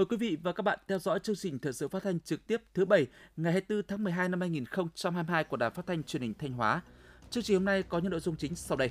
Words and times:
Mời 0.00 0.06
quý 0.06 0.16
vị 0.16 0.36
và 0.42 0.52
các 0.52 0.62
bạn 0.62 0.78
theo 0.88 0.98
dõi 0.98 1.18
chương 1.18 1.36
trình 1.36 1.58
thời 1.58 1.72
sự 1.72 1.88
phát 1.88 2.02
thanh 2.02 2.20
trực 2.20 2.46
tiếp 2.46 2.62
thứ 2.74 2.84
bảy 2.84 3.06
ngày 3.36 3.52
24 3.52 3.86
tháng 3.88 4.04
12 4.04 4.28
năm 4.28 4.40
2022 4.40 5.44
của 5.44 5.56
Đài 5.56 5.70
Phát 5.70 5.86
thanh 5.86 6.02
Truyền 6.02 6.22
hình 6.22 6.34
Thanh 6.38 6.52
Hóa. 6.52 6.80
Chương 7.30 7.42
trình 7.42 7.56
hôm 7.56 7.64
nay 7.64 7.82
có 7.82 7.98
những 7.98 8.10
nội 8.10 8.20
dung 8.20 8.36
chính 8.36 8.54
sau 8.54 8.76
đây. 8.76 8.90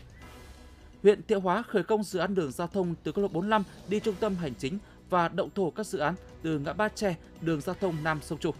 Huyện 1.04 1.23
Thiệu 1.23 1.40
Hóa 1.40 1.62
khởi 1.62 1.84
công 1.84 2.04
dự 2.04 2.20
án 2.20 2.36
đường 2.36 2.52
giao 2.52 2.68
thông 2.68 2.95
từ 3.04 3.12
quốc 3.12 3.23
lộ 3.23 3.27
45 3.27 3.64
đi 3.88 4.00
trung 4.00 4.16
tâm 4.20 4.36
hành 4.36 4.54
chính 4.55 4.77
và 5.09 5.27
động 5.27 5.50
thổ 5.55 5.72
các 5.72 5.86
dự 5.86 6.00
án 6.00 6.16
từ 6.41 6.59
ngã 6.59 6.73
ba 6.73 6.90
Tre, 6.90 7.16
đường 7.41 7.62
giao 7.62 7.76
thông 7.76 7.96
Nam 8.04 8.20
Sông 8.21 8.39
Tru. 8.39 8.52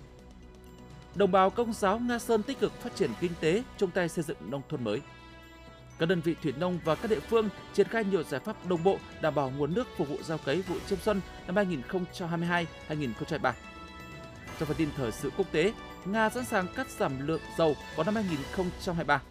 Đồng 1.16 1.32
bào 1.32 1.50
công 1.50 1.74
giáo 1.74 2.00
Nga 2.00 2.20
Sơn 2.20 2.44
tích 2.44 2.60
cực 2.60 2.72
phát 2.72 2.96
triển 2.96 3.12
kinh 3.20 3.32
tế, 3.40 3.64
chung 3.78 3.92
tay 3.92 4.10
xây 4.10 4.24
dựng 4.24 4.38
nông 4.50 4.62
thôn 4.70 4.84
mới. 4.84 5.02
Các 6.00 6.06
đơn 6.06 6.22
vị 6.22 6.36
thủy 6.44 6.54
nông 6.60 6.80
và 6.84 6.96
các 6.96 7.12
địa 7.12 7.20
phương 7.20 7.50
triển 7.74 7.88
khai 7.88 8.04
nhiều 8.04 8.24
giải 8.24 8.40
pháp 8.40 8.68
đồng 8.70 8.84
bộ 8.84 8.98
đảm 9.22 9.36
bảo 9.36 9.52
nguồn 9.58 9.74
nước 9.74 9.88
phục 9.98 10.10
vụ 10.10 10.18
gieo 10.24 10.38
cấy 10.38 10.62
vụ 10.62 10.76
chiêm 10.90 11.00
xuân 11.00 11.22
năm 11.48 11.56
2022-2023. 11.56 12.66
Trong 14.60 14.68
phần 14.68 14.78
tin 14.78 14.90
thời 14.98 15.12
sự 15.12 15.32
quốc 15.38 15.52
tế, 15.52 15.74
Nga 16.06 16.30
sẵn 16.30 16.46
sàng 16.46 16.68
cắt 16.76 16.88
giảm 16.90 17.28
lượng 17.28 17.42
dầu 17.58 17.76
vào 17.96 18.06
năm 18.06 18.16
2023. 18.16 19.22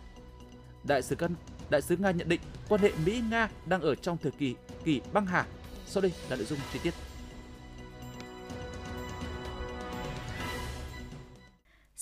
Đại 0.85 1.03
sứ 1.03 1.17
Căn 1.17 1.35
Đại 1.71 1.83
sứ 1.83 1.97
Nga 1.97 2.11
nhận 2.11 2.29
định 2.29 2.41
quan 2.69 2.81
hệ 2.81 2.93
Mỹ-Nga 3.07 3.49
đang 3.67 3.81
ở 3.81 3.95
trong 3.95 4.17
thời 4.23 4.33
kỳ 4.33 4.55
kỳ 4.85 5.01
băng 5.13 5.27
hà. 5.27 5.47
Sau 5.87 6.01
đây 6.01 6.13
là 6.29 6.37
nội 6.37 6.45
dung 6.45 6.59
chi 6.73 6.79
tiết. 6.83 7.08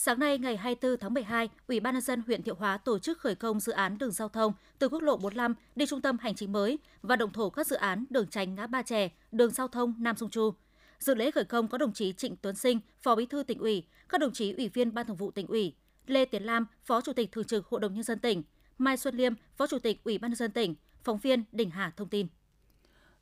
Sáng 0.06 0.18
nay 0.18 0.38
ngày 0.38 0.56
24 0.56 0.98
tháng 1.00 1.14
12, 1.14 1.48
Ủy 1.68 1.80
ban 1.80 1.94
nhân 1.94 2.02
dân 2.02 2.22
huyện 2.26 2.42
Thiệu 2.42 2.54
Hóa 2.54 2.78
tổ 2.78 2.98
chức 2.98 3.18
khởi 3.18 3.34
công 3.34 3.60
dự 3.60 3.72
án 3.72 3.98
đường 3.98 4.10
giao 4.10 4.28
thông 4.28 4.52
từ 4.78 4.88
quốc 4.88 5.02
lộ 5.02 5.16
45 5.16 5.54
đi 5.76 5.86
trung 5.86 6.00
tâm 6.00 6.18
hành 6.18 6.34
chính 6.34 6.52
mới 6.52 6.78
và 7.02 7.16
động 7.16 7.32
thổ 7.32 7.50
các 7.50 7.66
dự 7.66 7.76
án 7.76 8.04
đường 8.10 8.26
tránh 8.26 8.54
ngã 8.54 8.66
Ba 8.66 8.82
Chè, 8.82 9.08
đường 9.32 9.50
giao 9.50 9.68
thông 9.68 9.94
Nam 9.98 10.16
Sông 10.16 10.30
Chu. 10.30 10.54
Dự 10.98 11.14
lễ 11.14 11.30
khởi 11.30 11.44
công 11.44 11.68
có 11.68 11.78
đồng 11.78 11.92
chí 11.92 12.12
Trịnh 12.12 12.36
Tuấn 12.36 12.54
Sinh, 12.54 12.80
Phó 13.02 13.14
Bí 13.14 13.26
thư 13.26 13.42
tỉnh 13.42 13.58
ủy, 13.58 13.82
các 14.08 14.20
đồng 14.20 14.32
chí 14.32 14.52
ủy 14.52 14.68
viên 14.68 14.94
Ban 14.94 15.06
Thường 15.06 15.16
vụ 15.16 15.30
tỉnh 15.30 15.46
ủy, 15.46 15.74
Lê 16.06 16.24
Tiến 16.24 16.42
Lam, 16.42 16.66
Phó 16.84 17.00
Chủ 17.00 17.12
tịch 17.12 17.32
Thường 17.32 17.44
trực 17.44 17.66
Hội 17.66 17.80
đồng 17.80 17.94
nhân 17.94 18.02
dân 18.02 18.18
tỉnh, 18.18 18.42
Mai 18.78 18.96
Xuân 18.96 19.16
Liêm, 19.16 19.32
Phó 19.56 19.66
Chủ 19.66 19.78
tịch 19.78 20.04
Ủy 20.04 20.18
ban 20.18 20.30
nhân 20.30 20.36
dân 20.36 20.50
tỉnh, 20.50 20.74
phóng 21.04 21.18
viên 21.18 21.44
Đình 21.52 21.70
Hà 21.70 21.92
thông 21.96 22.08
tin. 22.08 22.26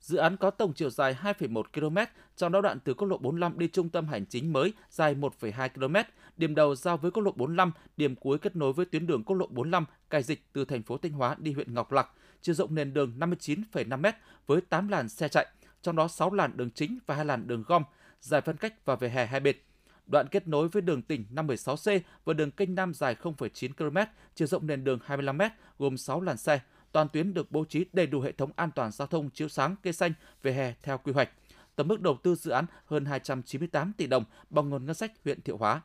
Dự 0.04 0.16
án 0.18 0.36
có 0.36 0.50
tổng 0.50 0.72
chiều 0.72 0.90
dài 0.90 1.16
2,1 1.22 1.62
km, 1.62 1.96
trong 2.36 2.52
đó 2.52 2.60
đoạn 2.60 2.78
từ 2.80 2.94
quốc 2.94 3.08
lộ 3.08 3.18
45 3.18 3.58
đi 3.58 3.68
trung 3.68 3.88
tâm 3.88 4.08
hành 4.08 4.26
chính 4.26 4.52
mới 4.52 4.72
dài 4.90 5.14
1,2 5.14 5.68
km, 5.68 5.94
điểm 6.36 6.54
đầu 6.54 6.74
giao 6.74 6.96
với 6.96 7.10
quốc 7.10 7.22
lộ 7.22 7.32
45, 7.32 7.72
điểm 7.96 8.14
cuối 8.16 8.38
kết 8.38 8.56
nối 8.56 8.72
với 8.72 8.86
tuyến 8.86 9.06
đường 9.06 9.24
quốc 9.24 9.36
lộ 9.36 9.46
45 9.46 9.84
cài 10.10 10.22
dịch 10.22 10.44
từ 10.52 10.64
thành 10.64 10.82
phố 10.82 10.98
Thanh 10.98 11.12
Hóa 11.12 11.36
đi 11.38 11.52
huyện 11.52 11.74
Ngọc 11.74 11.92
Lặc, 11.92 12.08
chiều 12.42 12.54
rộng 12.54 12.74
nền 12.74 12.94
đường 12.94 13.12
59,5 13.18 13.98
m 13.98 14.06
với 14.46 14.60
8 14.60 14.88
làn 14.88 15.08
xe 15.08 15.28
chạy, 15.28 15.46
trong 15.82 15.96
đó 15.96 16.08
6 16.08 16.32
làn 16.32 16.56
đường 16.56 16.70
chính 16.70 16.98
và 17.06 17.14
2 17.14 17.24
làn 17.24 17.46
đường 17.46 17.64
gom, 17.66 17.82
dài 18.20 18.40
phân 18.40 18.56
cách 18.56 18.84
và 18.84 18.96
về 18.96 19.08
hè 19.08 19.26
hai 19.26 19.40
bên. 19.40 19.56
Đoạn 20.06 20.26
kết 20.30 20.48
nối 20.48 20.68
với 20.68 20.82
đường 20.82 21.02
tỉnh 21.02 21.24
516C 21.34 22.00
và 22.24 22.34
đường 22.34 22.50
kênh 22.50 22.74
Nam 22.74 22.94
dài 22.94 23.16
0,9 23.22 23.72
km, 23.72 23.98
chiều 24.34 24.48
rộng 24.48 24.66
nền 24.66 24.84
đường 24.84 24.98
25 25.04 25.38
m, 25.38 25.42
gồm 25.78 25.96
6 25.96 26.20
làn 26.20 26.36
xe, 26.36 26.60
toàn 26.92 27.08
tuyến 27.08 27.34
được 27.34 27.52
bố 27.52 27.64
trí 27.64 27.84
đầy 27.92 28.06
đủ 28.06 28.20
hệ 28.20 28.32
thống 28.32 28.50
an 28.56 28.70
toàn 28.74 28.92
giao 28.92 29.06
thông 29.06 29.30
chiếu 29.30 29.48
sáng, 29.48 29.76
cây 29.82 29.92
xanh, 29.92 30.12
về 30.42 30.52
hè 30.52 30.74
theo 30.82 30.98
quy 30.98 31.12
hoạch. 31.12 31.30
Tổng 31.76 31.88
mức 31.88 32.00
đầu 32.00 32.18
tư 32.22 32.34
dự 32.34 32.50
án 32.50 32.66
hơn 32.86 33.04
298 33.04 33.92
tỷ 33.92 34.06
đồng 34.06 34.24
bằng 34.50 34.68
nguồn 34.68 34.86
ngân 34.86 34.94
sách 34.94 35.12
huyện 35.24 35.40
Thiệu 35.40 35.56
Hóa. 35.56 35.82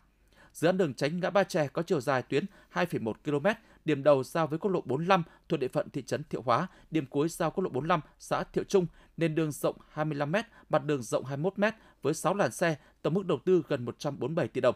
Dự 0.60 0.68
án 0.68 0.78
đường 0.78 0.94
tránh 0.94 1.20
ngã 1.20 1.30
Ba 1.30 1.44
Tre 1.44 1.68
có 1.68 1.82
chiều 1.82 2.02
dài 2.02 2.22
tuyến 2.22 2.46
2,1 2.74 3.14
km, 3.14 3.48
điểm 3.86 4.04
đầu 4.04 4.24
giao 4.24 4.48
với 4.48 4.60
quốc 4.60 4.72
lộ 4.72 4.82
45 4.82 5.24
thuộc 5.50 5.60
địa 5.60 5.68
phận 5.68 5.90
thị 5.90 6.02
trấn 6.02 6.24
Thiệu 6.24 6.42
Hóa, 6.42 6.68
điểm 6.92 7.06
cuối 7.06 7.30
giao 7.30 7.52
quốc 7.52 7.64
lộ 7.64 7.70
45 7.70 8.02
xã 8.20 8.44
Thiệu 8.44 8.64
Trung, 8.64 8.88
nền 9.18 9.36
đường 9.36 9.52
rộng 9.52 9.76
25 9.90 10.32
m, 10.32 10.36
mặt 10.70 10.84
đường 10.86 11.02
rộng 11.02 11.26
21 11.26 11.60
m 11.60 11.64
với 12.02 12.14
6 12.14 12.34
làn 12.34 12.52
xe, 12.52 12.76
tổng 13.02 13.14
mức 13.14 13.26
đầu 13.26 13.40
tư 13.46 13.64
gần 13.68 13.86
147 13.86 14.48
tỷ 14.48 14.62
đồng. 14.62 14.76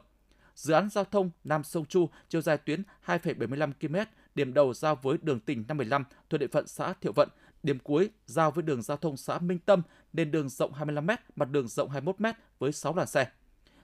Dự 0.55 0.73
án 0.73 0.89
giao 0.89 1.03
thông 1.03 1.29
Nam 1.43 1.63
Sông 1.63 1.85
Chu 1.85 2.09
chiều 2.29 2.41
dài 2.41 2.57
tuyến 2.57 2.83
2,75 3.05 3.71
km, 3.81 3.95
điểm 4.35 4.53
đầu 4.53 4.73
giao 4.73 4.95
với 4.95 5.17
đường 5.21 5.39
tỉnh 5.39 5.63
515 5.67 6.03
thuộc 6.29 6.39
địa 6.39 6.47
phận 6.47 6.67
xã 6.67 6.93
Thiệu 6.93 7.11
Vận, 7.15 7.29
điểm 7.63 7.79
cuối 7.79 8.09
giao 8.25 8.51
với 8.51 8.63
đường 8.63 8.81
giao 8.81 8.97
thông 8.97 9.17
xã 9.17 9.39
Minh 9.39 9.59
Tâm, 9.59 9.81
nền 10.13 10.31
đường 10.31 10.49
rộng 10.49 10.73
25 10.73 11.05
m, 11.05 11.09
mặt 11.35 11.49
đường 11.49 11.67
rộng 11.67 11.89
21 11.89 12.19
m 12.19 12.25
với 12.59 12.71
6 12.71 12.95
làn 12.95 13.07
xe. 13.07 13.27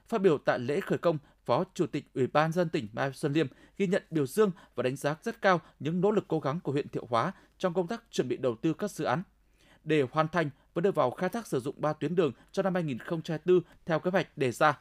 Phát 0.08 0.20
biểu 0.20 0.38
tại 0.38 0.58
lễ 0.58 0.80
khởi 0.80 0.98
công, 0.98 1.18
Phó 1.50 1.64
Chủ 1.74 1.86
tịch 1.86 2.04
Ủy 2.14 2.26
ban 2.26 2.52
dân 2.52 2.68
tỉnh 2.68 2.88
Mai 2.92 3.12
Xuân 3.12 3.32
Liêm 3.32 3.46
ghi 3.78 3.86
nhận 3.86 4.02
biểu 4.10 4.26
dương 4.26 4.50
và 4.74 4.82
đánh 4.82 4.96
giá 4.96 5.16
rất 5.22 5.42
cao 5.42 5.60
những 5.80 6.00
nỗ 6.00 6.10
lực 6.10 6.24
cố 6.28 6.40
gắng 6.40 6.60
của 6.60 6.72
huyện 6.72 6.88
Thiệu 6.88 7.06
Hóa 7.08 7.32
trong 7.58 7.74
công 7.74 7.86
tác 7.86 8.02
chuẩn 8.10 8.28
bị 8.28 8.36
đầu 8.36 8.56
tư 8.56 8.72
các 8.72 8.90
dự 8.90 9.04
án. 9.04 9.22
Để 9.84 10.04
hoàn 10.10 10.28
thành 10.28 10.50
và 10.74 10.80
đưa 10.80 10.90
vào 10.90 11.10
khai 11.10 11.28
thác 11.28 11.46
sử 11.46 11.60
dụng 11.60 11.74
ba 11.78 11.92
tuyến 11.92 12.14
đường 12.14 12.32
cho 12.52 12.62
năm 12.62 12.74
2024 12.74 13.62
theo 13.86 14.00
kế 14.00 14.10
hoạch 14.10 14.38
đề 14.38 14.52
ra, 14.52 14.78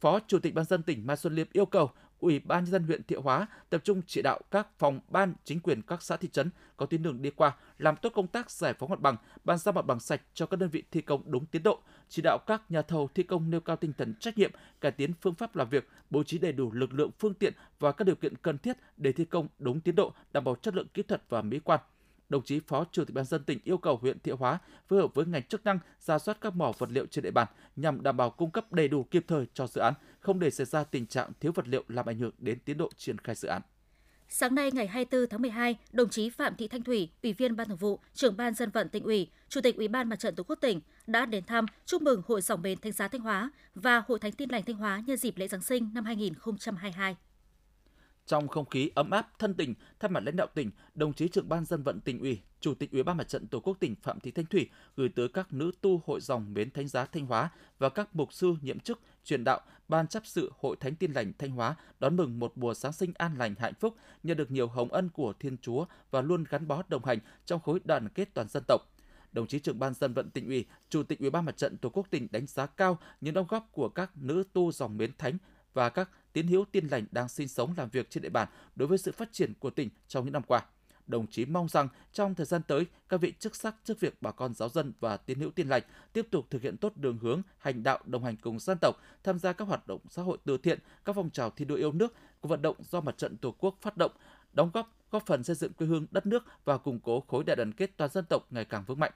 Phó 0.00 0.20
Chủ 0.26 0.38
tịch 0.38 0.54
Ban 0.54 0.64
dân 0.64 0.82
tỉnh 0.82 1.06
Mai 1.06 1.16
Xuân 1.16 1.34
Liêm 1.34 1.46
yêu 1.52 1.66
cầu 1.66 1.90
Ủy 2.20 2.38
ban 2.38 2.64
nhân 2.64 2.72
dân 2.72 2.84
huyện 2.84 3.02
Thiệu 3.02 3.22
Hóa 3.22 3.46
tập 3.70 3.80
trung 3.84 4.02
chỉ 4.06 4.22
đạo 4.22 4.40
các 4.50 4.68
phòng 4.78 5.00
ban 5.08 5.34
chính 5.44 5.60
quyền 5.60 5.82
các 5.82 6.02
xã 6.02 6.16
thị 6.16 6.28
trấn 6.32 6.50
có 6.76 6.86
tuyến 6.86 7.02
đường 7.02 7.22
đi 7.22 7.30
qua 7.30 7.56
làm 7.78 7.96
tốt 7.96 8.12
công 8.14 8.26
tác 8.26 8.50
giải 8.50 8.74
phóng 8.74 8.90
mặt 8.90 9.00
bằng, 9.00 9.16
bàn 9.44 9.58
giao 9.58 9.72
mặt 9.72 9.86
bằng 9.86 10.00
sạch 10.00 10.20
cho 10.34 10.46
các 10.46 10.56
đơn 10.56 10.70
vị 10.70 10.82
thi 10.90 11.00
công 11.00 11.22
đúng 11.26 11.46
tiến 11.46 11.62
độ, 11.62 11.80
chỉ 12.08 12.22
đạo 12.22 12.38
các 12.46 12.62
nhà 12.68 12.82
thầu 12.82 13.08
thi 13.14 13.22
công 13.22 13.50
nêu 13.50 13.60
cao 13.60 13.76
tinh 13.76 13.92
thần 13.98 14.14
trách 14.20 14.38
nhiệm, 14.38 14.50
cải 14.80 14.92
tiến 14.92 15.12
phương 15.20 15.34
pháp 15.34 15.56
làm 15.56 15.68
việc, 15.68 15.88
bố 16.10 16.22
trí 16.22 16.38
đầy 16.38 16.52
đủ 16.52 16.72
lực 16.72 16.92
lượng 16.92 17.10
phương 17.18 17.34
tiện 17.34 17.52
và 17.78 17.92
các 17.92 18.04
điều 18.04 18.16
kiện 18.16 18.36
cần 18.36 18.58
thiết 18.58 18.76
để 18.96 19.12
thi 19.12 19.24
công 19.24 19.48
đúng 19.58 19.80
tiến 19.80 19.94
độ, 19.94 20.12
đảm 20.32 20.44
bảo 20.44 20.54
chất 20.54 20.74
lượng 20.74 20.88
kỹ 20.94 21.02
thuật 21.02 21.22
và 21.28 21.42
mỹ 21.42 21.60
quan 21.64 21.80
đồng 22.30 22.42
chí 22.42 22.60
Phó 22.60 22.84
Chủ 22.92 23.04
tịch 23.04 23.14
Ban 23.14 23.24
dân 23.24 23.44
tỉnh 23.44 23.58
yêu 23.64 23.78
cầu 23.78 23.96
huyện 23.96 24.18
Thiệu 24.18 24.36
Hóa 24.36 24.58
phối 24.88 25.00
hợp 25.00 25.14
với 25.14 25.26
ngành 25.26 25.42
chức 25.42 25.64
năng 25.64 25.78
ra 26.00 26.18
soát 26.18 26.38
các 26.40 26.56
mỏ 26.56 26.72
vật 26.78 26.90
liệu 26.92 27.06
trên 27.06 27.24
địa 27.24 27.30
bàn 27.30 27.46
nhằm 27.76 28.02
đảm 28.02 28.16
bảo 28.16 28.30
cung 28.30 28.50
cấp 28.50 28.72
đầy 28.72 28.88
đủ 28.88 29.02
kịp 29.02 29.24
thời 29.28 29.46
cho 29.54 29.66
dự 29.66 29.80
án, 29.80 29.94
không 30.20 30.40
để 30.40 30.50
xảy 30.50 30.66
ra 30.66 30.84
tình 30.84 31.06
trạng 31.06 31.32
thiếu 31.40 31.52
vật 31.52 31.68
liệu 31.68 31.84
làm 31.88 32.06
ảnh 32.06 32.18
hưởng 32.18 32.32
đến 32.38 32.58
tiến 32.64 32.78
độ 32.78 32.90
triển 32.96 33.18
khai 33.18 33.34
dự 33.34 33.48
án. 33.48 33.62
Sáng 34.32 34.54
nay 34.54 34.70
ngày 34.72 34.86
24 34.86 35.28
tháng 35.30 35.42
12, 35.42 35.76
đồng 35.92 36.08
chí 36.08 36.30
Phạm 36.30 36.54
Thị 36.56 36.68
Thanh 36.68 36.82
Thủy, 36.82 37.10
Ủy 37.22 37.32
viên 37.32 37.56
Ban 37.56 37.68
Thường 37.68 37.76
vụ, 37.76 38.00
Trưởng 38.14 38.36
ban 38.36 38.54
Dân 38.54 38.70
vận 38.70 38.88
tỉnh 38.88 39.04
ủy, 39.04 39.28
Chủ 39.48 39.60
tịch 39.60 39.76
Ủy 39.76 39.88
ban 39.88 40.08
Mặt 40.08 40.16
trận 40.16 40.34
Tổ 40.34 40.42
quốc 40.42 40.58
tỉnh 40.60 40.80
đã 41.06 41.26
đến 41.26 41.44
thăm 41.44 41.66
chúc 41.86 42.02
mừng 42.02 42.22
Hội 42.26 42.42
Sòng 42.42 42.62
bền 42.62 42.78
Thanh 42.80 42.92
Giá 42.92 43.08
Thanh 43.08 43.20
Hóa 43.20 43.50
và 43.74 44.02
Hội 44.08 44.18
Thánh 44.18 44.32
Tin 44.32 44.50
lành 44.50 44.62
Thanh 44.66 44.76
Hóa 44.76 45.02
nhân 45.06 45.16
dịp 45.16 45.36
lễ 45.36 45.48
Giáng 45.48 45.62
sinh 45.62 45.90
năm 45.94 46.04
2022. 46.04 47.16
Trong 48.30 48.48
không 48.48 48.66
khí 48.66 48.90
ấm 48.94 49.10
áp, 49.10 49.38
thân 49.38 49.54
tình, 49.54 49.74
thay 50.00 50.10
mặt 50.10 50.22
lãnh 50.24 50.36
đạo 50.36 50.46
tỉnh, 50.54 50.70
đồng 50.94 51.12
chí 51.12 51.28
trưởng 51.28 51.48
ban 51.48 51.64
dân 51.64 51.82
vận 51.82 52.00
tỉnh 52.00 52.20
ủy, 52.20 52.40
Chủ 52.60 52.74
tịch 52.74 52.92
Ủy 52.92 53.02
ban 53.02 53.16
Mặt 53.16 53.28
trận 53.28 53.46
Tổ 53.46 53.60
quốc 53.60 53.76
tỉnh 53.80 53.94
Phạm 53.94 54.20
Thị 54.20 54.30
Thanh 54.30 54.46
Thủy 54.46 54.68
gửi 54.96 55.08
tới 55.08 55.28
các 55.28 55.52
nữ 55.52 55.72
tu 55.80 56.02
hội 56.06 56.20
dòng 56.20 56.54
bến 56.54 56.70
Thánh 56.70 56.88
Giá 56.88 57.06
Thanh 57.06 57.26
Hóa 57.26 57.50
và 57.78 57.88
các 57.88 58.16
mục 58.16 58.32
sư 58.32 58.54
nhiệm 58.62 58.80
chức 58.80 59.00
truyền 59.24 59.44
đạo 59.44 59.60
ban 59.88 60.06
chấp 60.06 60.26
sự 60.26 60.52
Hội 60.60 60.76
Thánh 60.80 60.94
Tin 60.94 61.12
lành 61.12 61.32
Thanh 61.38 61.50
Hóa 61.50 61.74
đón 62.00 62.16
mừng 62.16 62.38
một 62.38 62.52
mùa 62.56 62.74
Giáng 62.74 62.92
sinh 62.92 63.12
an 63.18 63.34
lành 63.38 63.54
hạnh 63.58 63.74
phúc, 63.80 63.96
nhận 64.22 64.36
được 64.36 64.50
nhiều 64.50 64.66
hồng 64.66 64.92
ân 64.92 65.08
của 65.08 65.32
Thiên 65.40 65.56
Chúa 65.62 65.84
và 66.10 66.20
luôn 66.20 66.44
gắn 66.50 66.68
bó 66.68 66.82
đồng 66.88 67.04
hành 67.04 67.18
trong 67.46 67.60
khối 67.60 67.80
đoàn 67.84 68.08
kết 68.08 68.34
toàn 68.34 68.48
dân 68.48 68.62
tộc. 68.68 68.80
Đồng 69.32 69.46
chí 69.46 69.58
trưởng 69.58 69.78
ban 69.78 69.94
dân 69.94 70.14
vận 70.14 70.30
tỉnh 70.30 70.46
ủy, 70.46 70.64
chủ 70.88 71.02
tịch 71.02 71.20
ủy 71.20 71.30
ban 71.30 71.44
mặt 71.44 71.56
trận 71.56 71.78
tổ 71.78 71.88
quốc 71.88 72.06
tỉnh 72.10 72.28
đánh 72.30 72.46
giá 72.46 72.66
cao 72.66 72.98
những 73.20 73.34
đóng 73.34 73.46
góp 73.48 73.68
của 73.72 73.88
các 73.88 74.10
nữ 74.16 74.44
tu 74.52 74.72
dòng 74.72 74.96
bến 74.98 75.10
thánh 75.18 75.38
và 75.74 75.88
các 75.88 76.10
tín 76.32 76.46
hữu 76.46 76.64
tiên 76.64 76.86
lành 76.90 77.04
đang 77.10 77.28
sinh 77.28 77.48
sống 77.48 77.74
làm 77.76 77.88
việc 77.88 78.10
trên 78.10 78.22
địa 78.22 78.28
bàn 78.28 78.48
đối 78.76 78.88
với 78.88 78.98
sự 78.98 79.12
phát 79.12 79.32
triển 79.32 79.52
của 79.58 79.70
tỉnh 79.70 79.88
trong 80.08 80.24
những 80.24 80.32
năm 80.32 80.42
qua. 80.42 80.64
Đồng 81.06 81.26
chí 81.26 81.44
mong 81.44 81.68
rằng 81.68 81.88
trong 82.12 82.34
thời 82.34 82.46
gian 82.46 82.62
tới, 82.62 82.86
các 83.08 83.20
vị 83.20 83.32
chức 83.38 83.56
sắc 83.56 83.76
chức 83.84 84.00
việc 84.00 84.14
bà 84.20 84.30
con 84.30 84.54
giáo 84.54 84.68
dân 84.68 84.92
và 85.00 85.16
tín 85.16 85.38
hữu 85.38 85.50
tiên 85.50 85.68
lành 85.68 85.82
tiếp 86.12 86.26
tục 86.30 86.46
thực 86.50 86.62
hiện 86.62 86.76
tốt 86.76 86.92
đường 86.96 87.18
hướng 87.18 87.42
hành 87.58 87.82
đạo 87.82 87.98
đồng 88.04 88.24
hành 88.24 88.36
cùng 88.36 88.58
dân 88.58 88.78
tộc, 88.80 88.96
tham 89.22 89.38
gia 89.38 89.52
các 89.52 89.68
hoạt 89.68 89.86
động 89.86 90.00
xã 90.10 90.22
hội 90.22 90.38
từ 90.44 90.58
thiện, 90.58 90.78
các 91.04 91.12
phong 91.12 91.30
trào 91.30 91.50
thi 91.50 91.64
đua 91.64 91.74
yêu 91.74 91.92
nước, 91.92 92.14
của 92.40 92.48
vận 92.48 92.62
động 92.62 92.76
do 92.90 93.00
mặt 93.00 93.18
trận 93.18 93.36
Tổ 93.36 93.54
quốc 93.58 93.78
phát 93.80 93.96
động, 93.96 94.12
đóng 94.52 94.70
góp 94.74 94.96
góp 95.10 95.26
phần 95.26 95.44
xây 95.44 95.56
dựng 95.56 95.72
quê 95.72 95.86
hương 95.86 96.06
đất 96.10 96.26
nước 96.26 96.44
và 96.64 96.78
củng 96.78 97.00
cố 97.00 97.20
khối 97.20 97.44
đại 97.44 97.56
đoàn 97.56 97.72
kết 97.72 97.90
toàn 97.96 98.10
dân 98.10 98.24
tộc 98.24 98.46
ngày 98.50 98.64
càng 98.64 98.84
vững 98.86 99.00
mạnh. 99.00 99.12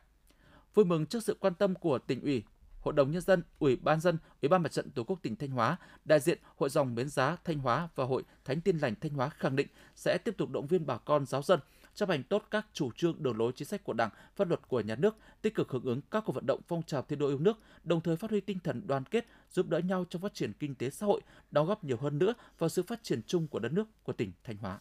Vui 0.74 0.84
mừng 0.84 1.06
trước 1.06 1.22
sự 1.22 1.36
quan 1.40 1.54
tâm 1.54 1.74
của 1.74 1.98
tỉnh 1.98 2.20
ủy, 2.20 2.42
Hội 2.84 2.94
đồng 2.94 3.10
nhân 3.10 3.22
dân, 3.22 3.42
Ủy 3.58 3.76
ban 3.76 4.00
dân, 4.00 4.18
Ủy 4.42 4.48
ban 4.48 4.62
Mặt 4.62 4.72
trận 4.72 4.90
Tổ 4.90 5.04
quốc 5.04 5.18
tỉnh 5.22 5.36
Thanh 5.36 5.50
Hóa, 5.50 5.76
đại 6.04 6.20
diện 6.20 6.38
Hội 6.56 6.68
dòng 6.68 6.94
Bến 6.94 7.08
Giá 7.08 7.36
Thanh 7.44 7.58
Hóa 7.58 7.88
và 7.94 8.04
Hội 8.04 8.22
Thánh 8.44 8.60
Tin 8.60 8.78
lành 8.78 8.94
Thanh 9.00 9.12
Hóa 9.12 9.28
khẳng 9.28 9.56
định 9.56 9.66
sẽ 9.94 10.18
tiếp 10.18 10.34
tục 10.38 10.50
động 10.50 10.66
viên 10.66 10.86
bà 10.86 10.98
con 10.98 11.26
giáo 11.26 11.42
dân 11.42 11.60
chấp 11.94 12.08
hành 12.08 12.22
tốt 12.22 12.44
các 12.50 12.66
chủ 12.72 12.90
trương 12.96 13.22
đường 13.22 13.38
lối 13.38 13.52
chính 13.52 13.68
sách 13.68 13.84
của 13.84 13.92
Đảng, 13.92 14.10
pháp 14.36 14.48
luật 14.48 14.68
của 14.68 14.80
nhà 14.80 14.94
nước, 14.96 15.16
tích 15.42 15.54
cực 15.54 15.70
hưởng 15.70 15.84
ứng 15.84 16.00
các 16.10 16.22
cuộc 16.26 16.32
vận 16.32 16.46
động 16.46 16.60
phong 16.68 16.82
trào 16.82 17.02
thi 17.02 17.16
đua 17.16 17.28
yêu 17.28 17.38
nước, 17.38 17.58
đồng 17.84 18.00
thời 18.00 18.16
phát 18.16 18.30
huy 18.30 18.40
tinh 18.40 18.58
thần 18.58 18.86
đoàn 18.86 19.04
kết, 19.04 19.26
giúp 19.50 19.68
đỡ 19.68 19.78
nhau 19.78 20.04
trong 20.10 20.22
phát 20.22 20.34
triển 20.34 20.52
kinh 20.52 20.74
tế 20.74 20.90
xã 20.90 21.06
hội, 21.06 21.20
đóng 21.50 21.66
góp 21.66 21.84
nhiều 21.84 21.96
hơn 21.96 22.18
nữa 22.18 22.34
vào 22.58 22.68
sự 22.68 22.82
phát 22.82 23.02
triển 23.02 23.22
chung 23.26 23.48
của 23.48 23.58
đất 23.58 23.72
nước 23.72 24.04
của 24.04 24.12
tỉnh 24.12 24.32
Thanh 24.44 24.56
Hóa. 24.56 24.78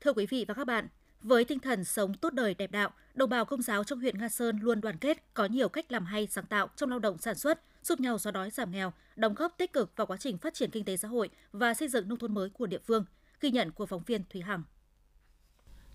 Thưa 0.00 0.12
quý 0.12 0.26
vị 0.26 0.44
và 0.48 0.54
các 0.54 0.66
bạn, 0.66 0.88
với 1.24 1.44
tinh 1.44 1.58
thần 1.58 1.84
sống 1.84 2.14
tốt 2.14 2.32
đời 2.32 2.54
đẹp 2.54 2.70
đạo, 2.70 2.90
đồng 3.14 3.30
bào 3.30 3.44
công 3.44 3.62
giáo 3.62 3.84
trong 3.84 4.00
huyện 4.00 4.18
Nga 4.18 4.28
Sơn 4.28 4.58
luôn 4.62 4.80
đoàn 4.80 4.98
kết, 4.98 5.34
có 5.34 5.44
nhiều 5.46 5.68
cách 5.68 5.92
làm 5.92 6.04
hay 6.04 6.28
sáng 6.30 6.46
tạo 6.46 6.68
trong 6.76 6.90
lao 6.90 6.98
động 6.98 7.18
sản 7.18 7.34
xuất, 7.34 7.60
giúp 7.82 8.00
nhau 8.00 8.18
xóa 8.18 8.32
đói 8.32 8.50
giảm 8.50 8.70
nghèo, 8.70 8.92
đóng 9.16 9.34
góp 9.34 9.54
tích 9.58 9.72
cực 9.72 9.96
vào 9.96 10.06
quá 10.06 10.16
trình 10.16 10.38
phát 10.38 10.54
triển 10.54 10.70
kinh 10.70 10.84
tế 10.84 10.96
xã 10.96 11.08
hội 11.08 11.30
và 11.52 11.74
xây 11.74 11.88
dựng 11.88 12.08
nông 12.08 12.18
thôn 12.18 12.34
mới 12.34 12.50
của 12.50 12.66
địa 12.66 12.78
phương. 12.86 13.04
Ghi 13.40 13.50
nhận 13.50 13.70
của 13.70 13.86
phóng 13.86 14.02
viên 14.06 14.22
Thúy 14.30 14.42
Hằng. 14.42 14.62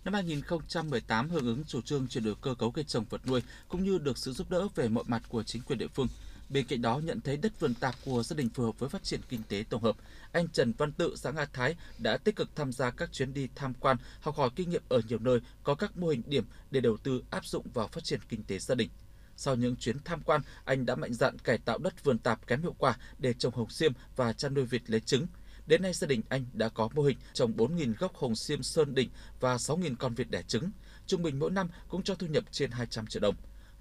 Năm 0.03 0.13
2018 0.13 1.29
hưởng 1.29 1.45
ứng 1.45 1.63
chủ 1.67 1.81
trương 1.81 2.07
chuyển 2.07 2.23
đổi 2.23 2.35
cơ 2.41 2.55
cấu 2.59 2.71
cây 2.71 2.83
trồng 2.83 3.05
vật 3.09 3.21
nuôi 3.27 3.43
cũng 3.67 3.83
như 3.83 3.97
được 3.97 4.17
sự 4.17 4.31
giúp 4.31 4.49
đỡ 4.49 4.67
về 4.75 4.87
mọi 4.89 5.03
mặt 5.07 5.23
của 5.29 5.43
chính 5.43 5.61
quyền 5.61 5.79
địa 5.79 5.87
phương, 5.87 6.07
Bên 6.49 6.65
cạnh 6.65 6.81
đó, 6.81 6.99
nhận 7.03 7.21
thấy 7.21 7.37
đất 7.37 7.59
vườn 7.59 7.73
tạp 7.73 7.95
của 8.05 8.23
gia 8.23 8.35
đình 8.35 8.49
phù 8.49 8.63
hợp 8.63 8.79
với 8.79 8.89
phát 8.89 9.03
triển 9.03 9.21
kinh 9.29 9.41
tế 9.49 9.63
tổng 9.69 9.83
hợp, 9.83 9.95
anh 10.31 10.47
Trần 10.47 10.73
Văn 10.77 10.91
Tự, 10.91 11.15
xã 11.15 11.31
Nga 11.31 11.45
Thái 11.45 11.75
đã 11.97 12.17
tích 12.17 12.35
cực 12.35 12.55
tham 12.55 12.71
gia 12.71 12.91
các 12.91 13.13
chuyến 13.13 13.33
đi 13.33 13.47
tham 13.55 13.73
quan, 13.73 13.97
học 14.21 14.35
hỏi 14.35 14.49
kinh 14.55 14.69
nghiệm 14.69 14.83
ở 14.89 15.01
nhiều 15.07 15.19
nơi 15.19 15.39
có 15.63 15.75
các 15.75 15.97
mô 15.97 16.07
hình 16.07 16.21
điểm 16.25 16.45
để 16.71 16.81
đầu 16.81 16.97
tư 16.97 17.23
áp 17.29 17.45
dụng 17.45 17.65
vào 17.73 17.87
phát 17.87 18.03
triển 18.03 18.19
kinh 18.29 18.43
tế 18.43 18.59
gia 18.59 18.75
đình. 18.75 18.89
Sau 19.35 19.55
những 19.55 19.75
chuyến 19.75 19.97
tham 20.05 20.21
quan, 20.25 20.41
anh 20.65 20.85
đã 20.85 20.95
mạnh 20.95 21.13
dạn 21.13 21.39
cải 21.39 21.57
tạo 21.57 21.77
đất 21.77 22.03
vườn 22.03 22.17
tạp 22.17 22.47
kém 22.47 22.61
hiệu 22.61 22.75
quả 22.77 22.97
để 23.19 23.33
trồng 23.33 23.55
hồng 23.55 23.69
xiêm 23.69 23.91
và 24.15 24.33
chăn 24.33 24.53
nuôi 24.53 24.65
vịt 24.65 24.81
lấy 24.87 24.99
trứng. 24.99 25.27
Đến 25.67 25.81
nay 25.81 25.93
gia 25.93 26.07
đình 26.07 26.21
anh 26.29 26.45
đã 26.53 26.69
có 26.69 26.89
mô 26.93 27.03
hình 27.03 27.17
trồng 27.33 27.53
4.000 27.57 27.93
gốc 27.99 28.15
hồng 28.15 28.35
xiêm 28.35 28.63
sơn 28.63 28.95
đỉnh 28.95 29.09
và 29.39 29.55
6.000 29.55 29.95
con 29.99 30.13
vịt 30.13 30.27
đẻ 30.29 30.41
trứng. 30.47 30.71
Trung 31.07 31.23
bình 31.23 31.39
mỗi 31.39 31.51
năm 31.51 31.69
cũng 31.87 32.03
cho 32.03 32.15
thu 32.15 32.27
nhập 32.27 32.43
trên 32.51 32.71
200 32.71 33.07
triệu 33.07 33.21
đồng. 33.21 33.35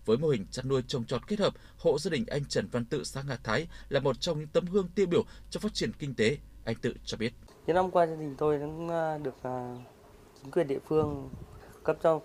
Với 0.08 0.18
mô 0.18 0.28
hình 0.28 0.46
chăn 0.50 0.68
nuôi 0.68 0.82
trồng 0.86 1.04
trọt 1.04 1.26
kết 1.26 1.38
hợp, 1.38 1.54
hộ 1.78 1.98
gia 1.98 2.10
đình 2.10 2.24
anh 2.30 2.44
Trần 2.44 2.68
Văn 2.72 2.84
Tự 2.84 3.04
xã 3.04 3.22
Nga 3.28 3.38
Thái 3.44 3.68
là 3.88 4.00
một 4.00 4.20
trong 4.20 4.38
những 4.38 4.48
tấm 4.52 4.66
gương 4.72 4.88
tiêu 4.94 5.06
biểu 5.06 5.22
cho 5.50 5.60
phát 5.60 5.74
triển 5.74 5.92
kinh 5.98 6.14
tế. 6.14 6.36
Anh 6.64 6.76
Tự 6.82 6.94
cho 7.04 7.16
biết. 7.16 7.32
Những 7.66 7.76
năm 7.76 7.90
qua 7.90 8.06
gia 8.06 8.16
đình 8.16 8.34
tôi 8.38 8.58
cũng 8.58 8.88
à, 8.88 9.18
được 9.18 9.34
à, 9.42 9.76
chính 10.42 10.50
quyền 10.50 10.68
địa 10.68 10.78
phương 10.86 11.30
cấp 11.82 11.96
cho 12.02 12.20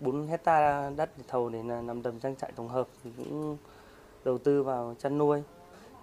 4 0.00 0.26
hecta 0.28 0.90
đất 0.90 1.10
để 1.18 1.24
thầu 1.28 1.48
để 1.48 1.62
làm 1.62 2.02
đầm 2.02 2.20
trang 2.20 2.36
trại 2.36 2.52
tổng 2.56 2.68
hợp 2.68 2.88
thì 3.04 3.10
cũng 3.16 3.56
đầu 4.24 4.38
tư 4.38 4.62
vào 4.62 4.96
chăn 4.98 5.18
nuôi, 5.18 5.42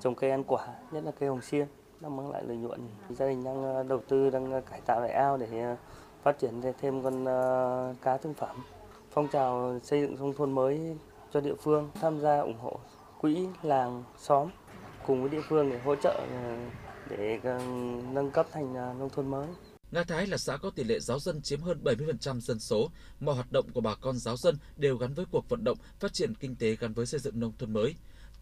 trồng 0.02 0.16
cây 0.16 0.32
ăn 0.32 0.44
quả, 0.44 0.68
nhất 0.92 1.04
là 1.04 1.12
cây 1.20 1.30
hồng 1.30 1.42
xiêm 1.42 1.66
đang 2.00 2.16
mang 2.16 2.32
lại 2.32 2.44
lợi 2.48 2.58
nhuận. 2.58 2.90
Gia 3.10 3.28
đình 3.28 3.44
đang 3.44 3.76
à, 3.76 3.84
đầu 3.84 4.02
tư 4.08 4.30
đang 4.30 4.62
cải 4.72 4.82
tạo 4.82 5.02
lại 5.02 5.12
ao 5.12 5.38
để 5.38 5.76
phát 6.24 6.40
triển 6.40 6.62
thêm 6.82 7.04
con 7.04 7.26
cá 8.02 8.18
thương 8.18 8.34
phẩm 8.34 8.56
phong 9.16 9.28
trào 9.28 9.80
xây 9.84 10.02
dựng 10.02 10.16
nông 10.16 10.34
thôn 10.34 10.52
mới 10.52 10.80
cho 11.34 11.42
địa 11.42 11.56
phương, 11.64 11.90
tham 12.02 12.20
gia 12.22 12.40
ủng 12.40 12.60
hộ 12.60 12.80
quỹ 13.22 13.48
làng 13.64 14.04
xóm 14.18 14.50
cùng 15.06 15.22
với 15.22 15.30
địa 15.30 15.42
phương 15.50 15.70
để 15.70 15.80
hỗ 15.80 15.96
trợ 15.96 16.26
ờ, 16.32 16.58
để 17.10 17.40
ờ, 17.44 17.60
nâng 18.14 18.32
cấp 18.32 18.48
thành 18.52 18.76
ờ, 18.76 18.94
nông 19.00 19.10
thôn 19.10 19.32
mới. 19.32 19.48
Nga 19.92 20.04
Thái 20.04 20.28
là 20.28 20.38
xã 20.38 20.58
có 20.58 20.70
tỷ 20.70 20.84
lệ 20.84 21.00
giáo 21.00 21.20
dân 21.20 21.42
chiếm 21.42 21.62
hơn 21.62 21.80
70% 21.84 22.40
dân 22.40 22.60
số. 22.60 22.90
Mọi 23.20 23.36
hoạt 23.36 23.52
động 23.52 23.66
của 23.74 23.82
bà 23.82 23.96
con 23.96 24.18
giáo 24.18 24.38
dân 24.38 24.58
đều 24.78 24.98
gắn 24.98 25.14
với 25.14 25.26
cuộc 25.32 25.50
vận 25.50 25.64
động 25.64 25.78
phát 26.00 26.14
triển 26.14 26.36
kinh 26.36 26.56
tế 26.56 26.76
gắn 26.76 26.94
với 26.94 27.06
xây 27.06 27.20
dựng 27.20 27.40
nông 27.40 27.54
thôn 27.60 27.74
mới. 27.74 27.96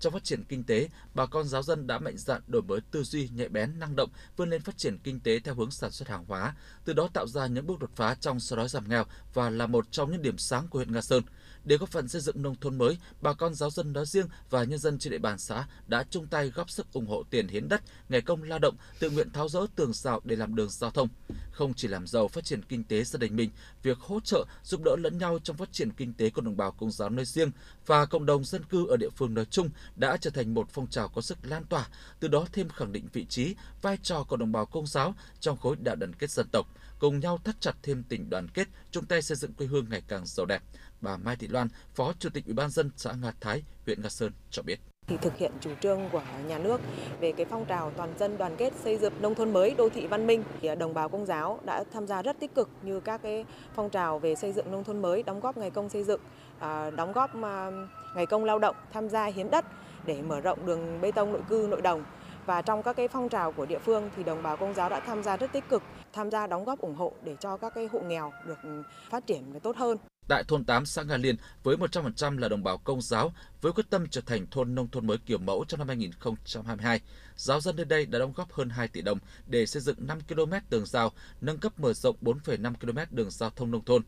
Trong 0.04 0.14
phát 0.14 0.24
triển 0.24 0.44
kinh 0.44 0.64
tế, 0.64 0.90
bà 1.14 1.26
con 1.26 1.48
giáo 1.48 1.64
dân 1.64 1.88
đã 1.88 2.00
mạnh 2.00 2.18
dạn 2.18 2.42
đổi 2.48 2.62
mới 2.62 2.80
tư 2.92 3.04
duy 3.04 3.30
nhạy 3.36 3.50
bén, 3.50 3.80
năng 3.80 3.96
động, 3.96 4.10
vươn 4.38 4.50
lên 4.50 4.62
phát 4.62 4.78
triển 4.78 4.98
kinh 5.04 5.20
tế 5.20 5.40
theo 5.40 5.56
hướng 5.56 5.72
sản 5.72 5.92
xuất 5.92 6.10
hàng 6.10 6.26
hóa, 6.28 6.56
từ 6.86 6.94
đó 6.94 7.10
tạo 7.14 7.28
ra 7.28 7.48
những 7.48 7.68
bước 7.68 7.80
đột 7.80 7.90
phá 7.96 8.16
trong 8.16 8.40
xóa 8.40 8.58
đói 8.58 8.68
giảm 8.68 8.90
nghèo 8.90 9.06
và 9.34 9.50
là 9.50 9.68
một 9.68 9.92
trong 9.92 10.12
những 10.12 10.22
điểm 10.22 10.38
sáng 10.38 10.68
của 10.68 10.80
huyện 10.80 10.94
Nga 10.94 11.02
Sơn. 11.02 11.24
Để 11.66 11.78
góp 11.78 11.90
phần 11.90 12.08
xây 12.08 12.22
dựng 12.22 12.42
nông 12.42 12.56
thôn 12.56 12.78
mới, 12.78 12.98
bà 13.22 13.34
con 13.34 13.54
giáo 13.54 13.70
dân 13.70 13.94
nói 13.94 14.06
riêng 14.06 14.28
và 14.50 14.64
nhân 14.64 14.80
dân 14.80 15.00
trên 15.00 15.12
địa 15.12 15.18
bàn 15.18 15.38
xã 15.38 15.68
đã 15.88 16.04
chung 16.10 16.28
tay 16.28 16.50
góp 16.50 16.70
sức 16.70 16.94
ủng 16.94 17.08
hộ 17.08 17.24
tiền 17.30 17.48
hiến 17.48 17.70
đất, 17.70 17.82
ngày 18.10 18.22
công 18.22 18.44
lao 18.44 18.60
động, 18.60 18.76
tự 19.00 19.10
nguyện 19.10 19.32
tháo 19.32 19.50
rỡ 19.50 19.60
tường 19.76 19.94
rào 19.94 20.22
để 20.24 20.36
làm 20.36 20.56
đường 20.56 20.70
giao 20.70 20.92
thông. 20.92 21.08
Không 21.52 21.74
chỉ 21.74 21.88
làm 21.88 22.08
giàu 22.08 22.28
phát 22.28 22.46
triển 22.46 22.62
kinh 22.64 22.84
tế 22.84 23.04
gia 23.04 23.18
đình 23.18 23.36
mình, 23.36 23.50
việc 23.84 24.00
hỗ 24.00 24.20
trợ 24.20 24.46
giúp 24.64 24.82
đỡ 24.84 24.96
lẫn 24.96 25.18
nhau 25.18 25.40
trong 25.44 25.58
phát 25.58 25.72
triển 25.72 25.92
kinh 25.92 26.14
tế 26.14 26.30
của 26.30 26.42
đồng 26.42 26.58
bào 26.58 26.72
công 26.72 26.92
giáo 26.92 27.10
nơi 27.10 27.26
riêng 27.26 27.52
và 27.86 28.06
cộng 28.06 28.26
đồng 28.26 28.44
dân 28.44 28.64
cư 28.64 28.88
ở 28.88 28.98
địa 28.98 29.10
phương 29.10 29.34
nói 29.34 29.46
chung 29.46 29.70
đã 29.96 30.18
trở 30.18 30.30
thành 30.30 30.54
một 30.54 30.70
phong 30.70 30.88
trào 30.88 31.10
có 31.10 31.22
sức 31.22 31.38
lan 31.44 31.64
tỏa, 31.70 31.88
từ 32.20 32.28
đó 32.28 32.46
thêm 32.54 32.70
khẳng 32.70 32.92
định 32.92 33.08
vị 33.14 33.26
trí, 33.26 33.56
vai 33.82 33.98
trò 34.04 34.24
của 34.24 34.38
đồng 34.38 34.52
bào 34.52 34.66
công 34.66 34.88
giáo 34.88 35.14
trong 35.40 35.58
khối 35.58 35.76
đại 35.80 35.96
đoàn 35.96 36.14
kết 36.14 36.32
dân 36.32 36.48
tộc, 36.52 36.68
cùng 37.00 37.20
nhau 37.20 37.38
thắt 37.44 37.62
chặt 37.62 37.76
thêm 37.84 38.04
tình 38.10 38.30
đoàn 38.30 38.48
kết, 38.54 38.68
chung 38.92 39.06
tay 39.06 39.22
xây 39.22 39.38
dựng 39.38 39.54
quê 39.54 39.68
hương 39.68 39.90
ngày 39.90 40.02
càng 40.08 40.26
giàu 40.26 40.46
đẹp. 40.46 40.62
Bà 41.02 41.18
Mai 41.18 41.36
Thị 41.36 41.48
Loan, 41.48 41.68
Phó 41.96 42.14
Chủ 42.20 42.30
tịch 42.30 42.46
Ủy 42.46 42.54
ban 42.54 42.70
dân 42.70 42.92
xã 42.98 43.14
Nga 43.14 43.32
Thái, 43.42 43.64
huyện 43.86 44.02
Nga 44.02 44.10
Sơn 44.10 44.32
cho 44.52 44.62
biết 44.64 44.80
thì 45.08 45.18
thực 45.18 45.38
hiện 45.38 45.52
chủ 45.60 45.70
trương 45.82 46.10
của 46.12 46.22
nhà 46.48 46.58
nước 46.58 46.82
về 47.20 47.32
cái 47.32 47.46
phong 47.46 47.66
trào 47.66 47.92
toàn 47.98 48.14
dân 48.20 48.38
đoàn 48.38 48.56
kết 48.58 48.74
xây 48.84 48.98
dựng 48.98 49.14
nông 49.22 49.36
thôn 49.36 49.54
mới 49.54 49.76
đô 49.78 49.90
thị 49.90 50.08
văn 50.08 50.28
minh 50.28 50.44
thì 50.62 50.70
đồng 50.76 50.94
bào 50.94 51.10
công 51.10 51.26
giáo 51.26 51.60
đã 51.66 51.84
tham 51.94 52.08
gia 52.08 52.22
rất 52.22 52.40
tích 52.40 52.56
cực 52.56 52.70
như 52.84 53.00
các 53.00 53.22
cái 53.24 53.46
phong 53.76 53.90
trào 53.90 54.20
về 54.20 54.36
xây 54.36 54.52
dựng 54.52 54.72
nông 54.72 54.84
thôn 54.84 55.02
mới 55.02 55.24
đóng 55.24 55.40
góp 55.40 55.58
ngày 55.58 55.70
công 55.70 55.90
xây 55.90 56.04
dựng 56.04 56.22
à, 56.60 56.90
đóng 56.90 57.12
góp 57.12 57.30
à, 57.44 57.72
ngày 58.16 58.26
công 58.26 58.46
lao 58.46 58.60
động 58.60 58.76
tham 58.94 59.10
gia 59.10 59.26
hiến 59.26 59.50
đất 59.50 59.66
để 60.06 60.22
mở 60.22 60.42
rộng 60.42 60.66
đường 60.66 61.02
bê 61.02 61.12
tông 61.12 61.32
nội 61.32 61.42
cư 61.50 61.68
nội 61.70 61.82
đồng 61.82 62.04
và 62.46 62.62
trong 62.62 62.84
các 62.84 62.96
cái 62.96 63.08
phong 63.08 63.30
trào 63.30 63.52
của 63.52 63.66
địa 63.66 63.80
phương 63.80 64.10
thì 64.16 64.24
đồng 64.24 64.44
bào 64.44 64.58
công 64.58 64.74
giáo 64.74 64.90
đã 64.90 65.00
tham 65.00 65.24
gia 65.24 65.38
rất 65.38 65.52
tích 65.52 65.70
cực 65.70 65.84
tham 66.14 66.32
gia 66.32 66.48
đóng 66.48 66.66
góp 66.66 66.80
ủng 66.80 66.96
hộ 66.96 67.14
để 67.24 67.36
cho 67.40 67.58
các 67.58 67.74
cái 67.76 67.90
hộ 67.92 68.00
nghèo 68.00 68.32
được 68.48 68.58
ừ, 68.64 68.84
phát 69.10 69.28
triển 69.28 69.60
tốt 69.64 69.76
hơn 69.78 69.98
Tại 70.28 70.44
thôn 70.48 70.66
8 70.66 70.86
xã 70.86 71.04
Nga 71.04 71.18
Liên 71.18 71.36
với 71.64 71.78
100% 71.78 72.38
là 72.38 72.50
đồng 72.50 72.64
bào 72.64 72.78
công 72.78 73.02
giáo 73.02 73.34
với 73.62 73.72
quyết 73.72 73.90
tâm 73.90 74.08
trở 74.08 74.22
thành 74.26 74.48
thôn 74.52 74.76
nông 74.76 74.88
thôn 74.88 75.08
mới 75.08 75.18
kiểu 75.18 75.38
mẫu 75.38 75.66
trong 75.68 75.80
năm 75.80 75.88
2022. 75.88 77.02
Giáo 77.36 77.62
dân 77.62 77.76
nơi 77.76 77.86
đây 77.86 78.06
đã 78.06 78.20
đóng 78.20 78.34
góp 78.36 78.52
hơn 78.54 78.70
2 78.70 78.88
tỷ 78.88 79.02
đồng 79.02 79.20
để 79.48 79.66
xây 79.66 79.82
dựng 79.82 79.96
5 80.00 80.20
km 80.30 80.52
đường 80.70 80.86
giao, 80.86 81.12
nâng 81.42 81.58
cấp 81.58 81.80
mở 81.80 81.94
rộng 81.94 82.16
4,5 82.22 82.74
km 82.76 83.16
đường 83.16 83.32
giao 83.32 83.50
thông 83.50 83.72
nông 83.72 83.86
thôn. 83.86 84.02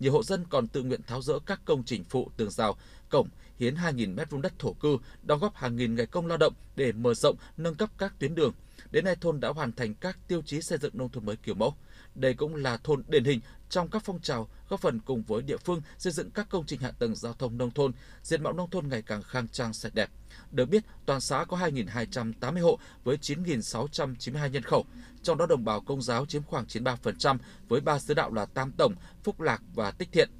Nhiều 0.00 0.12
hộ 0.12 0.22
dân 0.22 0.44
còn 0.50 0.68
tự 0.68 0.82
nguyện 0.82 1.00
tháo 1.06 1.22
rỡ 1.22 1.38
các 1.46 1.60
công 1.64 1.84
trình 1.84 2.04
phụ 2.04 2.30
tường 2.36 2.50
giao, 2.50 2.76
cổng, 3.10 3.28
hiến 3.62 3.74
2.000 3.74 4.14
m 4.14 4.20
vuông 4.30 4.42
đất 4.42 4.58
thổ 4.58 4.72
cư, 4.72 4.96
đóng 5.22 5.40
góp 5.40 5.54
hàng 5.54 5.76
nghìn 5.76 5.94
ngày 5.94 6.06
công 6.06 6.26
lao 6.26 6.38
động 6.38 6.54
để 6.76 6.92
mở 6.92 7.14
rộng, 7.14 7.36
nâng 7.56 7.74
cấp 7.74 7.90
các 7.98 8.14
tuyến 8.18 8.34
đường. 8.34 8.52
Đến 8.90 9.04
nay 9.04 9.16
thôn 9.20 9.40
đã 9.40 9.48
hoàn 9.48 9.72
thành 9.72 9.94
các 9.94 10.18
tiêu 10.28 10.42
chí 10.46 10.62
xây 10.62 10.78
dựng 10.78 10.98
nông 10.98 11.08
thôn 11.08 11.26
mới 11.26 11.36
kiểu 11.36 11.54
mẫu. 11.54 11.74
Đây 12.14 12.34
cũng 12.34 12.54
là 12.54 12.76
thôn 12.76 13.04
điển 13.08 13.24
hình 13.24 13.40
trong 13.68 13.88
các 13.88 14.02
phong 14.04 14.20
trào 14.20 14.48
góp 14.68 14.80
phần 14.80 15.00
cùng 15.00 15.22
với 15.22 15.42
địa 15.42 15.56
phương 15.56 15.82
xây 15.98 16.12
dựng 16.12 16.30
các 16.30 16.48
công 16.48 16.66
trình 16.66 16.80
hạ 16.80 16.90
tầng 16.98 17.14
giao 17.16 17.32
thông 17.32 17.58
nông 17.58 17.70
thôn, 17.70 17.92
diện 18.22 18.42
mạo 18.42 18.52
nông 18.52 18.70
thôn 18.70 18.88
ngày 18.88 19.02
càng 19.02 19.22
khang 19.22 19.48
trang 19.48 19.72
sạch 19.72 19.94
đẹp. 19.94 20.10
Được 20.50 20.66
biết, 20.66 20.82
toàn 21.06 21.20
xã 21.20 21.44
có 21.44 21.56
2.280 21.56 22.62
hộ 22.62 22.78
với 23.04 23.16
9.692 23.16 24.48
nhân 24.48 24.62
khẩu, 24.62 24.84
trong 25.22 25.38
đó 25.38 25.46
đồng 25.46 25.64
bào 25.64 25.80
công 25.80 26.02
giáo 26.02 26.26
chiếm 26.26 26.42
khoảng 26.42 26.64
93% 26.64 27.38
với 27.68 27.80
ba 27.80 27.98
sứ 27.98 28.14
đạo 28.14 28.32
là 28.32 28.46
Tam 28.46 28.72
Tổng, 28.72 28.94
Phúc 29.24 29.40
Lạc 29.40 29.62
và 29.74 29.90
Tích 29.90 30.08
Thiện. 30.12 30.30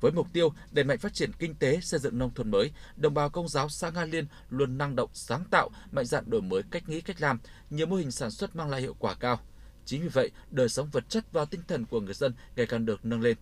Với 0.00 0.12
mục 0.12 0.26
tiêu 0.32 0.52
đẩy 0.70 0.84
mạnh 0.84 0.98
phát 0.98 1.14
triển 1.14 1.32
kinh 1.38 1.54
tế, 1.54 1.80
xây 1.80 2.00
dựng 2.00 2.18
nông 2.18 2.34
thôn 2.34 2.50
mới, 2.50 2.72
đồng 2.96 3.14
bào 3.14 3.30
công 3.30 3.48
giáo 3.48 3.68
xã 3.68 3.90
Nga 3.90 4.04
Liên 4.04 4.26
luôn 4.50 4.78
năng 4.78 4.96
động, 4.96 5.10
sáng 5.12 5.44
tạo, 5.50 5.70
mạnh 5.92 6.06
dạn 6.06 6.30
đổi 6.30 6.42
mới 6.42 6.62
cách 6.70 6.88
nghĩ, 6.88 7.00
cách 7.00 7.20
làm, 7.20 7.38
nhiều 7.70 7.86
mô 7.86 7.96
hình 7.96 8.10
sản 8.10 8.30
xuất 8.30 8.56
mang 8.56 8.70
lại 8.70 8.80
hiệu 8.80 8.94
quả 8.98 9.14
cao. 9.14 9.40
Chính 9.84 10.02
vì 10.02 10.08
vậy, 10.08 10.30
đời 10.50 10.68
sống 10.68 10.88
vật 10.92 11.08
chất 11.08 11.32
và 11.32 11.44
tinh 11.44 11.60
thần 11.68 11.84
của 11.84 12.00
người 12.00 12.14
dân 12.14 12.34
ngày 12.56 12.66
càng 12.66 12.86
được 12.86 13.04
nâng 13.04 13.20
lên. 13.20 13.36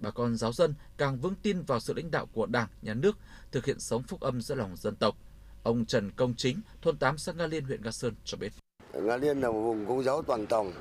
Bà 0.00 0.10
con 0.10 0.36
giáo 0.36 0.52
dân 0.52 0.74
càng 0.96 1.18
vững 1.18 1.34
tin 1.42 1.62
vào 1.62 1.80
sự 1.80 1.94
lãnh 1.94 2.10
đạo 2.10 2.26
của 2.32 2.46
Đảng, 2.46 2.68
Nhà 2.82 2.94
nước, 2.94 3.18
thực 3.52 3.64
hiện 3.64 3.80
sống 3.80 4.02
phúc 4.02 4.20
âm 4.20 4.40
giữa 4.40 4.54
lòng 4.54 4.76
dân 4.76 4.96
tộc. 4.96 5.16
Ông 5.62 5.86
Trần 5.86 6.10
Công 6.10 6.34
Chính, 6.36 6.60
thôn 6.82 6.98
8 6.98 7.18
xã 7.18 7.32
Nga 7.32 7.46
Liên, 7.46 7.64
huyện 7.64 7.82
Nga 7.82 7.90
Sơn 7.90 8.14
cho 8.24 8.36
biết. 8.36 8.52
Nga 8.94 9.16
Liên 9.16 9.40
là 9.40 9.48
một 9.48 9.62
vùng 9.62 9.86
công 9.86 10.04
giáo 10.04 10.22
toàn 10.22 10.46
tổng 10.46 10.72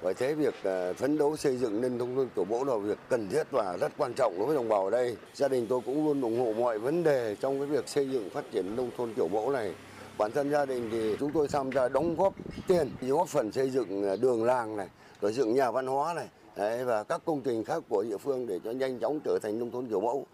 vậy 0.00 0.14
thế 0.14 0.34
việc 0.34 0.54
ờ, 0.62 0.92
phấn 0.94 1.18
đấu 1.18 1.36
xây 1.36 1.56
dựng 1.56 1.80
nên 1.80 1.98
nông 1.98 2.16
thôn 2.16 2.28
kiểu 2.36 2.44
mẫu 2.44 2.64
là 2.64 2.76
việc 2.76 2.98
cần 3.08 3.28
thiết 3.28 3.42
và 3.50 3.76
rất 3.80 3.92
quan 3.98 4.14
trọng 4.14 4.38
đối 4.38 4.46
với 4.46 4.56
đồng 4.56 4.68
bào 4.68 4.84
ở 4.84 4.90
đây. 4.90 5.16
Gia 5.34 5.48
đình 5.48 5.66
tôi 5.68 5.80
cũng 5.86 6.06
luôn 6.06 6.22
ủng 6.22 6.40
hộ 6.40 6.52
mọi 6.52 6.78
vấn 6.78 7.02
đề 7.02 7.36
trong 7.40 7.58
cái 7.58 7.66
việc 7.66 7.88
xây 7.88 8.10
dựng 8.10 8.30
phát 8.30 8.44
triển 8.52 8.76
nông 8.76 8.90
thôn 8.96 9.14
kiểu 9.14 9.28
mẫu 9.28 9.50
này. 9.50 9.74
Bản 10.18 10.30
thân 10.32 10.50
gia 10.50 10.64
đình 10.64 10.88
thì 10.92 11.16
chúng 11.20 11.32
tôi 11.32 11.48
tham 11.48 11.72
gia 11.72 11.88
đóng 11.88 12.16
góp 12.16 12.34
tiền 12.68 12.90
góp 13.00 13.28
phần 13.28 13.52
xây 13.52 13.70
dựng 13.70 14.02
ờ, 14.02 14.16
đường 14.16 14.44
làng 14.44 14.76
này 14.76 14.88
rồi 15.20 15.32
dựng 15.32 15.54
nhà 15.54 15.70
văn 15.70 15.86
hóa 15.86 16.14
này. 16.14 16.28
Đấy, 16.56 16.84
và 16.84 17.02
các 17.02 17.20
công 17.24 17.40
trình 17.40 17.64
khác 17.64 17.82
của 17.88 18.02
địa 18.02 18.18
phương 18.18 18.46
để 18.46 18.60
cho 18.64 18.70
nhanh 18.70 18.98
chóng 18.98 19.20
trở 19.24 19.38
thành 19.42 19.58
nông 19.58 19.70
thôn 19.70 19.86
kiểu 19.86 20.00
mẫu 20.00 20.26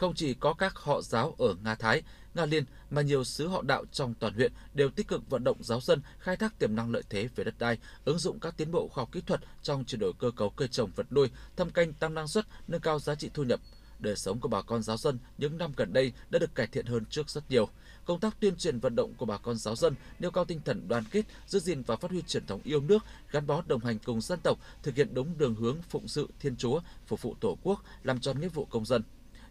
không 0.00 0.14
chỉ 0.14 0.34
có 0.34 0.52
các 0.52 0.76
họ 0.76 1.02
giáo 1.02 1.34
ở 1.38 1.54
Nga 1.64 1.74
Thái, 1.74 2.02
Nga 2.34 2.46
Liên 2.46 2.64
mà 2.90 3.02
nhiều 3.02 3.24
sứ 3.24 3.48
họ 3.48 3.62
đạo 3.62 3.84
trong 3.92 4.14
toàn 4.14 4.34
huyện 4.34 4.52
đều 4.74 4.90
tích 4.90 5.08
cực 5.08 5.30
vận 5.30 5.44
động 5.44 5.56
giáo 5.60 5.80
dân 5.80 6.00
khai 6.18 6.36
thác 6.36 6.58
tiềm 6.58 6.76
năng 6.76 6.90
lợi 6.90 7.02
thế 7.08 7.28
về 7.36 7.44
đất 7.44 7.54
đai, 7.58 7.78
ứng 8.04 8.18
dụng 8.18 8.40
các 8.40 8.56
tiến 8.56 8.72
bộ 8.72 8.88
khoa 8.88 9.02
học 9.02 9.12
kỹ 9.12 9.20
thuật 9.26 9.40
trong 9.62 9.84
chuyển 9.84 10.00
đổi 10.00 10.12
cơ 10.18 10.30
cấu 10.36 10.50
cây 10.50 10.68
trồng 10.68 10.90
vật 10.96 11.12
nuôi, 11.12 11.30
thâm 11.56 11.70
canh 11.70 11.92
tăng 11.92 12.14
năng 12.14 12.28
suất, 12.28 12.46
nâng 12.68 12.80
cao 12.80 12.98
giá 12.98 13.14
trị 13.14 13.30
thu 13.34 13.42
nhập. 13.42 13.60
Đời 13.98 14.16
sống 14.16 14.40
của 14.40 14.48
bà 14.48 14.62
con 14.62 14.82
giáo 14.82 14.96
dân 14.96 15.18
những 15.38 15.58
năm 15.58 15.72
gần 15.76 15.92
đây 15.92 16.12
đã 16.30 16.38
được 16.38 16.54
cải 16.54 16.66
thiện 16.66 16.86
hơn 16.86 17.04
trước 17.10 17.30
rất 17.30 17.50
nhiều 17.50 17.68
công 18.04 18.20
tác 18.20 18.40
tuyên 18.40 18.56
truyền 18.56 18.78
vận 18.78 18.96
động 18.96 19.14
của 19.14 19.26
bà 19.26 19.38
con 19.38 19.56
giáo 19.56 19.76
dân 19.76 19.94
nêu 20.18 20.30
cao 20.30 20.44
tinh 20.44 20.60
thần 20.64 20.88
đoàn 20.88 21.04
kết, 21.10 21.22
giữ 21.46 21.58
gìn 21.58 21.82
và 21.82 21.96
phát 21.96 22.10
huy 22.10 22.22
truyền 22.22 22.46
thống 22.46 22.60
yêu 22.64 22.80
nước, 22.80 23.04
gắn 23.30 23.46
bó 23.46 23.62
đồng 23.66 23.84
hành 23.84 23.98
cùng 23.98 24.20
dân 24.20 24.40
tộc, 24.42 24.58
thực 24.82 24.94
hiện 24.94 25.14
đúng 25.14 25.38
đường 25.38 25.54
hướng 25.54 25.82
phụng 25.82 26.08
sự 26.08 26.28
Thiên 26.40 26.56
Chúa, 26.56 26.80
phục 27.06 27.22
vụ 27.22 27.34
Tổ 27.40 27.58
quốc, 27.62 27.84
làm 28.02 28.20
tròn 28.20 28.40
nghĩa 28.40 28.48
vụ 28.48 28.64
công 28.64 28.84
dân. 28.84 29.02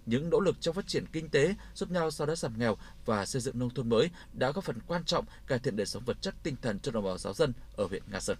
Những 0.09 0.29
nỗ 0.29 0.39
lực 0.39 0.61
trong 0.61 0.75
phát 0.75 0.87
triển 0.87 1.05
kinh 1.11 1.29
tế, 1.29 1.55
giúp 1.73 1.91
nhau 1.91 2.11
sau 2.11 2.27
đó 2.27 2.35
giảm 2.35 2.59
nghèo 2.59 2.77
và 3.05 3.25
xây 3.25 3.41
dựng 3.41 3.59
nông 3.59 3.69
thôn 3.69 3.89
mới 3.89 4.09
đã 4.33 4.51
góp 4.51 4.63
phần 4.63 4.79
quan 4.87 5.03
trọng 5.03 5.25
cải 5.47 5.59
thiện 5.59 5.75
đời 5.75 5.85
sống 5.85 6.03
vật 6.05 6.21
chất 6.21 6.35
tinh 6.43 6.55
thần 6.61 6.79
cho 6.79 6.91
đồng 6.91 7.03
bào 7.03 7.17
giáo 7.17 7.33
dân 7.33 7.53
ở 7.77 7.85
huyện 7.85 8.03
Nga 8.11 8.19
Sơn. 8.19 8.37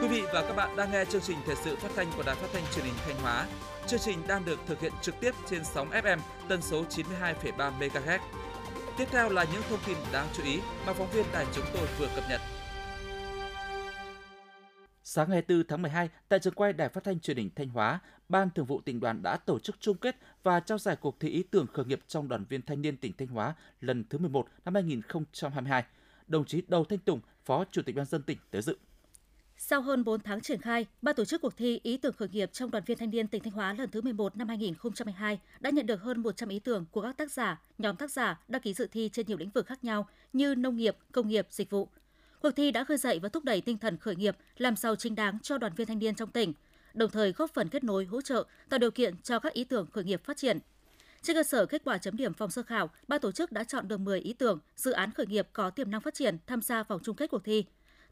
Quý 0.00 0.08
vị 0.08 0.22
và 0.34 0.42
các 0.42 0.56
bạn 0.56 0.76
đang 0.76 0.92
nghe 0.92 1.04
chương 1.04 1.22
trình 1.22 1.38
thời 1.46 1.56
sự 1.64 1.76
phát 1.76 1.88
thanh 1.96 2.12
của 2.16 2.22
Đài 2.22 2.34
Phát 2.34 2.48
thanh 2.52 2.64
Truyền 2.74 2.84
hình 2.84 2.94
Thanh 3.06 3.20
Hóa. 3.20 3.46
Chương 3.86 4.00
trình 4.00 4.18
đang 4.28 4.44
được 4.44 4.58
thực 4.66 4.80
hiện 4.80 4.92
trực 5.02 5.14
tiếp 5.20 5.34
trên 5.50 5.64
sóng 5.64 5.90
FM 5.90 6.18
tần 6.48 6.62
số 6.62 6.84
92,3 6.84 7.78
MHz. 7.78 8.18
Tiếp 8.98 9.06
theo 9.10 9.28
là 9.28 9.44
những 9.52 9.62
thông 9.68 9.80
tin 9.86 9.96
đáng 10.12 10.28
chú 10.36 10.42
ý 10.42 10.58
mà 10.86 10.92
phóng 10.92 11.10
viên 11.10 11.26
đài 11.32 11.46
chúng 11.54 11.64
tôi 11.74 11.86
vừa 11.98 12.08
cập 12.16 12.24
nhật. 12.30 12.40
Sáng 15.04 15.30
ngày 15.30 15.42
4 15.48 15.62
tháng 15.68 15.82
12, 15.82 16.08
tại 16.28 16.38
trường 16.38 16.54
quay 16.54 16.72
Đài 16.72 16.88
Phát 16.88 17.04
thanh 17.04 17.20
Truyền 17.20 17.36
hình 17.36 17.50
Thanh 17.56 17.68
Hóa, 17.68 18.00
Ban 18.32 18.50
Thường 18.50 18.66
vụ 18.66 18.80
tỉnh 18.80 19.00
đoàn 19.00 19.22
đã 19.22 19.36
tổ 19.36 19.58
chức 19.58 19.76
chung 19.80 19.96
kết 19.96 20.16
và 20.42 20.60
trao 20.60 20.78
giải 20.78 20.96
cuộc 20.96 21.20
thi 21.20 21.28
ý 21.28 21.42
tưởng 21.42 21.66
khởi 21.66 21.84
nghiệp 21.84 22.00
trong 22.08 22.28
đoàn 22.28 22.44
viên 22.48 22.62
thanh 22.62 22.82
niên 22.82 22.96
tỉnh 22.96 23.12
Thanh 23.18 23.28
Hóa 23.28 23.54
lần 23.80 24.04
thứ 24.10 24.18
11 24.18 24.46
năm 24.64 24.74
2022. 24.74 25.84
Đồng 26.26 26.44
chí 26.44 26.62
Đầu 26.68 26.84
Thanh 26.84 26.98
Tùng, 26.98 27.20
Phó 27.44 27.64
Chủ 27.70 27.82
tịch 27.82 27.96
Ban 27.96 28.06
dân 28.06 28.22
tỉnh 28.22 28.38
tới 28.50 28.62
dự. 28.62 28.76
Sau 29.56 29.80
hơn 29.80 30.04
4 30.04 30.20
tháng 30.20 30.40
triển 30.40 30.60
khai, 30.60 30.86
ban 31.02 31.14
tổ 31.14 31.24
chức 31.24 31.40
cuộc 31.40 31.56
thi 31.56 31.80
ý 31.82 31.96
tưởng 31.96 32.12
khởi 32.12 32.28
nghiệp 32.28 32.50
trong 32.52 32.70
đoàn 32.70 32.84
viên 32.86 32.98
thanh 32.98 33.10
niên 33.10 33.28
tỉnh 33.28 33.42
Thanh 33.42 33.52
Hóa 33.52 33.72
lần 33.72 33.90
thứ 33.90 34.00
11 34.00 34.36
năm 34.36 34.48
2022 34.48 35.40
đã 35.60 35.70
nhận 35.70 35.86
được 35.86 36.02
hơn 36.02 36.20
100 36.20 36.48
ý 36.48 36.58
tưởng 36.58 36.84
của 36.90 37.02
các 37.02 37.16
tác 37.16 37.32
giả, 37.32 37.60
nhóm 37.78 37.96
tác 37.96 38.10
giả 38.10 38.40
đăng 38.48 38.62
ký 38.62 38.74
dự 38.74 38.86
thi 38.86 39.10
trên 39.12 39.26
nhiều 39.26 39.38
lĩnh 39.38 39.50
vực 39.50 39.66
khác 39.66 39.84
nhau 39.84 40.08
như 40.32 40.54
nông 40.54 40.76
nghiệp, 40.76 40.96
công 41.12 41.28
nghiệp, 41.28 41.46
dịch 41.50 41.70
vụ. 41.70 41.88
Cuộc 42.40 42.50
thi 42.50 42.70
đã 42.70 42.84
khơi 42.84 42.98
dậy 42.98 43.18
và 43.18 43.28
thúc 43.28 43.44
đẩy 43.44 43.60
tinh 43.60 43.78
thần 43.78 43.96
khởi 43.96 44.16
nghiệp, 44.16 44.36
làm 44.56 44.76
giàu 44.76 44.96
chính 44.96 45.14
đáng 45.14 45.38
cho 45.42 45.58
đoàn 45.58 45.72
viên 45.76 45.86
thanh 45.86 45.98
niên 45.98 46.14
trong 46.14 46.30
tỉnh, 46.30 46.52
đồng 46.94 47.10
thời 47.10 47.32
góp 47.32 47.54
phần 47.54 47.68
kết 47.68 47.84
nối, 47.84 48.04
hỗ 48.04 48.20
trợ, 48.20 48.44
tạo 48.68 48.78
điều 48.78 48.90
kiện 48.90 49.16
cho 49.22 49.38
các 49.38 49.52
ý 49.52 49.64
tưởng 49.64 49.86
khởi 49.90 50.04
nghiệp 50.04 50.24
phát 50.24 50.36
triển. 50.36 50.58
Trên 51.22 51.36
cơ 51.36 51.42
sở 51.42 51.66
kết 51.66 51.82
quả 51.84 51.98
chấm 51.98 52.16
điểm 52.16 52.34
phòng 52.34 52.50
sơ 52.50 52.62
khảo, 52.62 52.90
ban 53.08 53.20
tổ 53.20 53.32
chức 53.32 53.52
đã 53.52 53.64
chọn 53.64 53.88
được 53.88 54.00
10 54.00 54.20
ý 54.20 54.32
tưởng, 54.32 54.58
dự 54.76 54.92
án 54.92 55.12
khởi 55.12 55.26
nghiệp 55.26 55.48
có 55.52 55.70
tiềm 55.70 55.90
năng 55.90 56.00
phát 56.00 56.14
triển 56.14 56.38
tham 56.46 56.62
gia 56.62 56.82
vòng 56.82 57.00
chung 57.04 57.16
kết 57.16 57.26
cuộc 57.30 57.44
thi. 57.44 57.64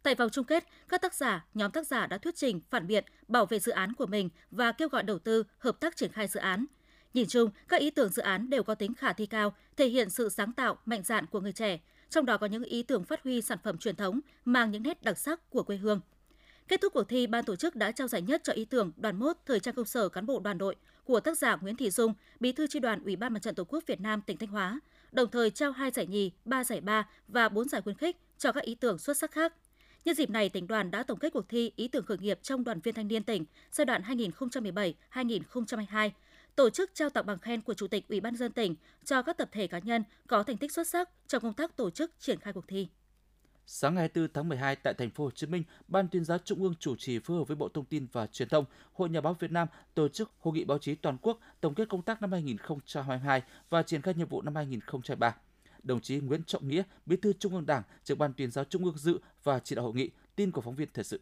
Tại 0.02 0.14
vòng 0.14 0.30
chung 0.30 0.44
kết, 0.44 0.64
các 0.88 1.02
tác 1.02 1.14
giả, 1.14 1.44
nhóm 1.54 1.70
tác 1.70 1.86
giả 1.86 2.06
đã 2.06 2.18
thuyết 2.18 2.36
trình, 2.36 2.60
phản 2.70 2.86
biện, 2.86 3.04
bảo 3.28 3.46
vệ 3.46 3.58
dự 3.58 3.72
án 3.72 3.92
của 3.92 4.06
mình 4.06 4.28
và 4.50 4.72
kêu 4.72 4.88
gọi 4.88 5.02
đầu 5.02 5.18
tư, 5.18 5.44
hợp 5.58 5.80
tác 5.80 5.96
triển 5.96 6.12
khai 6.12 6.28
dự 6.28 6.40
án. 6.40 6.66
Nhìn 7.14 7.26
chung, 7.28 7.50
các 7.68 7.80
ý 7.80 7.90
tưởng 7.90 8.08
dự 8.08 8.22
án 8.22 8.50
đều 8.50 8.62
có 8.62 8.74
tính 8.74 8.94
khả 8.94 9.12
thi 9.12 9.26
cao, 9.26 9.54
thể 9.76 9.88
hiện 9.88 10.10
sự 10.10 10.28
sáng 10.28 10.52
tạo, 10.52 10.78
mạnh 10.86 11.02
dạn 11.02 11.26
của 11.26 11.40
người 11.40 11.52
trẻ, 11.52 11.78
trong 12.10 12.26
đó 12.26 12.36
có 12.36 12.46
những 12.46 12.64
ý 12.64 12.82
tưởng 12.82 13.04
phát 13.04 13.22
huy 13.24 13.40
sản 13.40 13.58
phẩm 13.64 13.78
truyền 13.78 13.96
thống, 13.96 14.20
mang 14.44 14.70
những 14.70 14.82
nét 14.82 15.02
đặc 15.02 15.18
sắc 15.18 15.50
của 15.50 15.62
quê 15.62 15.76
hương. 15.76 16.00
Kết 16.70 16.80
thúc 16.80 16.92
cuộc 16.92 17.08
thi, 17.08 17.26
ban 17.26 17.44
tổ 17.44 17.56
chức 17.56 17.76
đã 17.76 17.92
trao 17.92 18.08
giải 18.08 18.22
nhất 18.22 18.40
cho 18.44 18.52
ý 18.52 18.64
tưởng 18.64 18.92
đoàn 18.96 19.18
mốt 19.18 19.36
thời 19.46 19.60
trang 19.60 19.74
công 19.74 19.84
sở 19.84 20.08
cán 20.08 20.26
bộ 20.26 20.40
đoàn 20.40 20.58
đội 20.58 20.76
của 21.04 21.20
tác 21.20 21.38
giả 21.38 21.56
Nguyễn 21.56 21.76
Thị 21.76 21.90
Dung, 21.90 22.14
Bí 22.40 22.52
thư 22.52 22.66
chi 22.66 22.78
đoàn 22.78 23.04
Ủy 23.04 23.16
ban 23.16 23.32
Mặt 23.32 23.42
trận 23.42 23.54
Tổ 23.54 23.64
quốc 23.64 23.84
Việt 23.86 24.00
Nam 24.00 24.22
tỉnh 24.26 24.36
Thanh 24.36 24.48
Hóa, 24.48 24.80
đồng 25.12 25.30
thời 25.30 25.50
trao 25.50 25.72
hai 25.72 25.90
giải 25.90 26.06
nhì, 26.06 26.30
ba 26.44 26.64
giải 26.64 26.80
ba 26.80 27.08
và 27.28 27.48
bốn 27.48 27.68
giải 27.68 27.82
khuyến 27.82 27.96
khích 27.96 28.16
cho 28.38 28.52
các 28.52 28.64
ý 28.64 28.74
tưởng 28.74 28.98
xuất 28.98 29.16
sắc 29.16 29.30
khác. 29.30 29.54
Nhân 30.04 30.14
dịp 30.14 30.30
này, 30.30 30.48
tỉnh 30.48 30.66
đoàn 30.66 30.90
đã 30.90 31.02
tổng 31.02 31.18
kết 31.18 31.32
cuộc 31.32 31.48
thi 31.48 31.72
ý 31.76 31.88
tưởng 31.88 32.04
khởi 32.04 32.18
nghiệp 32.18 32.38
trong 32.42 32.64
đoàn 32.64 32.80
viên 32.80 32.94
thanh 32.94 33.08
niên 33.08 33.24
tỉnh 33.24 33.44
giai 33.72 33.84
đoạn 33.84 34.02
2017-2022, 35.12 36.10
tổ 36.56 36.70
chức 36.70 36.90
trao 36.94 37.10
tặng 37.10 37.26
bằng 37.26 37.38
khen 37.38 37.60
của 37.60 37.74
Chủ 37.74 37.86
tịch 37.86 38.08
Ủy 38.08 38.20
ban 38.20 38.36
dân 38.36 38.52
tỉnh 38.52 38.74
cho 39.04 39.22
các 39.22 39.36
tập 39.36 39.48
thể 39.52 39.66
cá 39.66 39.78
nhân 39.78 40.04
có 40.28 40.42
thành 40.42 40.56
tích 40.56 40.72
xuất 40.72 40.88
sắc 40.88 41.10
trong 41.28 41.42
công 41.42 41.54
tác 41.54 41.76
tổ 41.76 41.90
chức 41.90 42.10
triển 42.20 42.40
khai 42.40 42.52
cuộc 42.52 42.68
thi. 42.68 42.88
Sáng 43.72 43.94
ngày 43.94 44.02
24 44.02 44.32
tháng 44.34 44.48
12 44.48 44.76
tại 44.76 44.94
thành 44.94 45.10
phố 45.10 45.24
Hồ 45.24 45.30
Chí 45.30 45.46
Minh, 45.46 45.62
Ban 45.88 46.08
tuyên 46.08 46.24
giáo 46.24 46.38
Trung 46.38 46.62
ương 46.62 46.74
chủ 46.80 46.96
trì 46.96 47.18
phối 47.18 47.36
hợp 47.36 47.44
với 47.44 47.56
Bộ 47.56 47.68
Thông 47.68 47.84
tin 47.84 48.06
và 48.12 48.26
Truyền 48.26 48.48
thông, 48.48 48.64
Hội 48.92 49.08
Nhà 49.08 49.20
báo 49.20 49.36
Việt 49.40 49.52
Nam 49.52 49.68
tổ 49.94 50.08
chức 50.08 50.30
hội 50.40 50.54
nghị 50.54 50.64
báo 50.64 50.78
chí 50.78 50.94
toàn 50.94 51.16
quốc 51.22 51.38
tổng 51.60 51.74
kết 51.74 51.88
công 51.88 52.02
tác 52.02 52.20
năm 52.20 52.32
2022 52.32 53.42
và 53.70 53.82
triển 53.82 54.02
khai 54.02 54.14
nhiệm 54.14 54.28
vụ 54.28 54.42
năm 54.42 54.54
2023 54.54 55.36
đồng 55.82 56.00
chí 56.00 56.16
Nguyễn 56.20 56.44
Trọng 56.44 56.68
Nghĩa, 56.68 56.82
Bí 57.06 57.16
thư 57.16 57.32
Trung 57.32 57.54
ương 57.54 57.66
Đảng, 57.66 57.82
trưởng 58.04 58.18
ban 58.18 58.32
tuyên 58.32 58.50
giáo 58.50 58.64
Trung 58.64 58.84
ương 58.84 58.98
dự 58.98 59.18
và 59.44 59.58
chỉ 59.58 59.74
đạo 59.74 59.84
hội 59.84 59.94
nghị. 59.94 60.10
Tin 60.36 60.50
của 60.50 60.60
phóng 60.60 60.74
viên 60.74 60.88
thời 60.94 61.04
sự. 61.04 61.20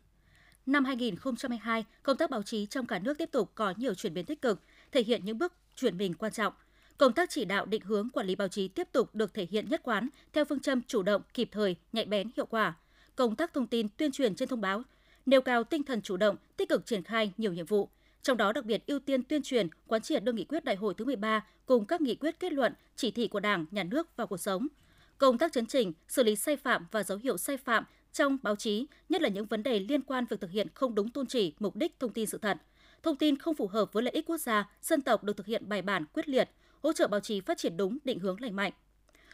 Năm 0.67 0.85
2022, 0.85 1.85
công 2.03 2.17
tác 2.17 2.31
báo 2.31 2.43
chí 2.43 2.67
trong 2.67 2.87
cả 2.87 2.99
nước 2.99 3.19
tiếp 3.19 3.29
tục 3.33 3.53
có 3.55 3.75
nhiều 3.77 3.95
chuyển 3.95 4.15
biến 4.15 4.25
tích 4.25 4.43
cực, 4.43 4.63
thể 4.93 5.03
hiện 5.03 5.25
những 5.25 5.39
bước 5.39 5.53
chuyển 5.77 5.99
mình 5.99 6.15
quan 6.15 6.33
trọng. 6.33 6.53
Công 6.99 7.13
tác 7.13 7.31
chỉ 7.31 7.45
đạo 7.45 7.67
định 7.67 7.83
hướng 7.85 8.11
quản 8.11 8.27
lý 8.27 8.35
báo 8.35 8.49
chí 8.49 8.69
tiếp 8.69 8.89
tục 8.93 9.15
được 9.15 9.35
thể 9.35 9.47
hiện 9.51 9.69
nhất 9.69 9.81
quán 9.85 10.09
theo 10.33 10.45
phương 10.45 10.61
châm 10.61 10.83
chủ 10.83 11.03
động, 11.03 11.23
kịp 11.35 11.49
thời, 11.53 11.77
nhạy 11.93 12.05
bén, 12.05 12.31
hiệu 12.37 12.47
quả. 12.47 12.75
Công 13.17 13.37
tác 13.37 13.55
thông 13.55 13.67
tin 13.67 13.89
tuyên 13.89 14.13
truyền 14.13 14.35
trên 14.35 14.49
thông 14.49 14.61
báo, 14.61 14.83
nêu 15.27 15.41
cao 15.41 15.65
tinh 15.65 15.83
thần 15.83 16.03
chủ 16.03 16.17
động, 16.17 16.37
tích 16.57 16.69
cực 16.69 16.87
triển 16.87 17.03
khai 17.03 17.33
nhiều 17.37 17.53
nhiệm 17.53 17.67
vụ, 17.67 17.89
trong 18.23 18.37
đó 18.37 18.53
đặc 18.53 18.65
biệt 18.65 18.87
ưu 18.87 18.99
tiên 18.99 19.23
tuyên 19.23 19.43
truyền, 19.43 19.69
quán 19.87 20.03
triệt 20.03 20.25
đưa 20.25 20.33
nghị 20.33 20.45
quyết 20.45 20.65
đại 20.65 20.77
hội 20.77 20.95
thứ 20.95 21.05
13 21.05 21.47
cùng 21.67 21.85
các 21.85 22.01
nghị 22.01 22.15
quyết 22.15 22.41
kết 22.41 22.53
luận, 22.53 22.73
chỉ 22.97 23.11
thị 23.11 23.29
của 23.29 23.41
Đảng, 23.41 23.67
Nhà 23.71 23.85
nước 23.85 24.17
vào 24.17 24.27
cuộc 24.27 24.41
sống. 24.41 24.67
Công 25.19 25.39
tác 25.39 25.53
chấn 25.53 25.67
chỉnh, 25.67 25.93
xử 26.09 26.23
lý 26.23 26.37
sai 26.37 26.57
phạm 26.57 26.87
và 26.91 27.03
dấu 27.03 27.19
hiệu 27.19 27.37
sai 27.37 27.57
phạm 27.57 27.85
trong 28.13 28.39
báo 28.43 28.57
chí, 28.57 28.87
nhất 29.09 29.23
là 29.23 29.29
những 29.29 29.47
vấn 29.47 29.63
đề 29.63 29.81
liên 29.81 30.03
quan 30.03 30.25
việc 30.31 30.41
thực 30.41 30.51
hiện 30.51 30.67
không 30.75 30.95
đúng 30.95 31.11
tôn 31.11 31.27
chỉ, 31.27 31.55
mục 31.59 31.77
đích 31.77 32.01
thông 32.01 32.13
tin 32.13 32.27
sự 32.27 32.39
thật. 32.39 32.59
Thông 33.03 33.17
tin 33.17 33.39
không 33.39 33.55
phù 33.55 33.67
hợp 33.67 33.93
với 33.93 34.03
lợi 34.03 34.13
ích 34.13 34.27
quốc 34.27 34.39
gia, 34.39 34.71
dân 34.83 35.03
tộc 35.03 35.25
được 35.25 35.37
thực 35.37 35.47
hiện 35.47 35.69
bài 35.69 35.83
bản, 35.83 36.05
quyết 36.13 36.29
liệt, 36.29 36.51
hỗ 36.83 36.93
trợ 36.93 37.09
báo 37.09 37.21
chí 37.21 37.41
phát 37.41 37.59
triển 37.59 37.77
đúng, 37.77 37.99
định 38.05 38.19
hướng 38.19 38.41
lành 38.41 38.57
mạnh. 38.57 38.73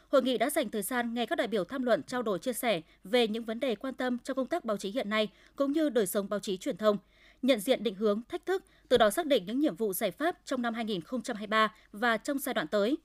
Hội 0.08 0.22
nghị 0.22 0.38
đã 0.38 0.50
dành 0.50 0.70
thời 0.70 0.82
gian 0.82 1.14
nghe 1.14 1.26
các 1.26 1.38
đại 1.38 1.46
biểu 1.46 1.64
tham 1.64 1.82
luận 1.82 2.02
trao 2.02 2.22
đổi 2.22 2.38
chia 2.38 2.52
sẻ 2.52 2.80
về 3.04 3.28
những 3.28 3.44
vấn 3.44 3.60
đề 3.60 3.74
quan 3.74 3.94
tâm 3.94 4.18
trong 4.18 4.36
công 4.36 4.46
tác 4.46 4.64
báo 4.64 4.76
chí 4.76 4.90
hiện 4.90 5.10
nay 5.10 5.28
cũng 5.56 5.72
như 5.72 5.88
đời 5.88 6.06
sống 6.06 6.28
báo 6.28 6.40
chí 6.40 6.56
truyền 6.56 6.76
thông, 6.76 6.98
nhận 7.42 7.60
diện 7.60 7.82
định 7.82 7.94
hướng, 7.94 8.22
thách 8.28 8.46
thức, 8.46 8.64
từ 8.88 8.96
đó 8.96 9.10
xác 9.10 9.26
định 9.26 9.44
những 9.46 9.60
nhiệm 9.60 9.76
vụ 9.76 9.92
giải 9.92 10.10
pháp 10.10 10.36
trong 10.44 10.62
năm 10.62 10.74
2023 10.74 11.74
và 11.92 12.16
trong 12.16 12.38
giai 12.38 12.54
đoạn 12.54 12.68
tới. 12.68 12.96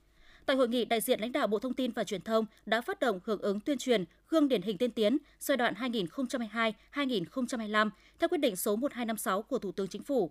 Tại 0.46 0.56
hội 0.56 0.68
nghị, 0.68 0.84
đại 0.84 1.00
diện 1.00 1.20
lãnh 1.20 1.32
đạo 1.32 1.46
Bộ 1.46 1.58
Thông 1.58 1.74
tin 1.74 1.92
và 1.92 2.04
Truyền 2.04 2.22
thông 2.22 2.46
đã 2.66 2.80
phát 2.80 3.00
động 3.00 3.20
hưởng 3.24 3.40
ứng 3.40 3.60
tuyên 3.60 3.78
truyền 3.78 4.04
gương 4.28 4.48
điển 4.48 4.62
hình 4.62 4.78
tiên 4.78 4.90
tiến 4.90 5.18
giai 5.40 5.56
đoạn 5.56 5.74
2022-2025 5.74 7.90
theo 8.18 8.28
quyết 8.28 8.38
định 8.38 8.56
số 8.56 8.76
1256 8.76 9.42
của 9.42 9.58
Thủ 9.58 9.72
tướng 9.72 9.88
Chính 9.88 10.02
phủ. 10.02 10.30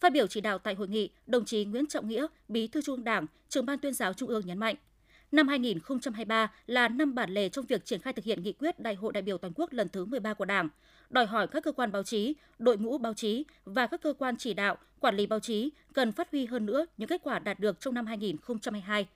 Phát 0.00 0.12
biểu 0.12 0.26
chỉ 0.26 0.40
đạo 0.40 0.58
tại 0.58 0.74
hội 0.74 0.88
nghị, 0.88 1.10
đồng 1.26 1.44
chí 1.44 1.64
Nguyễn 1.64 1.86
Trọng 1.86 2.08
Nghĩa, 2.08 2.26
Bí 2.48 2.66
thư 2.66 2.82
Trung 2.82 2.96
ương 2.96 3.04
Đảng, 3.04 3.26
trưởng 3.48 3.66
ban 3.66 3.78
tuyên 3.78 3.92
giáo 3.92 4.12
Trung 4.12 4.28
ương 4.28 4.46
nhấn 4.46 4.58
mạnh, 4.58 4.76
Năm 5.34 5.48
2023 5.48 6.52
là 6.66 6.88
năm 6.88 7.14
bản 7.14 7.30
lề 7.30 7.48
trong 7.48 7.66
việc 7.66 7.84
triển 7.84 8.00
khai 8.00 8.12
thực 8.12 8.24
hiện 8.24 8.42
nghị 8.42 8.52
quyết 8.52 8.80
Đại 8.80 8.94
hội 8.94 9.12
đại 9.12 9.22
biểu 9.22 9.38
toàn 9.38 9.52
quốc 9.56 9.72
lần 9.72 9.88
thứ 9.88 10.04
13 10.04 10.34
của 10.34 10.44
Đảng, 10.44 10.68
đòi 11.10 11.26
hỏi 11.26 11.46
các 11.46 11.64
cơ 11.64 11.72
quan 11.72 11.92
báo 11.92 12.02
chí, 12.02 12.34
đội 12.58 12.78
ngũ 12.78 12.98
báo 12.98 13.14
chí 13.14 13.44
và 13.64 13.86
các 13.86 14.02
cơ 14.02 14.12
quan 14.18 14.36
chỉ 14.36 14.54
đạo, 14.54 14.76
quản 15.00 15.16
lý 15.16 15.26
báo 15.26 15.40
chí 15.40 15.70
cần 15.92 16.12
phát 16.12 16.30
huy 16.30 16.46
hơn 16.46 16.66
nữa 16.66 16.86
những 16.96 17.08
kết 17.08 17.20
quả 17.24 17.38
đạt 17.38 17.60
được 17.60 17.80
trong 17.80 17.94
năm 17.94 18.06
2022, 18.06 19.06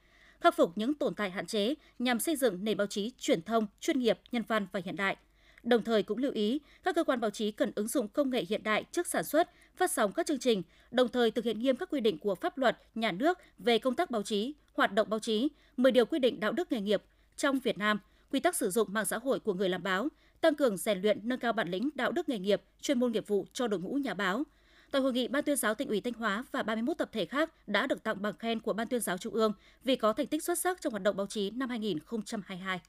khắc 0.41 0.57
phục 0.57 0.79
những 0.79 0.95
tồn 0.95 1.15
tại 1.15 1.31
hạn 1.31 1.47
chế 1.47 1.75
nhằm 1.99 2.21
xây 2.21 2.37
dựng 2.37 2.65
nền 2.65 2.77
báo 2.77 2.87
chí 2.87 3.13
truyền 3.19 3.43
thông, 3.43 3.67
chuyên 3.81 3.99
nghiệp, 3.99 4.19
nhân 4.33 4.43
văn 4.49 4.67
và 4.73 4.81
hiện 4.85 4.97
đại. 4.97 5.17
Đồng 5.63 5.83
thời 5.83 6.03
cũng 6.03 6.19
lưu 6.19 6.33
ý, 6.33 6.61
các 6.85 6.95
cơ 6.95 7.05
quan 7.05 7.21
báo 7.21 7.31
chí 7.31 7.51
cần 7.51 7.73
ứng 7.75 7.89
dụng 7.89 8.09
công 8.09 8.31
nghệ 8.31 8.45
hiện 8.49 8.63
đại 8.63 8.85
trước 8.93 9.07
sản 9.07 9.25
xuất, 9.25 9.51
phát 9.77 9.91
sóng 9.91 10.13
các 10.13 10.27
chương 10.27 10.39
trình, 10.39 10.63
đồng 10.91 11.09
thời 11.09 11.31
thực 11.31 11.45
hiện 11.45 11.59
nghiêm 11.59 11.77
các 11.77 11.91
quy 11.91 12.01
định 12.01 12.19
của 12.19 12.35
pháp 12.35 12.59
luật, 12.59 12.79
nhà 12.95 13.13
nước 13.13 13.39
về 13.59 13.79
công 13.79 13.95
tác 13.95 14.11
báo 14.11 14.23
chí, 14.23 14.55
hoạt 14.75 14.93
động 14.93 15.11
báo 15.11 15.21
chí, 15.21 15.49
10 15.77 15.93
điều 15.93 16.07
quy 16.07 16.19
định 16.19 16.41
đạo 16.41 16.53
đức 16.53 16.73
nghề 16.73 16.81
nghiệp 16.81 17.03
trong 17.37 17.59
Việt 17.59 17.79
Nam, 17.79 17.99
quy 18.33 18.41
tắc 18.41 18.57
sử 18.57 18.71
dụng 18.71 18.93
mạng 18.93 19.05
xã 19.05 19.19
hội 19.19 19.41
của 19.41 19.55
người 19.55 19.69
làm 19.69 19.83
báo, 19.83 20.09
tăng 20.41 20.55
cường 20.55 20.77
rèn 20.77 21.01
luyện 21.01 21.21
nâng 21.23 21.39
cao 21.39 21.53
bản 21.53 21.71
lĩnh 21.71 21.89
đạo 21.95 22.13
đức 22.13 22.29
nghề 22.29 22.39
nghiệp, 22.39 22.63
chuyên 22.81 23.01
môn 23.01 23.13
nghiệp 23.13 23.27
vụ 23.27 23.47
cho 23.53 23.69
đội 23.69 23.81
ngũ 23.81 23.95
nhà 23.95 24.15
báo. 24.15 24.45
Tại 24.91 25.03
hội 25.03 25.13
nghị, 25.13 25.29
Ban 25.29 25.45
tuyên 25.45 25.57
giáo 25.57 25.75
tỉnh 25.75 25.89
ủy 25.89 26.01
Thanh 26.01 26.13
Hóa 26.13 26.45
và 26.53 26.63
31 26.63 26.99
tập 26.99 27.09
thể 27.13 27.27
khác 27.27 27.51
đã 27.67 27.87
được 27.87 28.03
tặng 28.03 28.23
bằng 28.23 28.37
khen 28.39 28.61
của 28.61 28.73
Ban 28.73 28.89
tuyên 28.89 29.01
giáo 29.01 29.19
Trung 29.19 29.35
ương 29.35 29.53
vì 29.85 29.97
có 29.97 30.13
thành 30.13 30.27
tích 30.27 30.45
xuất 30.45 30.59
sắc 30.59 30.81
trong 30.81 30.91
hoạt 30.91 31.03
động 31.03 31.17
báo 31.17 31.27
chí 31.27 31.51
năm 31.51 31.69
2022. 31.69 32.81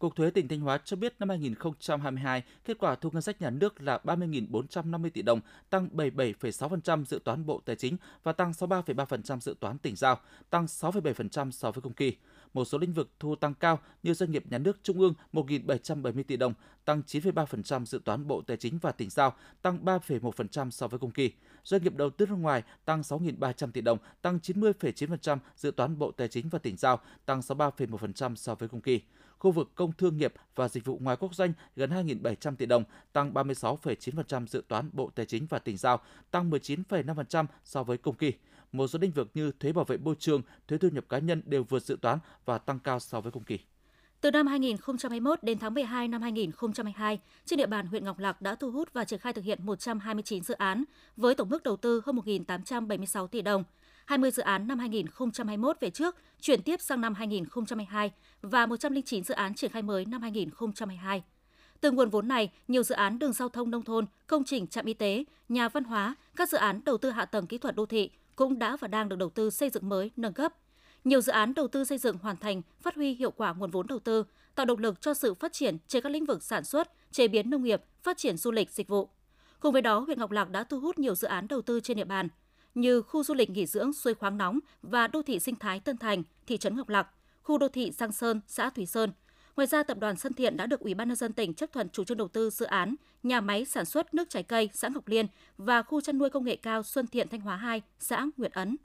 Cục 0.00 0.16
Thuế 0.16 0.30
tỉnh 0.30 0.48
Thanh 0.48 0.60
Hóa 0.60 0.78
cho 0.84 0.96
biết 0.96 1.14
năm 1.18 1.28
2022, 1.28 2.42
kết 2.64 2.78
quả 2.78 2.94
thu 2.94 3.10
ngân 3.10 3.22
sách 3.22 3.42
nhà 3.42 3.50
nước 3.50 3.80
là 3.80 4.00
30.450 4.04 5.10
tỷ 5.10 5.22
đồng, 5.22 5.40
tăng 5.70 5.88
77,6% 5.92 7.04
dự 7.04 7.20
toán 7.24 7.46
Bộ 7.46 7.60
Tài 7.64 7.76
chính 7.76 7.96
và 8.22 8.32
tăng 8.32 8.50
63,3% 8.50 9.40
dự 9.40 9.54
toán 9.60 9.78
tỉnh 9.78 9.96
giao, 9.96 10.18
tăng 10.50 10.66
6,7% 10.66 11.50
so 11.50 11.70
với 11.70 11.82
cùng 11.82 11.92
kỳ. 11.92 12.16
Một 12.54 12.64
số 12.64 12.78
lĩnh 12.78 12.92
vực 12.92 13.10
thu 13.18 13.36
tăng 13.36 13.54
cao 13.54 13.78
như 14.02 14.14
doanh 14.14 14.30
nghiệp 14.30 14.44
nhà 14.50 14.58
nước 14.58 14.78
trung 14.82 15.00
ương 15.00 15.14
1.770 15.32 16.22
tỷ 16.22 16.36
đồng, 16.36 16.54
tăng 16.84 17.02
9,3% 17.06 17.84
dự 17.84 18.00
toán 18.04 18.26
Bộ 18.26 18.42
Tài 18.46 18.56
chính 18.56 18.78
và 18.78 18.92
tỉnh 18.92 19.10
giao, 19.10 19.34
tăng 19.62 19.84
3,1% 19.84 20.70
so 20.70 20.88
với 20.88 20.98
cùng 20.98 21.10
kỳ. 21.10 21.32
Doanh 21.64 21.82
nghiệp 21.82 21.94
đầu 21.96 22.10
tư 22.10 22.26
nước 22.26 22.36
ngoài 22.36 22.62
tăng 22.84 23.00
6.300 23.00 23.70
tỷ 23.70 23.80
đồng, 23.80 23.98
tăng 24.22 24.38
90,9% 24.42 25.38
dự 25.56 25.70
toán 25.70 25.98
Bộ 25.98 26.10
Tài 26.10 26.28
chính 26.28 26.48
và 26.48 26.58
tỉnh 26.58 26.76
giao, 26.76 27.00
tăng 27.26 27.40
63,1% 27.40 28.34
so 28.34 28.54
với 28.54 28.68
cùng 28.68 28.80
kỳ 28.80 29.00
khu 29.40 29.50
vực 29.50 29.74
công 29.74 29.92
thương 29.92 30.16
nghiệp 30.16 30.32
và 30.54 30.68
dịch 30.68 30.84
vụ 30.84 30.98
ngoài 31.02 31.16
quốc 31.20 31.34
doanh 31.34 31.52
gần 31.76 31.90
2.700 31.90 32.56
tỷ 32.56 32.66
đồng, 32.66 32.84
tăng 33.12 33.32
36,9% 33.34 34.46
dự 34.46 34.62
toán 34.68 34.90
Bộ 34.92 35.10
Tài 35.14 35.26
chính 35.26 35.46
và 35.46 35.58
tỉnh 35.58 35.76
giao, 35.76 36.00
tăng 36.30 36.50
19,5% 36.50 37.46
so 37.64 37.82
với 37.82 37.98
cùng 37.98 38.14
kỳ. 38.14 38.32
Một 38.72 38.88
số 38.88 38.98
lĩnh 38.98 39.10
vực 39.10 39.30
như 39.34 39.52
thuế 39.60 39.72
bảo 39.72 39.84
vệ 39.84 39.96
môi 39.96 40.14
trường, 40.18 40.42
thuế 40.68 40.78
thu 40.78 40.88
nhập 40.88 41.04
cá 41.08 41.18
nhân 41.18 41.42
đều 41.44 41.64
vượt 41.64 41.82
dự 41.82 41.96
toán 42.02 42.18
và 42.44 42.58
tăng 42.58 42.78
cao 42.78 43.00
so 43.00 43.20
với 43.20 43.32
cùng 43.32 43.44
kỳ. 43.44 43.58
Từ 44.20 44.30
năm 44.30 44.46
2021 44.46 45.42
đến 45.42 45.58
tháng 45.58 45.74
12 45.74 46.08
năm 46.08 46.22
2022, 46.22 47.20
trên 47.44 47.56
địa 47.56 47.66
bàn 47.66 47.86
huyện 47.86 48.04
Ngọc 48.04 48.18
Lặc 48.18 48.42
đã 48.42 48.54
thu 48.54 48.70
hút 48.70 48.88
và 48.92 49.04
triển 49.04 49.20
khai 49.20 49.32
thực 49.32 49.44
hiện 49.44 49.58
129 49.62 50.42
dự 50.42 50.54
án 50.54 50.84
với 51.16 51.34
tổng 51.34 51.48
mức 51.48 51.62
đầu 51.62 51.76
tư 51.76 52.02
hơn 52.06 52.16
1.876 52.16 53.26
tỷ 53.26 53.42
đồng– 53.42 53.64
20 54.10 54.30
dự 54.30 54.42
án 54.42 54.68
năm 54.68 54.78
2021 54.78 55.76
về 55.80 55.90
trước 55.90 56.16
chuyển 56.40 56.62
tiếp 56.62 56.80
sang 56.80 57.00
năm 57.00 57.14
2022 57.14 58.10
và 58.42 58.66
109 58.66 59.24
dự 59.24 59.34
án 59.34 59.54
triển 59.54 59.70
khai 59.70 59.82
mới 59.82 60.04
năm 60.04 60.22
2022. 60.22 61.22
Từ 61.80 61.90
nguồn 61.90 62.10
vốn 62.10 62.28
này, 62.28 62.50
nhiều 62.68 62.82
dự 62.82 62.94
án 62.94 63.18
đường 63.18 63.32
giao 63.32 63.48
thông 63.48 63.70
nông 63.70 63.82
thôn, 63.82 64.06
công 64.26 64.44
trình 64.44 64.66
trạm 64.66 64.84
y 64.84 64.94
tế, 64.94 65.24
nhà 65.48 65.68
văn 65.68 65.84
hóa, 65.84 66.14
các 66.36 66.48
dự 66.48 66.58
án 66.58 66.80
đầu 66.84 66.98
tư 66.98 67.10
hạ 67.10 67.24
tầng 67.24 67.46
kỹ 67.46 67.58
thuật 67.58 67.76
đô 67.76 67.86
thị 67.86 68.10
cũng 68.36 68.58
đã 68.58 68.76
và 68.76 68.88
đang 68.88 69.08
được 69.08 69.16
đầu 69.16 69.30
tư 69.30 69.50
xây 69.50 69.70
dựng 69.70 69.88
mới, 69.88 70.10
nâng 70.16 70.32
cấp. 70.32 70.54
Nhiều 71.04 71.20
dự 71.20 71.32
án 71.32 71.54
đầu 71.54 71.68
tư 71.68 71.84
xây 71.84 71.98
dựng 71.98 72.18
hoàn 72.18 72.36
thành, 72.36 72.62
phát 72.80 72.94
huy 72.94 73.14
hiệu 73.14 73.30
quả 73.30 73.52
nguồn 73.52 73.70
vốn 73.70 73.86
đầu 73.86 73.98
tư, 73.98 74.24
tạo 74.54 74.66
động 74.66 74.78
lực 74.78 75.00
cho 75.00 75.14
sự 75.14 75.34
phát 75.34 75.52
triển 75.52 75.76
trên 75.88 76.02
các 76.02 76.12
lĩnh 76.12 76.26
vực 76.26 76.42
sản 76.42 76.64
xuất, 76.64 76.90
chế 77.10 77.28
biến 77.28 77.50
nông 77.50 77.62
nghiệp, 77.62 77.82
phát 78.02 78.18
triển 78.18 78.36
du 78.36 78.50
lịch, 78.50 78.70
dịch 78.70 78.88
vụ. 78.88 79.08
Cùng 79.60 79.72
với 79.72 79.82
đó, 79.82 79.98
huyện 79.98 80.18
Ngọc 80.18 80.30
Lặc 80.30 80.50
đã 80.50 80.64
thu 80.64 80.80
hút 80.80 80.98
nhiều 80.98 81.14
dự 81.14 81.28
án 81.28 81.48
đầu 81.48 81.62
tư 81.62 81.80
trên 81.80 81.96
địa 81.96 82.04
bàn 82.04 82.28
như 82.74 83.02
khu 83.02 83.22
du 83.22 83.34
lịch 83.34 83.50
nghỉ 83.50 83.66
dưỡng 83.66 83.92
Xuôi 83.92 84.14
Khoáng 84.14 84.38
Nóng 84.38 84.58
và 84.82 85.06
đô 85.06 85.22
thị 85.22 85.38
sinh 85.38 85.56
thái 85.56 85.80
Tân 85.80 85.96
Thành, 85.96 86.22
thị 86.46 86.58
trấn 86.58 86.76
Ngọc 86.76 86.88
Lặc, 86.88 87.08
khu 87.42 87.58
đô 87.58 87.68
thị 87.68 87.90
Giang 87.90 88.12
Sơn, 88.12 88.40
xã 88.46 88.70
Thủy 88.70 88.86
Sơn. 88.86 89.12
Ngoài 89.56 89.66
ra, 89.66 89.82
tập 89.82 89.98
đoàn 89.98 90.16
Sơn 90.16 90.32
Thiện 90.32 90.56
đã 90.56 90.66
được 90.66 90.80
Ủy 90.80 90.94
ban 90.94 91.08
nhân 91.08 91.16
dân 91.16 91.32
tỉnh 91.32 91.54
chấp 91.54 91.72
thuận 91.72 91.88
chủ 91.88 92.04
trương 92.04 92.18
đầu 92.18 92.28
tư 92.28 92.50
dự 92.50 92.66
án 92.66 92.94
nhà 93.22 93.40
máy 93.40 93.64
sản 93.64 93.84
xuất 93.84 94.14
nước 94.14 94.30
trái 94.30 94.42
cây 94.42 94.70
xã 94.72 94.88
Ngọc 94.88 95.08
Liên 95.08 95.26
và 95.56 95.82
khu 95.82 96.00
chăn 96.00 96.18
nuôi 96.18 96.30
công 96.30 96.44
nghệ 96.44 96.56
cao 96.56 96.82
Xuân 96.82 97.06
Thiện 97.06 97.28
Thanh 97.28 97.40
Hóa 97.40 97.56
2, 97.56 97.82
xã 97.98 98.26
Nguyệt 98.36 98.52
Ấn. 98.52 98.76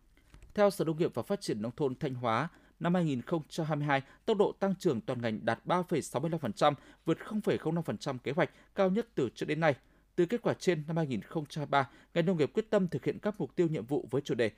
Theo 0.54 0.70
Sở 0.70 0.86
Nông 0.86 0.98
nghiệp 0.98 1.12
và 1.14 1.24
Phát 1.24 1.42
triển 1.42 1.62
nông 1.62 1.72
thôn 1.76 1.96
Thanh 1.96 2.14
Hóa, 2.14 2.50
năm 2.80 2.94
2022, 2.94 4.02
tốc 4.26 4.38
độ 4.38 4.52
tăng 4.60 4.76
trưởng 4.76 5.02
toàn 5.02 5.22
ngành 5.22 5.46
đạt 5.46 5.60
3,65%, 5.66 6.74
vượt 7.06 7.18
0,05% 7.28 8.18
kế 8.18 8.32
hoạch, 8.32 8.50
cao 8.76 8.90
nhất 8.90 9.08
từ 9.16 9.30
trước 9.36 9.46
đến 9.46 9.60
nay. 9.60 9.76
Từ 10.16 10.26
kết 10.26 10.42
quả 10.42 10.54
trên, 10.54 10.84
năm 10.88 10.98
2023, 10.98 11.90
ngành 12.14 12.26
nông 12.26 12.38
nghiệp 12.38 12.52
quyết 12.54 12.70
tâm 12.70 12.88
thực 12.88 13.06
hiện 13.06 13.20
các 13.20 13.36
mục 13.38 13.56
tiêu 13.56 13.68
nhiệm 13.68 13.86
vụ 13.86 14.08
với 14.12 14.22
chủ 14.22 14.36
đề 14.36 14.52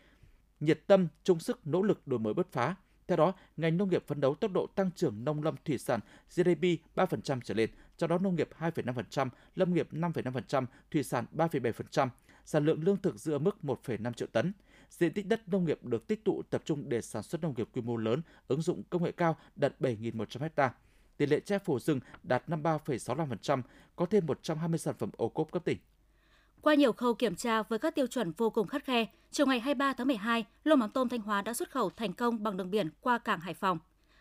nhiệt 0.60 0.88
tâm, 0.88 1.08
trung 1.24 1.40
sức, 1.40 1.68
nỗ 1.68 1.82
lực 1.82 2.08
đổi 2.08 2.20
mới 2.20 2.34
bứt 2.34 2.52
phá. 2.52 2.76
Theo 3.08 3.18
đó, 3.18 3.34
ngành 3.58 3.78
nông 3.78 3.90
nghiệp 3.90 4.04
phấn 4.08 4.22
đấu 4.22 4.36
tốc 4.36 4.52
độ 4.52 4.68
tăng 4.68 4.92
trưởng 4.92 5.24
nông 5.24 5.44
lâm 5.44 5.56
thủy 5.66 5.78
sản 5.78 6.00
GDP 6.36 6.64
3% 6.96 7.40
trở 7.44 7.54
lên, 7.54 7.70
trong 7.98 8.10
đó 8.10 8.18
nông 8.18 8.36
nghiệp 8.36 8.50
2,5%, 8.60 9.30
lâm 9.56 9.74
nghiệp 9.74 9.88
5,5%, 9.94 10.66
thủy 10.92 11.04
sản 11.04 11.26
3,7%, 11.36 12.10
sản 12.46 12.66
lượng 12.66 12.84
lương 12.84 12.98
thực 12.98 13.20
giữ 13.20 13.32
ở 13.32 13.40
mức 13.40 13.58
1,5 13.64 14.14
triệu 14.14 14.28
tấn. 14.28 14.54
Diện 14.90 15.14
tích 15.14 15.28
đất 15.28 15.48
nông 15.48 15.66
nghiệp 15.66 15.80
được 15.84 16.08
tích 16.08 16.26
tụ 16.26 16.42
tập 16.50 16.62
trung 16.66 16.90
để 16.90 17.02
sản 17.02 17.24
xuất 17.24 17.42
nông 17.42 17.54
nghiệp 17.58 17.68
quy 17.74 17.82
mô 17.82 17.98
lớn, 17.98 18.22
ứng 18.48 18.62
dụng 18.62 18.84
công 18.90 19.04
nghệ 19.04 19.12
cao 19.12 19.38
đạt 19.56 19.74
7.100 19.80 20.50
ha. 20.58 20.74
Tỷ 21.18 21.26
lệ 21.26 21.40
che 21.40 21.60
phủ 21.60 21.80
rừng 21.80 22.00
đạt 22.24 22.44
53,65%, 22.48 23.62
có 23.96 24.06
thêm 24.06 24.26
120 24.26 24.78
sản 24.78 24.96
phẩm 25.00 25.10
ô 25.18 25.30
cốp 25.30 25.52
cấp 25.52 25.66
tỉnh. 25.66 25.78
Qua 26.62 26.74
nhiều 26.74 26.94
khâu 26.94 27.14
kiểm 27.14 27.36
tra 27.36 27.64
với 27.64 27.80
các 27.80 27.96
tiêu 27.96 28.08
chuẩn 28.08 28.32
vô 28.32 28.50
cùng 28.50 28.68
khắt 28.68 28.84
khe, 28.84 29.06
chiều 29.32 29.46
ngày 29.48 29.60
23 29.60 29.94
tháng 29.94 30.08
12, 30.08 30.46
lô 30.64 30.76
mắm 30.76 30.90
tôm 30.90 31.10
Thanh 31.10 31.22
Hóa 31.22 31.42
đã 31.42 31.54
xuất 31.54 31.72
khẩu 31.72 31.90
thành 31.90 32.14
công 32.14 32.44
bằng 32.44 32.58
đường 32.58 32.72
biển 32.72 32.90
qua 33.02 33.18
cảng 33.18 33.40
Hải 33.40 33.54
Phòng. 33.54 33.80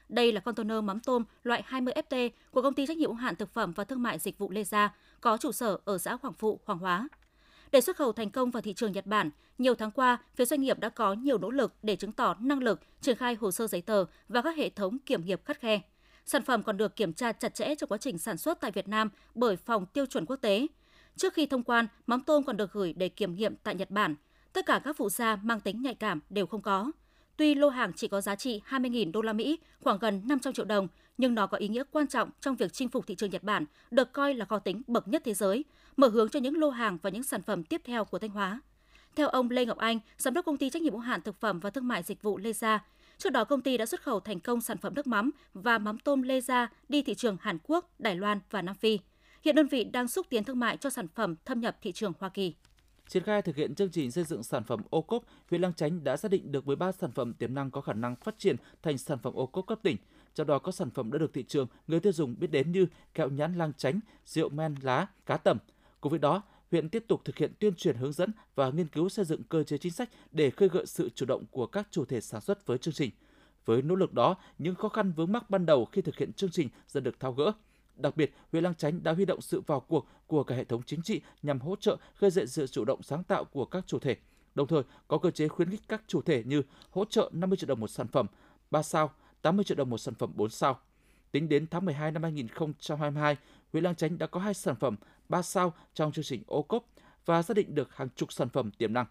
Đây 0.08 0.32
là 0.32 0.40
container 0.40 0.84
mắm 0.84 1.00
tôm 1.00 1.24
loại 1.42 1.62
20 1.66 1.94
FT 1.94 2.30
của 2.50 2.62
công 2.62 2.74
ty 2.74 2.86
trách 2.86 2.96
nhiệm 2.96 3.10
hữu 3.10 3.16
hạn 3.16 3.36
thực 3.36 3.54
phẩm 3.54 3.72
và 3.72 3.84
thương 3.84 4.02
mại 4.02 4.18
dịch 4.18 4.38
vụ 4.38 4.50
Lê 4.50 4.64
Gia, 4.64 4.94
có 5.20 5.36
trụ 5.36 5.52
sở 5.52 5.78
ở 5.84 5.98
xã 5.98 6.18
Hoàng 6.22 6.34
Phụ, 6.34 6.60
Hoàng 6.64 6.78
Hóa. 6.78 7.08
Để 7.72 7.80
xuất 7.80 7.96
khẩu 7.96 8.12
thành 8.12 8.30
công 8.30 8.50
vào 8.50 8.60
thị 8.60 8.74
trường 8.74 8.92
Nhật 8.92 9.06
Bản, 9.06 9.30
nhiều 9.58 9.74
tháng 9.74 9.90
qua, 9.90 10.18
phía 10.34 10.44
doanh 10.44 10.60
nghiệp 10.60 10.78
đã 10.78 10.88
có 10.88 11.12
nhiều 11.12 11.38
nỗ 11.38 11.50
lực 11.50 11.74
để 11.82 11.96
chứng 11.96 12.12
tỏ 12.12 12.34
năng 12.40 12.62
lực 12.62 12.80
triển 13.00 13.16
khai 13.16 13.34
hồ 13.34 13.50
sơ 13.50 13.66
giấy 13.66 13.82
tờ 13.82 14.04
và 14.28 14.42
các 14.42 14.56
hệ 14.56 14.70
thống 14.70 14.98
kiểm 14.98 15.24
nghiệm 15.24 15.44
khắt 15.44 15.60
khe. 15.60 15.80
Sản 16.26 16.42
phẩm 16.42 16.62
còn 16.62 16.76
được 16.76 16.96
kiểm 16.96 17.12
tra 17.12 17.32
chặt 17.32 17.54
chẽ 17.54 17.74
trong 17.74 17.88
quá 17.88 17.98
trình 17.98 18.18
sản 18.18 18.36
xuất 18.36 18.60
tại 18.60 18.70
Việt 18.70 18.88
Nam 18.88 19.10
bởi 19.34 19.56
phòng 19.56 19.86
tiêu 19.86 20.06
chuẩn 20.06 20.26
quốc 20.26 20.36
tế. 20.36 20.66
Trước 21.16 21.34
khi 21.34 21.46
thông 21.46 21.62
quan, 21.62 21.86
mắm 22.06 22.20
tôm 22.20 22.44
còn 22.44 22.56
được 22.56 22.72
gửi 22.72 22.92
để 22.92 23.08
kiểm 23.08 23.34
nghiệm 23.34 23.56
tại 23.56 23.74
Nhật 23.74 23.90
Bản. 23.90 24.14
Tất 24.52 24.66
cả 24.66 24.80
các 24.84 24.96
phụ 24.96 25.08
gia 25.08 25.36
mang 25.36 25.60
tính 25.60 25.82
nhạy 25.82 25.94
cảm 25.94 26.20
đều 26.30 26.46
không 26.46 26.62
có. 26.62 26.90
Tuy 27.36 27.54
lô 27.54 27.68
hàng 27.68 27.92
chỉ 27.96 28.08
có 28.08 28.20
giá 28.20 28.36
trị 28.36 28.60
20.000 28.68 29.12
đô 29.12 29.22
la 29.22 29.32
Mỹ, 29.32 29.58
khoảng 29.80 29.98
gần 29.98 30.22
500 30.24 30.52
triệu 30.52 30.64
đồng, 30.64 30.88
nhưng 31.18 31.34
nó 31.34 31.46
có 31.46 31.58
ý 31.58 31.68
nghĩa 31.68 31.82
quan 31.90 32.06
trọng 32.06 32.30
trong 32.40 32.56
việc 32.56 32.72
chinh 32.72 32.88
phục 32.88 33.06
thị 33.06 33.14
trường 33.14 33.30
Nhật 33.30 33.42
Bản, 33.42 33.64
được 33.90 34.12
coi 34.12 34.34
là 34.34 34.44
kho 34.44 34.58
tính 34.58 34.82
bậc 34.86 35.08
nhất 35.08 35.22
thế 35.24 35.34
giới, 35.34 35.64
mở 35.96 36.08
hướng 36.08 36.28
cho 36.28 36.40
những 36.40 36.58
lô 36.58 36.70
hàng 36.70 36.98
và 37.02 37.10
những 37.10 37.22
sản 37.22 37.42
phẩm 37.42 37.64
tiếp 37.64 37.80
theo 37.84 38.04
của 38.04 38.18
Thanh 38.18 38.30
Hóa. 38.30 38.60
Theo 39.16 39.28
ông 39.28 39.50
Lê 39.50 39.66
Ngọc 39.66 39.78
Anh, 39.78 39.98
giám 40.18 40.34
đốc 40.34 40.44
công 40.44 40.56
ty 40.56 40.70
trách 40.70 40.82
nhiệm 40.82 40.92
hữu 40.92 41.00
hạn 41.00 41.22
thực 41.22 41.40
phẩm 41.40 41.60
và 41.60 41.70
thương 41.70 41.88
mại 41.88 42.02
dịch 42.02 42.22
vụ 42.22 42.38
Lê 42.38 42.52
Gia, 42.52 42.84
trước 43.18 43.30
đó 43.30 43.44
công 43.44 43.62
ty 43.62 43.76
đã 43.76 43.86
xuất 43.86 44.02
khẩu 44.02 44.20
thành 44.20 44.40
công 44.40 44.60
sản 44.60 44.78
phẩm 44.78 44.94
nước 44.94 45.06
mắm 45.06 45.30
và 45.54 45.78
mắm 45.78 45.98
tôm 45.98 46.22
Lê 46.22 46.40
Gia 46.40 46.68
đi 46.88 47.02
thị 47.02 47.14
trường 47.14 47.36
Hàn 47.40 47.58
Quốc, 47.62 47.90
Đài 47.98 48.16
Loan 48.16 48.40
và 48.50 48.62
Nam 48.62 48.76
Phi. 48.76 48.98
Hiện 49.44 49.54
đơn 49.54 49.66
vị 49.66 49.84
đang 49.84 50.08
xúc 50.08 50.26
tiến 50.30 50.44
thương 50.44 50.58
mại 50.58 50.76
cho 50.76 50.90
sản 50.90 51.08
phẩm 51.08 51.34
thâm 51.44 51.60
nhập 51.60 51.76
thị 51.82 51.92
trường 51.92 52.12
Hoa 52.18 52.28
Kỳ. 52.28 52.54
Triển 53.08 53.22
khai 53.22 53.42
thực 53.42 53.56
hiện 53.56 53.74
chương 53.74 53.90
trình 53.90 54.10
xây 54.10 54.24
dựng 54.24 54.42
sản 54.42 54.64
phẩm 54.64 54.80
ô 54.90 55.02
cốp, 55.02 55.22
huyện 55.50 55.60
Lăng 55.60 55.74
Chánh 55.74 56.04
đã 56.04 56.16
xác 56.16 56.30
định 56.30 56.52
được 56.52 56.66
13 56.66 56.92
sản 56.92 57.10
phẩm 57.10 57.34
tiềm 57.34 57.54
năng 57.54 57.70
có 57.70 57.80
khả 57.80 57.92
năng 57.92 58.16
phát 58.16 58.38
triển 58.38 58.56
thành 58.82 58.98
sản 58.98 59.18
phẩm 59.18 59.34
ô 59.34 59.46
cốp 59.46 59.66
cấp 59.66 59.78
tỉnh. 59.82 59.96
Trong 60.34 60.46
đó 60.46 60.58
có 60.58 60.72
sản 60.72 60.90
phẩm 60.90 61.12
đã 61.12 61.18
được 61.18 61.32
thị 61.32 61.42
trường 61.42 61.66
người 61.86 62.00
tiêu 62.00 62.12
dùng 62.12 62.34
biết 62.38 62.50
đến 62.50 62.72
như 62.72 62.86
kẹo 63.14 63.28
nhãn 63.28 63.54
Lăng 63.54 63.72
Chánh, 63.72 64.00
rượu 64.24 64.48
men 64.48 64.74
lá, 64.82 65.06
cá 65.26 65.36
tẩm. 65.36 65.58
Cùng 66.00 66.10
với 66.10 66.18
đó, 66.18 66.42
huyện 66.70 66.88
tiếp 66.88 67.04
tục 67.08 67.20
thực 67.24 67.36
hiện 67.36 67.52
tuyên 67.58 67.74
truyền 67.74 67.96
hướng 67.96 68.12
dẫn 68.12 68.30
và 68.54 68.70
nghiên 68.70 68.88
cứu 68.88 69.08
xây 69.08 69.24
dựng 69.24 69.42
cơ 69.44 69.62
chế 69.62 69.78
chính 69.78 69.92
sách 69.92 70.08
để 70.32 70.50
khơi 70.50 70.68
gợi 70.68 70.86
sự 70.86 71.10
chủ 71.14 71.26
động 71.26 71.44
của 71.50 71.66
các 71.66 71.88
chủ 71.90 72.04
thể 72.04 72.20
sản 72.20 72.40
xuất 72.40 72.66
với 72.66 72.78
chương 72.78 72.94
trình. 72.94 73.10
Với 73.64 73.82
nỗ 73.82 73.94
lực 73.94 74.12
đó, 74.12 74.36
những 74.58 74.74
khó 74.74 74.88
khăn 74.88 75.12
vướng 75.12 75.32
mắc 75.32 75.50
ban 75.50 75.66
đầu 75.66 75.84
khi 75.84 76.02
thực 76.02 76.16
hiện 76.18 76.32
chương 76.32 76.50
trình 76.50 76.68
dần 76.88 77.04
được 77.04 77.20
tháo 77.20 77.32
gỡ. 77.32 77.52
Đặc 77.96 78.16
biệt, 78.16 78.34
huyện 78.52 78.64
Lang 78.64 78.74
Chánh 78.74 79.02
đã 79.02 79.12
huy 79.12 79.24
động 79.24 79.40
sự 79.40 79.60
vào 79.60 79.80
cuộc 79.80 80.06
của 80.26 80.44
cả 80.44 80.54
hệ 80.54 80.64
thống 80.64 80.82
chính 80.86 81.02
trị 81.02 81.20
nhằm 81.42 81.60
hỗ 81.60 81.76
trợ 81.76 81.96
khơi 82.14 82.30
dậy 82.30 82.46
sự 82.46 82.66
chủ 82.66 82.84
động 82.84 83.02
sáng 83.02 83.24
tạo 83.24 83.44
của 83.44 83.64
các 83.64 83.84
chủ 83.86 83.98
thể. 83.98 84.16
Đồng 84.54 84.66
thời, 84.66 84.82
có 85.08 85.18
cơ 85.18 85.30
chế 85.30 85.48
khuyến 85.48 85.70
khích 85.70 85.82
các 85.88 86.02
chủ 86.06 86.22
thể 86.22 86.42
như 86.46 86.62
hỗ 86.90 87.04
trợ 87.04 87.30
50 87.32 87.56
triệu 87.56 87.68
đồng 87.68 87.80
một 87.80 87.88
sản 87.88 88.08
phẩm 88.08 88.26
3 88.70 88.82
sao, 88.82 89.10
80 89.42 89.64
triệu 89.64 89.76
đồng 89.76 89.90
một 89.90 89.98
sản 89.98 90.14
phẩm 90.14 90.32
4 90.34 90.50
sao. 90.50 90.78
Tính 91.32 91.48
đến 91.48 91.66
tháng 91.66 91.84
12 91.84 92.12
năm 92.12 92.22
2022, 92.22 93.36
huyện 93.72 93.84
Lang 93.84 93.94
Chánh 93.94 94.18
đã 94.18 94.26
có 94.26 94.40
hai 94.40 94.54
sản 94.54 94.76
phẩm 94.76 94.96
3 95.28 95.42
sao 95.42 95.74
trong 95.94 96.12
chương 96.12 96.24
trình 96.24 96.42
ô 96.46 96.62
cốp 96.62 96.86
và 97.26 97.42
xác 97.42 97.54
định 97.54 97.74
được 97.74 97.96
hàng 97.96 98.08
chục 98.16 98.32
sản 98.32 98.48
phẩm 98.48 98.70
tiềm 98.70 98.92
năng. 98.92 99.06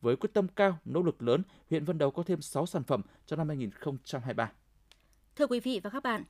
Với 0.00 0.16
quyết 0.16 0.30
tâm 0.32 0.48
cao, 0.48 0.78
nỗ 0.84 1.02
lực 1.02 1.22
lớn, 1.22 1.42
huyện 1.70 1.84
Vân 1.84 1.98
Đấu 1.98 2.10
có 2.10 2.22
thêm 2.22 2.40
6 2.40 2.66
sản 2.66 2.84
phẩm 2.84 3.02
cho 3.26 3.36
năm 3.36 3.48
2023. 3.48 4.52
Thưa 5.36 5.46
quý 5.46 5.60
vị 5.60 5.80
và 5.82 5.90
các 5.90 6.02
bạn, 6.02 6.24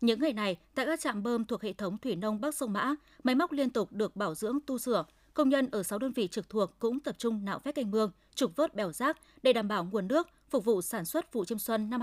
những 0.00 0.20
ngày 0.20 0.32
này, 0.32 0.56
tại 0.74 0.86
các 0.86 1.00
trạm 1.00 1.22
bơm 1.22 1.44
thuộc 1.44 1.62
hệ 1.62 1.72
thống 1.72 1.98
thủy 1.98 2.16
nông 2.16 2.40
Bắc 2.40 2.54
sông 2.54 2.72
Mã, 2.72 2.94
máy 3.24 3.34
móc 3.34 3.52
liên 3.52 3.70
tục 3.70 3.92
được 3.92 4.16
bảo 4.16 4.34
dưỡng 4.34 4.58
tu 4.66 4.78
sửa. 4.78 5.04
Công 5.34 5.48
nhân 5.48 5.68
ở 5.72 5.82
6 5.82 5.98
đơn 5.98 6.12
vị 6.12 6.28
trực 6.28 6.48
thuộc 6.48 6.78
cũng 6.78 7.00
tập 7.00 7.18
trung 7.18 7.44
nạo 7.44 7.60
vét 7.64 7.74
kênh 7.74 7.90
mương, 7.90 8.10
trục 8.34 8.56
vớt 8.56 8.74
bèo 8.74 8.92
rác 8.92 9.16
để 9.42 9.52
đảm 9.52 9.68
bảo 9.68 9.84
nguồn 9.84 10.08
nước 10.08 10.28
phục 10.48 10.64
vụ 10.64 10.82
sản 10.82 11.04
xuất 11.04 11.32
vụ 11.32 11.44
chiêm 11.44 11.58
xuân 11.58 11.90
năm 11.90 12.00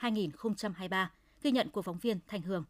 2022-2023. 0.00 1.06
Ghi 1.42 1.50
nhận 1.50 1.70
của 1.70 1.82
phóng 1.82 1.98
viên 1.98 2.18
Thành 2.28 2.42
Hương. 2.42 2.64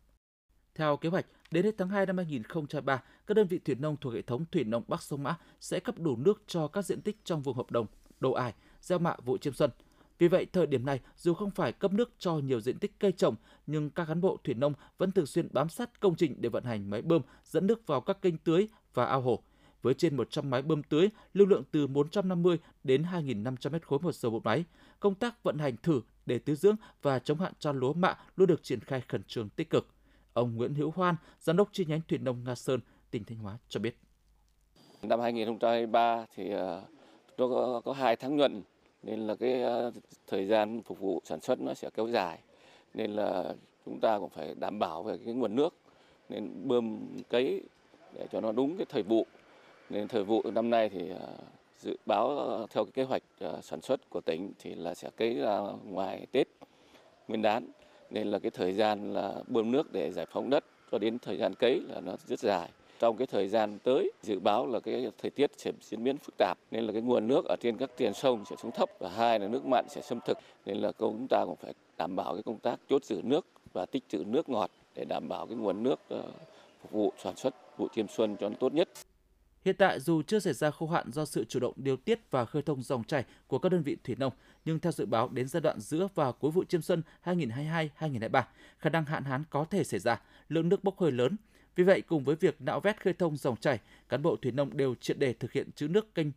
Theo 0.74 0.96
kế 0.96 1.08
hoạch, 1.08 1.26
đến 1.50 1.64
hết 1.64 1.74
tháng 1.78 1.88
2 1.88 2.06
năm 2.06 2.16
2023, 2.16 3.02
các 3.26 3.34
đơn 3.34 3.46
vị 3.46 3.58
thủy 3.58 3.74
nông 3.74 3.96
thuộc 4.00 4.14
hệ 4.14 4.22
thống 4.22 4.44
thủy 4.52 4.64
nông 4.64 4.82
Bắc 4.88 5.02
sông 5.02 5.22
Mã 5.22 5.36
sẽ 5.60 5.80
cấp 5.80 5.98
đủ 5.98 6.16
nước 6.16 6.42
cho 6.46 6.68
các 6.68 6.82
diện 6.82 7.00
tích 7.00 7.16
trong 7.24 7.42
vùng 7.42 7.56
hợp 7.56 7.70
đồng, 7.70 7.86
đồ 8.20 8.32
ải, 8.32 8.54
gieo 8.80 8.98
mạ 8.98 9.16
vụ 9.24 9.38
chiêm 9.38 9.52
xuân. 9.52 9.70
Vì 10.18 10.28
vậy, 10.28 10.46
thời 10.52 10.66
điểm 10.66 10.86
này, 10.86 11.00
dù 11.16 11.34
không 11.34 11.50
phải 11.50 11.72
cấp 11.72 11.92
nước 11.92 12.10
cho 12.18 12.32
nhiều 12.32 12.60
diện 12.60 12.78
tích 12.78 12.92
cây 13.00 13.12
trồng, 13.12 13.36
nhưng 13.66 13.90
các 13.90 14.04
cán 14.04 14.20
bộ 14.20 14.38
thủy 14.44 14.54
nông 14.54 14.72
vẫn 14.98 15.12
thường 15.12 15.26
xuyên 15.26 15.48
bám 15.52 15.68
sát 15.68 16.00
công 16.00 16.16
trình 16.16 16.36
để 16.38 16.48
vận 16.48 16.64
hành 16.64 16.90
máy 16.90 17.02
bơm 17.02 17.22
dẫn 17.44 17.66
nước 17.66 17.86
vào 17.86 18.00
các 18.00 18.22
kênh 18.22 18.38
tưới 18.38 18.68
và 18.94 19.06
ao 19.06 19.20
hồ. 19.20 19.42
Với 19.82 19.94
trên 19.94 20.16
100 20.16 20.50
máy 20.50 20.62
bơm 20.62 20.82
tưới, 20.82 21.08
lưu 21.34 21.46
lượng 21.46 21.62
từ 21.70 21.86
450 21.86 22.58
đến 22.84 23.02
2.500 23.02 23.70
m 23.70 23.80
khối 23.82 23.98
một 23.98 24.14
giờ 24.14 24.30
một 24.30 24.44
máy, 24.44 24.64
công 25.00 25.14
tác 25.14 25.42
vận 25.42 25.58
hành 25.58 25.76
thử 25.82 26.00
để 26.26 26.38
tưới 26.38 26.56
dưỡng 26.56 26.76
và 27.02 27.18
chống 27.18 27.40
hạn 27.40 27.52
cho 27.58 27.72
lúa 27.72 27.92
mạ 27.92 28.16
luôn 28.36 28.48
được 28.48 28.62
triển 28.62 28.80
khai 28.80 29.02
khẩn 29.08 29.22
trương 29.24 29.48
tích 29.48 29.70
cực. 29.70 29.93
Ông 30.34 30.56
Nguyễn 30.56 30.74
Hữu 30.74 30.90
Hoan, 30.90 31.14
giám 31.40 31.56
đốc 31.56 31.68
chi 31.72 31.84
nhánh 31.84 32.00
thủy 32.08 32.18
nông 32.18 32.44
Nga 32.44 32.54
Sơn, 32.54 32.80
tỉnh 33.10 33.24
Thanh 33.24 33.38
Hóa 33.38 33.58
cho 33.68 33.80
biết. 33.80 33.96
Năm 35.02 35.20
2023 35.20 36.26
thì 36.36 36.50
ờ, 36.50 36.82
nó 37.38 37.48
có, 37.48 37.80
có 37.84 37.92
2 37.92 38.16
tháng 38.16 38.36
nhuận 38.36 38.62
nên 39.02 39.26
là 39.26 39.34
cái 39.34 39.62
ờ, 39.62 39.92
thời 40.26 40.46
gian 40.46 40.82
phục 40.82 40.98
vụ 41.00 41.22
sản 41.24 41.40
xuất 41.40 41.60
nó 41.60 41.74
sẽ 41.74 41.90
kéo 41.90 42.08
dài. 42.08 42.38
Nên 42.94 43.10
là 43.10 43.54
chúng 43.84 44.00
ta 44.00 44.18
cũng 44.18 44.30
phải 44.30 44.54
đảm 44.54 44.78
bảo 44.78 45.02
về 45.02 45.18
cái 45.24 45.34
nguồn 45.34 45.56
nước 45.56 45.74
nên 46.28 46.68
bơm 46.68 46.98
cấy 47.28 47.62
để 48.14 48.26
cho 48.32 48.40
nó 48.40 48.52
đúng 48.52 48.76
cái 48.76 48.86
thời 48.88 49.02
vụ. 49.02 49.26
Nên 49.90 50.08
thời 50.08 50.24
vụ 50.24 50.42
năm 50.54 50.70
nay 50.70 50.88
thì 50.88 51.08
ờ, 51.08 51.36
dự 51.80 51.96
báo 52.06 52.36
theo 52.70 52.84
cái 52.84 52.92
kế 52.92 53.02
hoạch 53.02 53.22
sản 53.62 53.80
xuất 53.80 54.10
của 54.10 54.20
tỉnh 54.20 54.52
thì 54.58 54.74
là 54.74 54.94
sẽ 54.94 55.10
cấy 55.16 55.34
ra 55.34 55.60
ngoài 55.84 56.26
Tết 56.32 56.48
Nguyên 57.28 57.42
đán 57.42 57.68
nên 58.10 58.26
là 58.26 58.38
cái 58.38 58.50
thời 58.50 58.72
gian 58.72 59.14
là 59.14 59.34
bơm 59.46 59.70
nước 59.70 59.92
để 59.92 60.12
giải 60.12 60.26
phóng 60.26 60.50
đất 60.50 60.64
cho 60.92 60.98
đến 60.98 61.18
thời 61.18 61.36
gian 61.36 61.54
cấy 61.54 61.82
là 61.88 62.00
nó 62.00 62.16
rất 62.26 62.40
dài 62.40 62.68
trong 62.98 63.16
cái 63.16 63.26
thời 63.26 63.48
gian 63.48 63.78
tới, 63.84 64.12
dự 64.22 64.38
báo 64.38 64.66
là 64.66 64.80
cái 64.80 65.10
thời 65.22 65.30
tiết 65.30 65.50
sẽ 65.56 65.72
diễn 65.80 66.04
biến 66.04 66.18
phức 66.18 66.34
tạp, 66.38 66.58
nên 66.70 66.84
là 66.84 66.92
cái 66.92 67.02
nguồn 67.02 67.28
nước 67.28 67.44
ở 67.44 67.56
trên 67.60 67.76
các 67.76 67.90
tiền 67.96 68.14
sông 68.14 68.44
sẽ 68.50 68.56
xuống 68.56 68.70
thấp 68.72 68.88
và 68.98 69.08
hai 69.08 69.40
là 69.40 69.48
nước 69.48 69.66
mặn 69.66 69.84
sẽ 69.88 70.00
xâm 70.00 70.20
thực 70.26 70.38
nên 70.66 70.76
là 70.76 70.92
chúng 70.98 71.26
ta 71.28 71.44
cũng 71.44 71.56
phải 71.56 71.74
đảm 71.98 72.16
bảo 72.16 72.34
cái 72.34 72.42
công 72.42 72.58
tác 72.58 72.80
chốt 72.90 73.04
giữ 73.04 73.20
nước 73.24 73.46
và 73.72 73.86
tích 73.86 74.02
trữ 74.08 74.24
nước 74.26 74.48
ngọt 74.48 74.70
để 74.94 75.04
đảm 75.04 75.28
bảo 75.28 75.46
cái 75.46 75.56
nguồn 75.56 75.82
nước 75.82 76.00
ờ, 76.08 76.22
phục 76.82 76.92
vụ 76.92 77.12
sản 77.22 77.36
xuất 77.36 77.78
vụ 77.78 77.88
chiêm 77.94 78.08
xuân 78.08 78.36
cho 78.40 78.48
nó 78.48 78.54
tốt 78.60 78.74
nhất. 78.74 78.88
Hiện 79.64 79.76
tại 79.78 80.00
dù 80.00 80.22
chưa 80.22 80.38
xảy 80.38 80.54
ra 80.54 80.70
khô 80.70 80.86
hạn 80.86 81.12
do 81.12 81.24
sự 81.24 81.44
chủ 81.44 81.60
động 81.60 81.74
điều 81.76 81.96
tiết 81.96 82.30
và 82.30 82.44
khơi 82.44 82.62
thông 82.62 82.82
dòng 82.82 83.04
chảy 83.04 83.24
của 83.46 83.58
các 83.58 83.68
đơn 83.68 83.82
vị 83.82 83.96
thủy 84.04 84.16
nông, 84.18 84.32
nhưng 84.64 84.78
theo 84.78 84.92
dự 84.92 85.06
báo 85.06 85.28
đến 85.28 85.48
giai 85.48 85.60
đoạn 85.60 85.80
giữa 85.80 86.08
và 86.14 86.32
cuối 86.32 86.50
vụ 86.50 86.64
chiêm 86.64 86.82
xuân 86.82 87.02
2022-2023, 87.24 88.42
khả 88.78 88.90
năng 88.90 89.04
hạn 89.04 89.24
hán 89.24 89.44
có 89.50 89.64
thể 89.64 89.84
xảy 89.84 90.00
ra, 90.00 90.20
lượng 90.48 90.68
nước 90.68 90.84
bốc 90.84 90.98
hơi 90.98 91.12
lớn. 91.12 91.36
Vì 91.76 91.84
vậy, 91.84 92.00
cùng 92.00 92.24
với 92.24 92.36
việc 92.36 92.60
nạo 92.60 92.80
vét 92.80 93.02
khơi 93.02 93.14
thông 93.14 93.36
dòng 93.36 93.56
chảy, 93.56 93.78
cán 94.08 94.22
bộ 94.22 94.36
thủy 94.36 94.52
nông 94.52 94.76
đều 94.76 94.94
triệt 94.94 95.18
để 95.18 95.32
thực 95.32 95.52
hiện 95.52 95.72
trữ 95.72 95.88
nước 95.88 96.14
kênh 96.14 96.28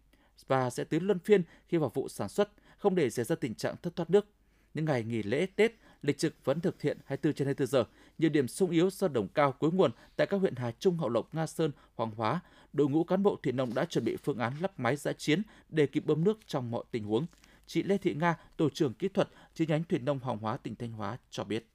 và 0.47 0.69
sẽ 0.69 0.83
tưới 0.83 0.99
luân 0.99 1.19
phiên 1.19 1.43
khi 1.67 1.77
vào 1.77 1.91
vụ 1.93 2.09
sản 2.09 2.29
xuất, 2.29 2.51
không 2.77 2.95
để 2.95 3.09
xảy 3.09 3.25
ra 3.25 3.35
tình 3.35 3.55
trạng 3.55 3.75
thất 3.81 3.95
thoát 3.95 4.09
nước. 4.09 4.25
Những 4.73 4.85
ngày 4.85 5.03
nghỉ 5.03 5.23
lễ 5.23 5.45
Tết, 5.55 5.71
lịch 6.01 6.17
trực 6.17 6.33
vẫn 6.45 6.61
thực 6.61 6.81
hiện 6.81 6.97
24 7.05 7.33
trên 7.33 7.45
24 7.45 7.67
giờ. 7.67 7.83
Nhiều 8.17 8.29
điểm 8.29 8.47
sung 8.47 8.69
yếu 8.69 8.89
do 8.89 9.07
đồng 9.07 9.27
cao 9.27 9.51
cuối 9.51 9.71
nguồn 9.71 9.91
tại 10.15 10.27
các 10.27 10.37
huyện 10.37 10.55
Hà 10.55 10.71
Trung, 10.71 10.97
Hậu 10.97 11.09
Lộc, 11.09 11.35
Nga 11.35 11.47
Sơn, 11.47 11.71
Hoàng 11.95 12.11
Hóa. 12.17 12.39
Đội 12.73 12.89
ngũ 12.89 13.03
cán 13.03 13.23
bộ 13.23 13.37
thủy 13.43 13.51
nông 13.51 13.73
đã 13.73 13.85
chuẩn 13.85 14.05
bị 14.05 14.17
phương 14.23 14.37
án 14.37 14.53
lắp 14.61 14.79
máy 14.79 14.95
giã 14.95 15.13
chiến 15.13 15.41
để 15.69 15.87
kịp 15.87 16.05
bơm 16.05 16.23
nước 16.23 16.39
trong 16.47 16.71
mọi 16.71 16.83
tình 16.91 17.03
huống. 17.03 17.25
Chị 17.67 17.83
Lê 17.83 17.97
Thị 17.97 18.13
Nga, 18.13 18.35
tổ 18.57 18.69
trưởng 18.69 18.93
kỹ 18.93 19.07
thuật 19.07 19.29
chi 19.53 19.65
nhánh 19.65 19.83
thủy 19.83 19.99
nông 19.99 20.19
Hoàng 20.19 20.37
Hóa 20.37 20.57
tỉnh 20.57 20.75
Thanh 20.75 20.91
Hóa 20.91 21.17
cho 21.29 21.43
biết. 21.43 21.67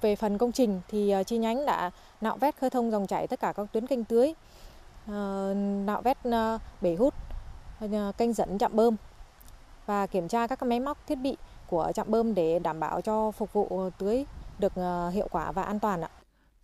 Về 0.00 0.16
phần 0.16 0.38
công 0.38 0.52
trình 0.52 0.80
thì 0.88 1.10
à, 1.10 1.22
chi 1.22 1.38
nhánh 1.38 1.66
đã 1.66 1.90
nạo 2.20 2.36
vét 2.36 2.56
khơi 2.56 2.70
thông 2.70 2.90
dòng 2.90 3.06
chảy 3.06 3.26
tất 3.26 3.40
cả 3.40 3.52
các 3.56 3.72
tuyến 3.72 3.86
kênh 3.86 4.04
tưới, 4.04 4.34
à, 5.06 5.52
nạo 5.84 6.02
vét 6.02 6.16
à, 6.24 6.58
bể 6.80 6.94
hút, 6.94 7.14
kênh 8.18 8.32
dẫn 8.32 8.58
chạm 8.58 8.76
bơm 8.76 8.96
và 9.86 10.06
kiểm 10.06 10.28
tra 10.28 10.46
các 10.46 10.62
máy 10.62 10.80
móc 10.80 11.06
thiết 11.06 11.14
bị 11.14 11.36
của 11.68 11.92
trạm 11.94 12.10
bơm 12.10 12.34
để 12.34 12.58
đảm 12.58 12.80
bảo 12.80 13.00
cho 13.00 13.30
phục 13.30 13.52
vụ 13.52 13.90
tưới 13.98 14.24
được 14.58 14.72
hiệu 15.12 15.28
quả 15.30 15.52
và 15.52 15.62
an 15.62 15.80
toàn 15.80 16.00
ạ. 16.00 16.10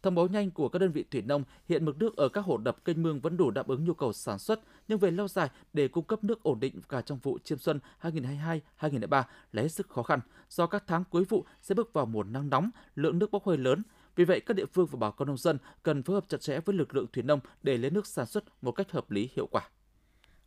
Thông 0.03 0.15
báo 0.15 0.27
nhanh 0.27 0.51
của 0.51 0.69
các 0.69 0.79
đơn 0.79 0.93
vị 0.93 1.05
thủy 1.11 1.23
nông, 1.23 1.45
hiện 1.69 1.85
mực 1.85 1.99
nước 1.99 2.17
ở 2.17 2.29
các 2.29 2.45
hồ 2.45 2.57
đập 2.57 2.85
kênh 2.85 3.03
mương 3.03 3.21
vẫn 3.21 3.37
đủ 3.37 3.51
đáp 3.51 3.69
ứng 3.69 3.85
nhu 3.85 3.95
cầu 3.95 4.13
sản 4.13 4.39
xuất, 4.39 4.61
nhưng 4.89 4.99
về 4.99 5.11
lâu 5.11 5.29
dài 5.29 5.51
để 5.73 5.89
cung 5.89 6.05
cấp 6.05 6.25
nước 6.25 6.43
ổn 6.43 6.61
định 6.61 6.81
cả 6.89 7.01
trong 7.01 7.19
vụ 7.19 7.39
chiêm 7.45 7.59
xuân 7.59 7.81
2022-2023 8.03 9.23
là 9.53 9.63
hết 9.63 9.69
sức 9.69 9.89
khó 9.89 10.03
khăn 10.03 10.21
do 10.49 10.67
các 10.67 10.85
tháng 10.87 11.05
cuối 11.11 11.25
vụ 11.25 11.45
sẽ 11.63 11.75
bước 11.75 11.93
vào 11.93 12.07
mùa 12.07 12.23
nắng 12.23 12.51
nóng, 12.51 12.71
lượng 12.95 13.19
nước 13.19 13.31
bốc 13.31 13.47
hơi 13.47 13.59
lớn. 13.59 13.83
Vì 14.17 14.25
vậy, 14.25 14.41
các 14.41 14.55
địa 14.55 14.67
phương 14.73 14.87
và 14.87 14.99
bà 14.99 15.11
con 15.11 15.29
nông 15.29 15.37
dân 15.37 15.59
cần 15.83 16.03
phối 16.03 16.15
hợp 16.15 16.25
chặt 16.29 16.41
chẽ 16.41 16.61
với 16.61 16.77
lực 16.77 16.95
lượng 16.95 17.07
thủy 17.13 17.23
nông 17.23 17.41
để 17.63 17.79
lấy 17.79 17.91
nước 17.91 18.07
sản 18.07 18.27
xuất 18.27 18.45
một 18.63 18.73
cách 18.73 18.93
hợp 18.93 19.11
lý 19.11 19.31
hiệu 19.37 19.47
quả. 19.47 19.69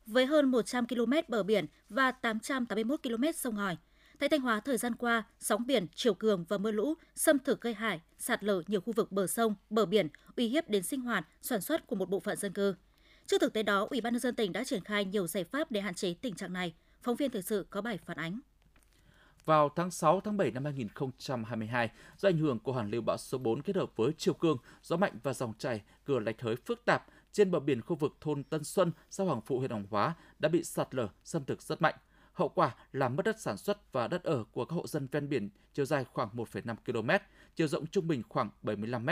Với 0.06 0.26
hơn 0.26 0.52
100 0.52 0.88
km 0.88 1.14
bờ 1.28 1.44
biển 1.44 1.66
và 1.90 2.12
881 2.12 3.04
km 3.04 3.24
sông 3.36 3.56
ngòi, 3.56 3.78
Tại 4.20 4.30
Thanh 4.30 4.42
Hóa 4.42 4.60
thời 4.60 4.78
gian 4.78 4.96
qua, 4.96 5.24
sóng 5.40 5.66
biển, 5.68 5.88
chiều 5.96 6.14
cường 6.14 6.46
và 6.50 6.58
mưa 6.58 6.72
lũ 6.72 6.94
xâm 7.16 7.40
thực 7.40 7.62
gây 7.62 7.74
hại, 7.74 8.02
sạt 8.18 8.44
lở 8.44 8.62
nhiều 8.68 8.82
khu 8.82 8.94
vực 8.94 9.12
bờ 9.12 9.28
sông, 9.28 9.56
bờ 9.70 9.86
biển, 9.86 10.08
uy 10.36 10.48
hiếp 10.48 10.70
đến 10.70 10.84
sinh 10.84 11.02
hoạt, 11.02 11.28
sản 11.42 11.62
xuất 11.62 11.88
của 11.88 11.96
một 11.96 12.10
bộ 12.10 12.20
phận 12.20 12.38
dân 12.38 12.54
cư. 12.54 12.76
Trước 13.28 13.42
thực 13.42 13.54
tế 13.54 13.64
đó, 13.64 13.88
Ủy 13.90 14.02
ban 14.02 14.14
nhân 14.14 14.20
dân 14.20 14.36
tỉnh 14.36 14.54
đã 14.54 14.64
triển 14.64 14.84
khai 14.84 15.06
nhiều 15.06 15.28
giải 15.28 15.44
pháp 15.44 15.72
để 15.72 15.82
hạn 15.82 15.94
chế 15.94 16.14
tình 16.14 16.36
trạng 16.36 16.54
này. 16.54 16.74
Phóng 17.02 17.16
viên 17.16 17.32
thời 17.32 17.42
sự 17.42 17.66
có 17.70 17.82
bài 17.82 18.00
phản 18.06 18.18
ánh. 18.18 18.40
Vào 19.46 19.70
tháng 19.76 19.92
6 19.92 20.22
tháng 20.22 20.38
7 20.38 20.52
năm 20.52 20.64
2022, 20.64 21.90
do 22.18 22.30
ảnh 22.30 22.38
hưởng 22.38 22.60
của 22.60 22.72
hoàn 22.72 22.90
lưu 22.90 23.02
bão 23.02 23.18
số 23.18 23.38
4 23.38 23.62
kết 23.62 23.76
hợp 23.76 23.92
với 23.96 24.12
chiều 24.18 24.34
cường, 24.34 24.58
gió 24.84 24.98
mạnh 24.98 25.20
và 25.24 25.34
dòng 25.34 25.54
chảy 25.58 25.82
cửa 26.06 26.20
lạch 26.20 26.42
hới 26.42 26.56
phức 26.56 26.86
tạp 26.86 27.06
trên 27.32 27.52
bờ 27.52 27.60
biển 27.60 27.82
khu 27.82 27.96
vực 27.96 28.16
thôn 28.22 28.44
Tân 28.44 28.64
Xuân, 28.64 28.92
xã 29.10 29.24
Hoàng 29.24 29.42
Phụ, 29.42 29.60
huyện 29.60 29.72
Hoàng 29.72 29.88
Hóa 29.90 30.16
đã 30.40 30.50
bị 30.50 30.64
sạt 30.64 30.96
lở, 30.96 31.08
xâm 31.24 31.46
thực 31.46 31.62
rất 31.62 31.82
mạnh. 31.82 31.96
Hậu 32.38 32.50
quả 32.50 32.76
là 32.92 33.10
mất 33.10 33.26
đất 33.26 33.40
sản 33.40 33.58
xuất 33.58 33.94
và 33.94 34.08
đất 34.08 34.24
ở 34.24 34.44
của 34.52 34.66
các 34.66 34.74
hộ 34.74 34.88
dân 34.88 35.08
ven 35.12 35.30
biển 35.30 35.50
chiều 35.74 35.86
dài 35.86 36.06
khoảng 36.14 36.30
1,5 36.36 36.76
km, 36.86 37.10
chiều 37.56 37.68
rộng 37.68 37.88
trung 37.88 38.08
bình 38.08 38.24
khoảng 38.30 38.50
75 38.62 39.06
m. 39.06 39.10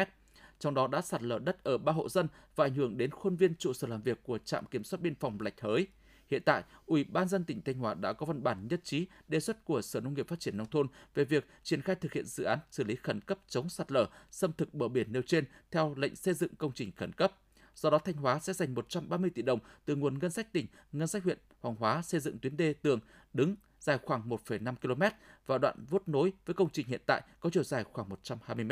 Trong 0.59 0.73
đó 0.73 0.87
đã 0.87 1.01
sạt 1.01 1.23
lở 1.23 1.39
đất 1.39 1.63
ở 1.63 1.77
ba 1.77 1.91
hộ 1.91 2.09
dân 2.09 2.27
và 2.55 2.65
ảnh 2.65 2.73
hưởng 2.73 2.97
đến 2.97 3.11
khuôn 3.11 3.35
viên 3.35 3.55
trụ 3.55 3.73
sở 3.73 3.87
làm 3.87 4.01
việc 4.01 4.23
của 4.23 4.37
trạm 4.37 4.65
kiểm 4.65 4.83
soát 4.83 4.99
biên 5.01 5.15
phòng 5.15 5.37
Lạch 5.41 5.61
Hới. 5.61 5.87
Hiện 6.27 6.41
tại, 6.45 6.63
Ủy 6.85 7.03
ban 7.03 7.27
dân 7.27 7.43
tỉnh 7.43 7.61
Thanh 7.61 7.77
Hóa 7.77 7.93
đã 7.93 8.13
có 8.13 8.25
văn 8.25 8.43
bản 8.43 8.67
nhất 8.67 8.79
trí 8.83 9.07
đề 9.27 9.39
xuất 9.39 9.65
của 9.65 9.81
Sở 9.81 10.01
Nông 10.01 10.13
nghiệp 10.13 10.27
Phát 10.27 10.39
triển 10.39 10.57
nông 10.57 10.69
thôn 10.69 10.87
về 11.13 11.25
việc 11.25 11.47
triển 11.63 11.81
khai 11.81 11.95
thực 11.95 12.13
hiện 12.13 12.25
dự 12.25 12.43
án 12.43 12.59
xử 12.71 12.83
lý 12.83 12.95
khẩn 12.95 13.21
cấp 13.21 13.39
chống 13.47 13.69
sạt 13.69 13.91
lở, 13.91 14.07
xâm 14.31 14.53
thực 14.53 14.73
bờ 14.73 14.87
biển 14.87 15.11
nêu 15.11 15.21
trên 15.21 15.45
theo 15.71 15.93
lệnh 15.97 16.15
xây 16.15 16.33
dựng 16.33 16.55
công 16.55 16.71
trình 16.71 16.91
khẩn 16.91 17.13
cấp. 17.13 17.31
Do 17.75 17.89
đó 17.89 17.97
Thanh 17.97 18.15
Hóa 18.15 18.39
sẽ 18.39 18.53
dành 18.53 18.73
130 18.73 19.29
tỷ 19.29 19.41
đồng 19.41 19.59
từ 19.85 19.95
nguồn 19.95 20.19
ngân 20.19 20.31
sách 20.31 20.53
tỉnh, 20.53 20.67
ngân 20.91 21.07
sách 21.07 21.23
huyện 21.23 21.37
Hoàng 21.65 21.75
Hóa 21.79 22.01
xây 22.01 22.19
dựng 22.19 22.37
tuyến 22.39 22.57
đê 22.57 22.73
tường 22.73 22.99
đứng 23.33 23.55
dài 23.79 23.97
khoảng 24.05 24.29
1,5 24.29 24.75
km 24.75 25.01
và 25.45 25.57
đoạn 25.57 25.85
vuốt 25.89 26.07
nối 26.07 26.33
với 26.45 26.53
công 26.53 26.69
trình 26.69 26.87
hiện 26.87 27.01
tại 27.05 27.21
có 27.39 27.49
chiều 27.53 27.63
dài 27.63 27.83
khoảng 27.93 28.09
120 28.09 28.65
m. 28.65 28.71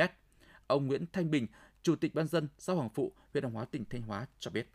Ông 0.68 0.88
Nguyễn 0.88 1.06
Thanh 1.14 1.32
Bình, 1.32 1.48
Chủ 1.82 1.96
tịch 1.96 2.14
Ban 2.14 2.28
dân 2.28 2.48
xã 2.60 2.74
Hoàng 2.74 2.90
Phụ, 2.90 3.12
huyện 3.34 3.44
Hoàng 3.44 3.54
Hóa, 3.56 3.66
tỉnh 3.66 3.86
Thanh 3.90 4.02
Hóa 4.02 4.28
cho 4.40 4.52
biết. 4.52 4.68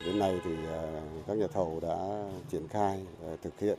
Đến 0.00 0.18
nay 0.18 0.40
thì 0.44 0.50
à, 0.66 1.02
các 1.26 1.36
nhà 1.36 1.46
thầu 1.46 1.80
đã 1.82 2.24
triển 2.50 2.68
khai 2.68 3.06
à, 3.22 3.36
thực 3.42 3.60
hiện 3.60 3.78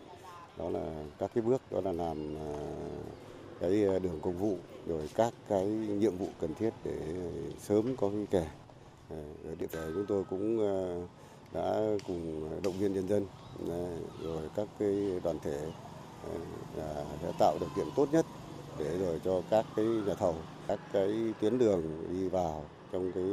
đó 0.58 0.70
là 0.70 1.04
các 1.20 1.32
cái 1.36 1.42
bước 1.42 1.62
đó 1.72 1.82
là 1.82 1.92
làm 1.92 2.36
à, 2.36 2.50
cái 3.60 3.72
đường 3.72 4.20
công 4.22 4.38
vụ 4.38 4.58
rồi 4.88 5.10
các 5.16 5.34
cái 5.50 5.66
nhiệm 5.68 6.18
vụ 6.18 6.28
cần 6.42 6.54
thiết 6.54 6.70
để 6.84 6.98
sớm 7.60 7.96
có 7.96 8.10
cái 8.10 8.28
kè. 8.32 8.52
Ở 9.46 9.56
địa 9.60 9.68
phương 9.68 9.92
chúng 9.94 10.06
tôi 10.06 10.24
cũng 10.24 10.60
đã 11.58 11.82
cùng 12.08 12.50
động 12.64 12.80
viên 12.80 12.94
nhân 12.94 13.08
dân 13.08 13.26
rồi 14.24 14.50
các 14.56 14.68
cái 14.80 15.20
đoàn 15.24 15.38
thể 15.44 15.72
ờ, 16.78 17.06
đã 17.24 17.32
tạo 17.40 17.58
điều 17.60 17.70
kiện 17.76 17.88
tốt 17.96 18.08
nhất 18.12 18.26
để 18.80 18.98
rồi 19.00 19.22
cho 19.26 19.42
các 19.50 19.66
cái 19.76 19.86
nhà 19.86 20.14
thầu 20.14 20.36
các 20.68 20.80
cái 20.94 21.34
tuyến 21.42 21.58
đường 21.58 22.08
đi 22.12 22.28
vào 22.30 22.66
trong 22.92 23.12
cái 23.12 23.24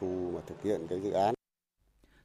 khu 0.00 0.30
mà 0.30 0.40
thực 0.46 0.62
hiện 0.62 0.86
cái 0.88 1.00
dự 1.00 1.10
án. 1.10 1.34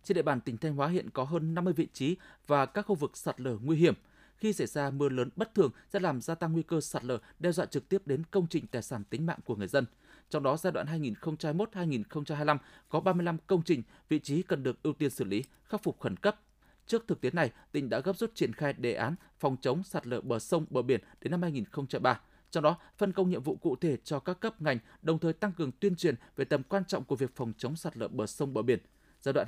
Trên 0.04 0.15
địa 0.15 0.21
bàn 0.21 0.41
tỉnh 0.41 0.58
Thanh 0.58 0.76
Hóa 0.76 0.88
hiện 0.88 1.10
có 1.10 1.23
hơn 1.23 1.54
50 1.54 1.73
vị 1.73 1.88
trí 1.93 2.17
và 2.47 2.65
các 2.65 2.82
khu 2.82 2.95
vực 2.95 3.17
sạt 3.17 3.41
lở 3.41 3.58
nguy 3.63 3.78
hiểm. 3.78 3.93
Khi 4.38 4.54
xảy 4.54 4.67
ra 4.67 4.89
mưa 4.89 5.10
lớn 5.10 5.30
bất 5.36 5.56
thường 5.56 5.71
sẽ 5.93 6.00
làm 6.00 6.21
gia 6.21 6.36
tăng 6.36 6.54
nguy 6.54 6.63
cơ 6.63 6.82
sạt 6.82 7.04
lở, 7.04 7.17
đe 7.39 7.52
dọa 7.52 7.65
trực 7.65 7.89
tiếp 7.89 8.02
đến 8.06 8.23
công 8.32 8.47
trình 8.50 8.67
tài 8.67 8.82
sản 8.82 9.04
tính 9.10 9.26
mạng 9.26 9.39
của 9.45 9.56
người 9.56 9.67
dân. 9.67 9.86
Trong 10.29 10.43
đó 10.43 10.57
giai 10.57 10.73
đoạn 10.73 10.87
2021-2025 10.87 12.57
có 12.89 12.99
35 12.99 13.37
công 13.47 13.63
trình, 13.63 13.83
vị 14.09 14.19
trí 14.19 14.43
cần 14.43 14.63
được 14.63 14.83
ưu 14.83 14.93
tiên 14.93 15.09
xử 15.09 15.25
lý, 15.25 15.43
khắc 15.63 15.83
phục 15.83 15.99
khẩn 15.99 16.17
cấp. 16.17 16.39
Trước 16.87 17.07
thực 17.07 17.21
tế 17.21 17.29
này, 17.33 17.51
tỉnh 17.71 17.89
đã 17.89 17.99
gấp 17.99 18.17
rút 18.17 18.35
triển 18.35 18.53
khai 18.53 18.73
đề 18.73 18.93
án 18.93 19.15
phòng 19.39 19.57
chống 19.61 19.83
sạt 19.83 20.07
lở 20.07 20.21
bờ 20.21 20.39
sông, 20.39 20.65
bờ 20.69 20.81
biển 20.81 21.01
đến 21.21 21.31
năm 21.31 21.41
2003. 21.41 22.21
Trong 22.51 22.63
đó, 22.63 22.77
phân 22.97 23.13
công 23.13 23.29
nhiệm 23.29 23.43
vụ 23.43 23.55
cụ 23.55 23.75
thể 23.75 23.97
cho 24.03 24.19
các 24.19 24.39
cấp 24.39 24.61
ngành, 24.61 24.79
đồng 25.01 25.19
thời 25.19 25.33
tăng 25.33 25.51
cường 25.51 25.71
tuyên 25.71 25.95
truyền 25.95 26.15
về 26.35 26.45
tầm 26.45 26.63
quan 26.63 26.85
trọng 26.85 27.03
của 27.03 27.15
việc 27.15 27.35
phòng 27.35 27.53
chống 27.57 27.75
sạt 27.75 27.97
lở 27.97 28.07
bờ 28.07 28.25
sông, 28.25 28.53
bờ 28.53 28.61
biển– 28.61 28.79
Giai 29.27 29.33
đoạn 29.33 29.47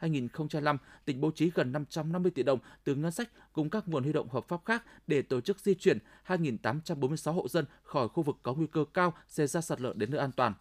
2021-2025, 0.00 0.76
tỉnh 1.04 1.20
bố 1.20 1.30
trí 1.30 1.50
gần 1.54 1.72
550 1.72 2.30
tỷ 2.30 2.42
đồng 2.42 2.58
từ 2.84 2.94
ngân 2.94 3.12
sách 3.12 3.30
cùng 3.52 3.70
các 3.70 3.88
nguồn 3.88 4.02
huy 4.02 4.12
động 4.12 4.28
hợp 4.28 4.48
pháp 4.48 4.60
khác 4.64 4.84
để 5.06 5.22
tổ 5.22 5.40
chức 5.40 5.60
di 5.60 5.74
chuyển 5.74 5.98
2.846 6.26 7.32
hộ 7.32 7.48
dân 7.48 7.64
khỏi 7.82 8.08
khu 8.08 8.22
vực 8.22 8.36
có 8.42 8.54
nguy 8.54 8.66
cơ 8.66 8.84
cao 8.94 9.14
xảy 9.28 9.46
ra 9.46 9.60
sạt 9.60 9.80
lở 9.80 9.92
đến 9.96 10.10
nơi 10.10 10.20
an 10.20 10.32
toàn. 10.32 10.54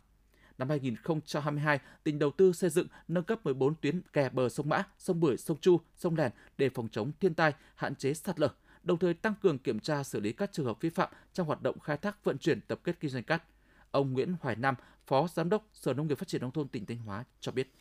Năm 0.57 0.69
2022, 0.69 1.79
tỉnh 2.03 2.19
đầu 2.19 2.31
tư 2.31 2.53
xây 2.53 2.69
dựng 2.69 2.87
nâng 3.07 3.23
cấp 3.23 3.45
14 3.45 3.75
tuyến 3.75 4.01
kè 4.13 4.29
bờ 4.29 4.49
sông 4.49 4.69
Mã, 4.69 4.83
sông 4.97 5.19
Bưởi, 5.19 5.37
sông 5.37 5.57
Chu, 5.61 5.79
sông 5.95 6.15
Lèn 6.15 6.31
để 6.57 6.69
phòng 6.69 6.87
chống 6.91 7.11
thiên 7.19 7.33
tai, 7.33 7.53
hạn 7.75 7.95
chế 7.95 8.13
sạt 8.13 8.39
lở, 8.39 8.49
đồng 8.83 8.97
thời 8.97 9.13
tăng 9.13 9.33
cường 9.41 9.59
kiểm 9.59 9.79
tra 9.79 10.03
xử 10.03 10.19
lý 10.19 10.31
các 10.31 10.51
trường 10.53 10.65
hợp 10.65 10.81
vi 10.81 10.89
phạm 10.89 11.09
trong 11.33 11.47
hoạt 11.47 11.61
động 11.61 11.79
khai 11.79 11.97
thác 11.97 12.23
vận 12.23 12.37
chuyển 12.37 12.61
tập 12.61 12.79
kết 12.83 12.99
kinh 12.99 13.11
doanh 13.11 13.23
cát. 13.23 13.43
Ông 13.91 14.13
Nguyễn 14.13 14.35
Hoài 14.41 14.55
Nam, 14.55 14.75
Phó 15.07 15.27
Giám 15.27 15.49
đốc 15.49 15.67
Sở 15.73 15.93
Nông 15.93 16.07
nghiệp 16.07 16.17
Phát 16.17 16.27
triển 16.27 16.41
nông 16.41 16.51
thôn 16.51 16.67
tỉnh 16.67 16.85
Thanh 16.85 16.97
Hóa 16.97 17.23
cho 17.39 17.51
biết 17.51 17.73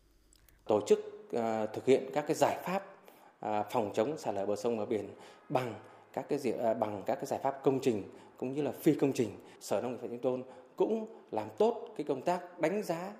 tổ 0.67 0.81
chức 0.81 1.29
à, 1.33 1.67
thực 1.67 1.87
hiện 1.87 2.11
các 2.15 2.25
cái 2.27 2.35
giải 2.35 2.59
pháp 2.65 2.83
à, 3.41 3.63
phòng 3.63 3.91
chống 3.95 4.19
sạt 4.19 4.35
lở 4.35 4.47
bờ 4.47 4.57
sông 4.57 4.79
và 4.79 4.85
biển 4.85 5.09
bằng 5.49 5.75
các 6.13 6.27
cái 6.29 6.39
à, 6.63 6.75
bằng 6.75 7.03
các 7.07 7.15
cái 7.15 7.27
giải 7.27 7.41
pháp 7.43 7.61
công 7.63 7.81
trình 7.81 8.03
cũng 8.37 8.53
như 8.53 8.63
là 8.63 8.73
phi 8.73 8.95
công 8.95 9.13
trình. 9.13 9.29
Sở 9.61 9.81
nông 9.81 9.93
nghiệp 9.93 9.99
và 10.03 10.09
nông 10.09 10.23
thôn 10.23 10.43
cũng 10.77 11.07
làm 11.31 11.49
tốt 11.59 11.89
cái 11.97 12.05
công 12.09 12.23
tác 12.23 12.61
đánh 12.61 12.83
giá 12.83 13.13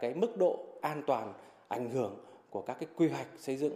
cái 0.00 0.14
mức 0.14 0.36
độ 0.38 0.58
an 0.80 1.02
toàn, 1.06 1.32
ảnh 1.68 1.90
hưởng 1.90 2.16
của 2.50 2.60
các 2.60 2.76
cái 2.80 2.88
quy 2.96 3.08
hoạch 3.08 3.26
xây 3.38 3.56
dựng 3.56 3.72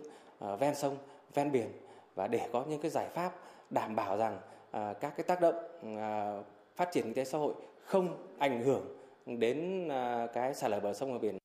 ven 0.58 0.74
sông, 0.74 0.96
ven 1.34 1.52
biển 1.52 1.68
và 2.14 2.26
để 2.28 2.48
có 2.52 2.64
những 2.68 2.80
cái 2.80 2.90
giải 2.90 3.08
pháp 3.14 3.32
đảm 3.70 3.96
bảo 3.96 4.16
rằng 4.16 4.38
các 4.74 5.16
cái 5.16 5.24
tác 5.26 5.40
động 5.40 5.54
phát 6.76 6.92
triển 6.92 7.04
kinh 7.04 7.14
tế 7.14 7.24
xã 7.24 7.38
hội 7.38 7.54
không 7.84 8.16
ảnh 8.38 8.62
hưởng 8.62 8.98
đến 9.26 9.88
cái 10.34 10.54
sạt 10.54 10.70
lở 10.70 10.80
bờ 10.80 10.94
sông 10.94 11.12
và 11.12 11.18
biển. 11.18 11.38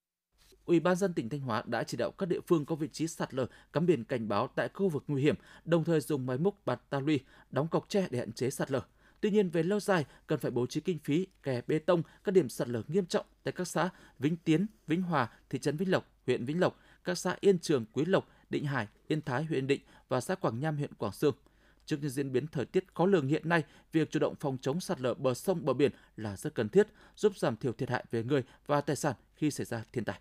Ủy 0.69 0.79
ban 0.79 0.95
dân 0.95 1.13
tỉnh 1.13 1.29
Thanh 1.29 1.39
Hóa 1.39 1.63
đã 1.65 1.84
chỉ 1.84 1.97
đạo 1.97 2.12
các 2.12 2.25
địa 2.25 2.39
phương 2.47 2.65
có 2.65 2.75
vị 2.75 2.88
trí 2.88 3.08
sạt 3.08 3.34
lở 3.34 3.45
cắm 3.73 3.86
biển 3.86 4.03
cảnh 4.03 4.27
báo 4.27 4.47
tại 4.55 4.69
khu 4.73 4.89
vực 4.89 5.03
nguy 5.08 5.21
hiểm, 5.21 5.36
đồng 5.65 5.84
thời 5.84 6.01
dùng 6.01 6.25
máy 6.25 6.38
múc 6.38 6.65
bạt 6.65 6.82
ta 6.89 6.99
luy, 6.99 7.19
đóng 7.51 7.67
cọc 7.67 7.89
tre 7.89 8.08
để 8.10 8.19
hạn 8.19 8.32
chế 8.32 8.49
sạt 8.49 8.71
lở. 8.71 8.82
Tuy 9.21 9.32
nhiên 9.32 9.49
về 9.49 9.63
lâu 9.63 9.79
dài 9.79 10.05
cần 10.27 10.39
phải 10.39 10.51
bố 10.51 10.65
trí 10.65 10.82
kinh 10.82 10.99
phí 10.99 11.27
kè 11.43 11.62
bê 11.67 11.79
tông 11.79 12.03
các 12.23 12.32
điểm 12.32 12.49
sạt 12.49 12.67
lở 12.67 12.82
nghiêm 12.88 13.05
trọng 13.05 13.25
tại 13.43 13.51
các 13.51 13.67
xã 13.67 13.89
Vĩnh 14.19 14.38
Tiến, 14.38 14.65
Vĩnh 14.88 15.01
Hòa, 15.01 15.29
thị 15.49 15.60
trấn 15.60 15.77
Vĩnh 15.77 15.91
Lộc, 15.91 16.05
huyện 16.25 16.45
Vĩnh 16.45 16.60
Lộc, 16.60 16.79
các 17.03 17.17
xã 17.17 17.36
Yên 17.39 17.60
Trường, 17.60 17.86
Quý 17.93 18.05
Lộc, 18.05 18.27
Định 18.49 18.65
Hải, 18.65 18.88
Yên 19.08 19.21
Thái, 19.21 19.43
huyện 19.43 19.67
Định 19.67 19.82
và 20.10 20.21
xã 20.21 20.36
Quảng 20.36 20.60
Nham, 20.60 20.77
huyện 20.77 20.93
Quảng 20.93 21.13
Sương. 21.13 21.36
Trước 21.86 21.97
những 22.01 22.10
diễn 22.10 22.32
biến 22.32 22.47
thời 22.47 22.65
tiết 22.65 22.86
khó 22.93 23.05
lường 23.05 23.27
hiện 23.27 23.49
nay, 23.49 23.63
việc 23.91 24.12
chủ 24.12 24.19
động 24.19 24.36
phòng 24.39 24.58
chống 24.62 24.79
sạt 24.79 25.01
lở 25.01 25.13
bờ 25.13 25.34
sông 25.34 25.65
bờ 25.65 25.73
biển 25.73 25.91
là 26.17 26.38
rất 26.38 26.55
cần 26.55 26.69
thiết, 26.69 26.88
giúp 27.15 27.38
giảm 27.38 27.58
thiểu 27.58 27.73
thiệt 27.73 27.89
hại 27.89 28.05
về 28.12 28.23
người 28.23 28.43
và 28.65 28.82
tài 28.82 28.95
sản 28.95 29.15
khi 29.36 29.51
xảy 29.51 29.65
ra 29.65 29.84
thiên 29.91 30.03
tai. 30.03 30.19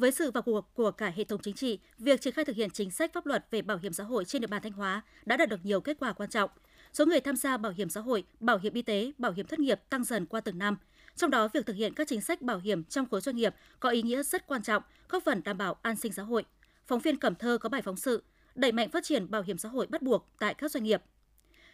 Với 0.00 0.12
sự 0.12 0.30
vào 0.30 0.42
cuộc 0.42 0.74
của 0.74 0.90
cả 0.90 1.12
hệ 1.16 1.24
thống 1.24 1.40
chính 1.42 1.54
trị, 1.54 1.78
việc 1.98 2.20
triển 2.20 2.34
khai 2.34 2.44
thực 2.44 2.56
hiện 2.56 2.70
chính 2.70 2.90
sách 2.90 3.12
pháp 3.12 3.26
luật 3.26 3.46
về 3.50 3.62
bảo 3.62 3.78
hiểm 3.78 3.92
xã 3.92 4.04
hội 4.04 4.24
trên 4.24 4.42
địa 4.42 4.46
bàn 4.46 4.62
Thanh 4.62 4.72
Hóa 4.72 5.02
đã 5.24 5.36
đạt 5.36 5.48
được 5.48 5.60
nhiều 5.62 5.80
kết 5.80 5.96
quả 6.00 6.12
quan 6.12 6.30
trọng. 6.30 6.50
Số 6.92 7.06
người 7.06 7.20
tham 7.20 7.36
gia 7.36 7.56
bảo 7.56 7.72
hiểm 7.72 7.88
xã 7.88 8.00
hội, 8.00 8.24
bảo 8.40 8.58
hiểm 8.58 8.74
y 8.74 8.82
tế, 8.82 9.12
bảo 9.18 9.32
hiểm 9.32 9.46
thất 9.46 9.58
nghiệp 9.58 9.80
tăng 9.90 10.04
dần 10.04 10.26
qua 10.26 10.40
từng 10.40 10.58
năm. 10.58 10.76
Trong 11.16 11.30
đó, 11.30 11.48
việc 11.48 11.66
thực 11.66 11.76
hiện 11.76 11.94
các 11.94 12.08
chính 12.08 12.20
sách 12.20 12.42
bảo 12.42 12.58
hiểm 12.58 12.84
trong 12.84 13.08
khối 13.08 13.20
doanh 13.20 13.36
nghiệp 13.36 13.54
có 13.80 13.88
ý 13.88 14.02
nghĩa 14.02 14.22
rất 14.22 14.46
quan 14.46 14.62
trọng, 14.62 14.82
góp 15.08 15.22
phần 15.24 15.42
đảm 15.44 15.58
bảo 15.58 15.76
an 15.82 15.96
sinh 15.96 16.12
xã 16.12 16.22
hội. 16.22 16.44
Phóng 16.86 17.00
viên 17.00 17.16
Cẩm 17.16 17.34
Thơ 17.34 17.58
có 17.58 17.68
bài 17.68 17.82
phóng 17.82 17.96
sự 17.96 18.22
đẩy 18.54 18.72
mạnh 18.72 18.90
phát 18.90 19.04
triển 19.04 19.30
bảo 19.30 19.42
hiểm 19.42 19.58
xã 19.58 19.68
hội 19.68 19.86
bắt 19.86 20.02
buộc 20.02 20.28
tại 20.38 20.54
các 20.54 20.70
doanh 20.70 20.84
nghiệp. 20.84 21.02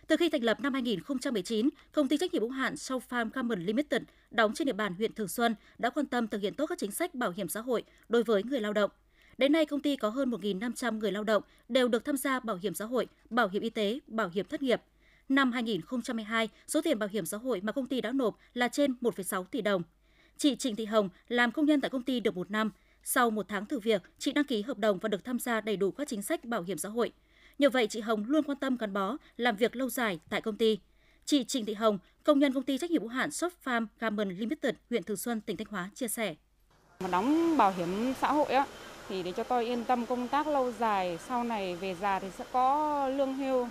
Từ 0.07 0.17
khi 0.17 0.29
thành 0.29 0.45
lập 0.45 0.61
năm 0.61 0.73
2019, 0.73 1.69
công 1.93 2.09
ty 2.09 2.17
trách 2.17 2.33
nhiệm 2.33 2.43
hữu 2.43 2.51
hạn 2.51 2.77
Sau 2.77 3.03
Farm 3.11 3.31
Carbon 3.31 3.61
Limited 3.61 4.03
đóng 4.31 4.55
trên 4.55 4.67
địa 4.67 4.73
bàn 4.73 4.95
huyện 4.95 5.13
Thường 5.13 5.29
Xuân 5.29 5.55
đã 5.79 5.91
quan 5.91 6.07
tâm 6.07 6.29
thực 6.29 6.43
hiện 6.43 6.55
tốt 6.55 6.67
các 6.67 6.79
chính 6.79 6.91
sách 6.91 7.15
bảo 7.15 7.31
hiểm 7.31 7.49
xã 7.49 7.61
hội 7.61 7.83
đối 8.09 8.23
với 8.23 8.43
người 8.43 8.61
lao 8.61 8.73
động. 8.73 8.91
Đến 9.39 9.53
nay, 9.53 9.67
công 9.67 9.81
ty 9.81 9.97
có 9.97 10.09
hơn 10.09 10.31
1.500 10.31 10.99
người 10.99 11.13
lao 11.13 11.25
động 11.25 11.43
đều 11.69 11.89
được 11.89 12.05
tham 12.05 12.17
gia 12.17 12.41
bảo 12.41 12.57
hiểm 12.63 12.75
xã 12.75 12.85
hội, 12.85 13.07
bảo 13.31 13.49
hiểm 13.49 13.63
y 13.63 13.71
tế, 13.71 13.99
bảo 14.07 14.29
hiểm 14.29 14.47
thất 14.49 14.63
nghiệp. 14.63 14.83
Năm 15.29 15.53
2022, 15.53 16.49
số 16.67 16.81
tiền 16.81 16.99
bảo 16.99 17.09
hiểm 17.13 17.27
xã 17.27 17.37
hội 17.37 17.61
mà 17.61 17.73
công 17.73 17.87
ty 17.87 18.01
đã 18.01 18.13
nộp 18.13 18.39
là 18.55 18.69
trên 18.69 18.95
1,6 19.01 19.45
tỷ 19.45 19.63
đồng. 19.63 19.83
Chị 20.37 20.57
Trịnh 20.57 20.77
Thị 20.77 20.85
Hồng 20.85 21.09
làm 21.29 21.53
công 21.53 21.67
nhân 21.67 21.81
tại 21.81 21.91
công 21.91 22.03
ty 22.03 22.21
được 22.21 22.37
một 22.37 22.51
năm. 22.51 22.71
Sau 23.03 23.31
một 23.31 23.47
tháng 23.49 23.67
thử 23.67 23.79
việc, 23.79 24.03
chị 24.19 24.33
đăng 24.33 24.45
ký 24.45 24.63
hợp 24.63 24.79
đồng 24.79 24.99
và 24.99 25.09
được 25.09 25.25
tham 25.25 25.39
gia 25.39 25.61
đầy 25.61 25.77
đủ 25.77 25.91
các 25.91 26.09
chính 26.09 26.23
sách 26.23 26.45
bảo 26.45 26.63
hiểm 26.63 26.79
xã 26.79 26.89
hội. 26.89 27.13
Nhờ 27.59 27.71
vậy, 27.71 27.87
chị 27.87 28.01
Hồng 28.01 28.25
luôn 28.27 28.45
quan 28.45 28.59
tâm 28.59 28.77
gắn 28.77 28.93
bó, 28.93 29.17
làm 29.37 29.57
việc 29.57 29.77
lâu 29.77 29.91
dài 29.91 30.21
tại 30.31 30.41
công 30.41 30.57
ty. 30.57 30.79
Chị 31.25 31.45
Trịnh 31.45 31.65
Thị 31.65 31.75
Hồng, 31.75 31.99
công 32.25 32.39
nhân 32.39 32.53
công 32.53 32.63
ty 32.63 32.79
trách 32.79 32.91
nhiệm 32.91 33.03
hữu 33.03 33.11
hạn 33.11 33.31
Shop 33.31 33.53
Farm 33.65 33.87
Garment 34.01 34.39
Limited, 34.39 34.75
huyện 34.91 35.03
Thường 35.03 35.17
Xuân, 35.17 35.41
tỉnh 35.41 35.57
Thanh 35.57 35.67
Hóa 35.71 35.91
chia 35.95 36.09
sẻ. 36.09 36.35
Mà 37.01 37.09
đóng 37.09 37.57
bảo 37.57 37.73
hiểm 37.73 38.15
xã 38.21 38.33
hội 38.33 38.47
á, 38.47 38.67
thì 39.09 39.23
để 39.23 39.33
cho 39.33 39.43
tôi 39.43 39.65
yên 39.65 39.85
tâm 39.85 40.07
công 40.07 40.29
tác 40.29 40.47
lâu 40.47 40.73
dài, 40.73 41.19
sau 41.29 41.45
này 41.45 41.77
về 41.77 41.97
già 42.01 42.19
thì 42.19 42.29
sẽ 42.39 42.45
có 42.53 43.09
lương 43.09 43.35
hưu, 43.35 43.69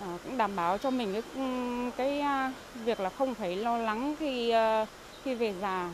à, 0.00 0.18
cũng 0.24 0.36
đảm 0.36 0.56
bảo 0.56 0.78
cho 0.78 0.90
mình 0.90 1.12
cái, 1.12 1.22
cái 1.96 2.20
à, 2.20 2.52
việc 2.84 3.00
là 3.00 3.10
không 3.10 3.34
phải 3.34 3.56
lo 3.56 3.78
lắng 3.78 4.14
khi 4.18 4.50
à, 4.50 4.86
khi 5.24 5.34
về 5.34 5.54
già. 5.60 5.92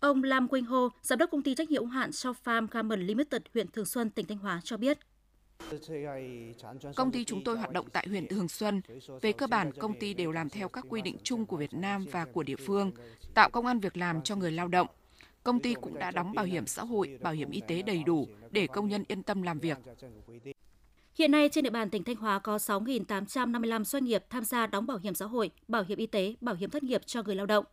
Ông 0.00 0.22
Lam 0.22 0.48
Quỳnh 0.48 0.64
Hồ, 0.64 0.88
giám 1.02 1.18
đốc 1.18 1.30
công 1.30 1.42
ty 1.42 1.54
trách 1.54 1.70
nhiệm 1.70 1.82
hữu 1.82 1.90
hạn 1.90 2.12
Shop 2.12 2.36
Farm 2.44 2.66
Garment 2.70 3.00
Limited, 3.00 3.42
huyện 3.54 3.68
Thường 3.70 3.86
Xuân, 3.86 4.10
tỉnh 4.10 4.26
Thanh 4.26 4.38
Hóa 4.38 4.60
cho 4.64 4.76
biết. 4.76 4.98
Công 6.96 7.12
ty 7.12 7.24
chúng 7.24 7.44
tôi 7.44 7.56
hoạt 7.56 7.70
động 7.70 7.86
tại 7.92 8.06
huyện 8.08 8.28
Thường 8.28 8.48
Xuân. 8.48 8.80
Về 9.20 9.32
cơ 9.32 9.46
bản, 9.46 9.72
công 9.72 9.98
ty 9.98 10.14
đều 10.14 10.32
làm 10.32 10.48
theo 10.50 10.68
các 10.68 10.84
quy 10.88 11.02
định 11.02 11.16
chung 11.22 11.46
của 11.46 11.56
Việt 11.56 11.74
Nam 11.74 12.06
và 12.12 12.24
của 12.24 12.42
địa 12.42 12.56
phương, 12.56 12.92
tạo 13.34 13.50
công 13.50 13.66
an 13.66 13.80
việc 13.80 13.96
làm 13.96 14.22
cho 14.22 14.36
người 14.36 14.52
lao 14.52 14.68
động. 14.68 14.86
Công 15.42 15.60
ty 15.60 15.74
cũng 15.74 15.98
đã 15.98 16.10
đóng 16.10 16.34
bảo 16.34 16.44
hiểm 16.44 16.66
xã 16.66 16.82
hội, 16.82 17.18
bảo 17.22 17.32
hiểm 17.32 17.50
y 17.50 17.60
tế 17.68 17.82
đầy 17.82 18.02
đủ 18.06 18.26
để 18.50 18.66
công 18.66 18.88
nhân 18.88 19.04
yên 19.08 19.22
tâm 19.22 19.42
làm 19.42 19.58
việc. 19.58 19.78
Hiện 21.14 21.30
nay 21.30 21.48
trên 21.52 21.64
địa 21.64 21.70
bàn 21.70 21.90
tỉnh 21.90 22.04
Thanh 22.04 22.16
Hóa 22.16 22.38
có 22.38 22.56
6.855 22.56 23.84
doanh 23.84 24.04
nghiệp 24.04 24.24
tham 24.30 24.44
gia 24.44 24.66
đóng 24.66 24.86
bảo 24.86 24.98
hiểm 24.98 25.14
xã 25.14 25.26
hội, 25.26 25.50
bảo 25.68 25.84
hiểm 25.88 25.98
y 25.98 26.06
tế, 26.06 26.34
bảo 26.40 26.54
hiểm 26.54 26.70
thất 26.70 26.82
nghiệp 26.82 27.06
cho 27.06 27.22
người 27.22 27.34
lao 27.34 27.46
động. 27.46 27.64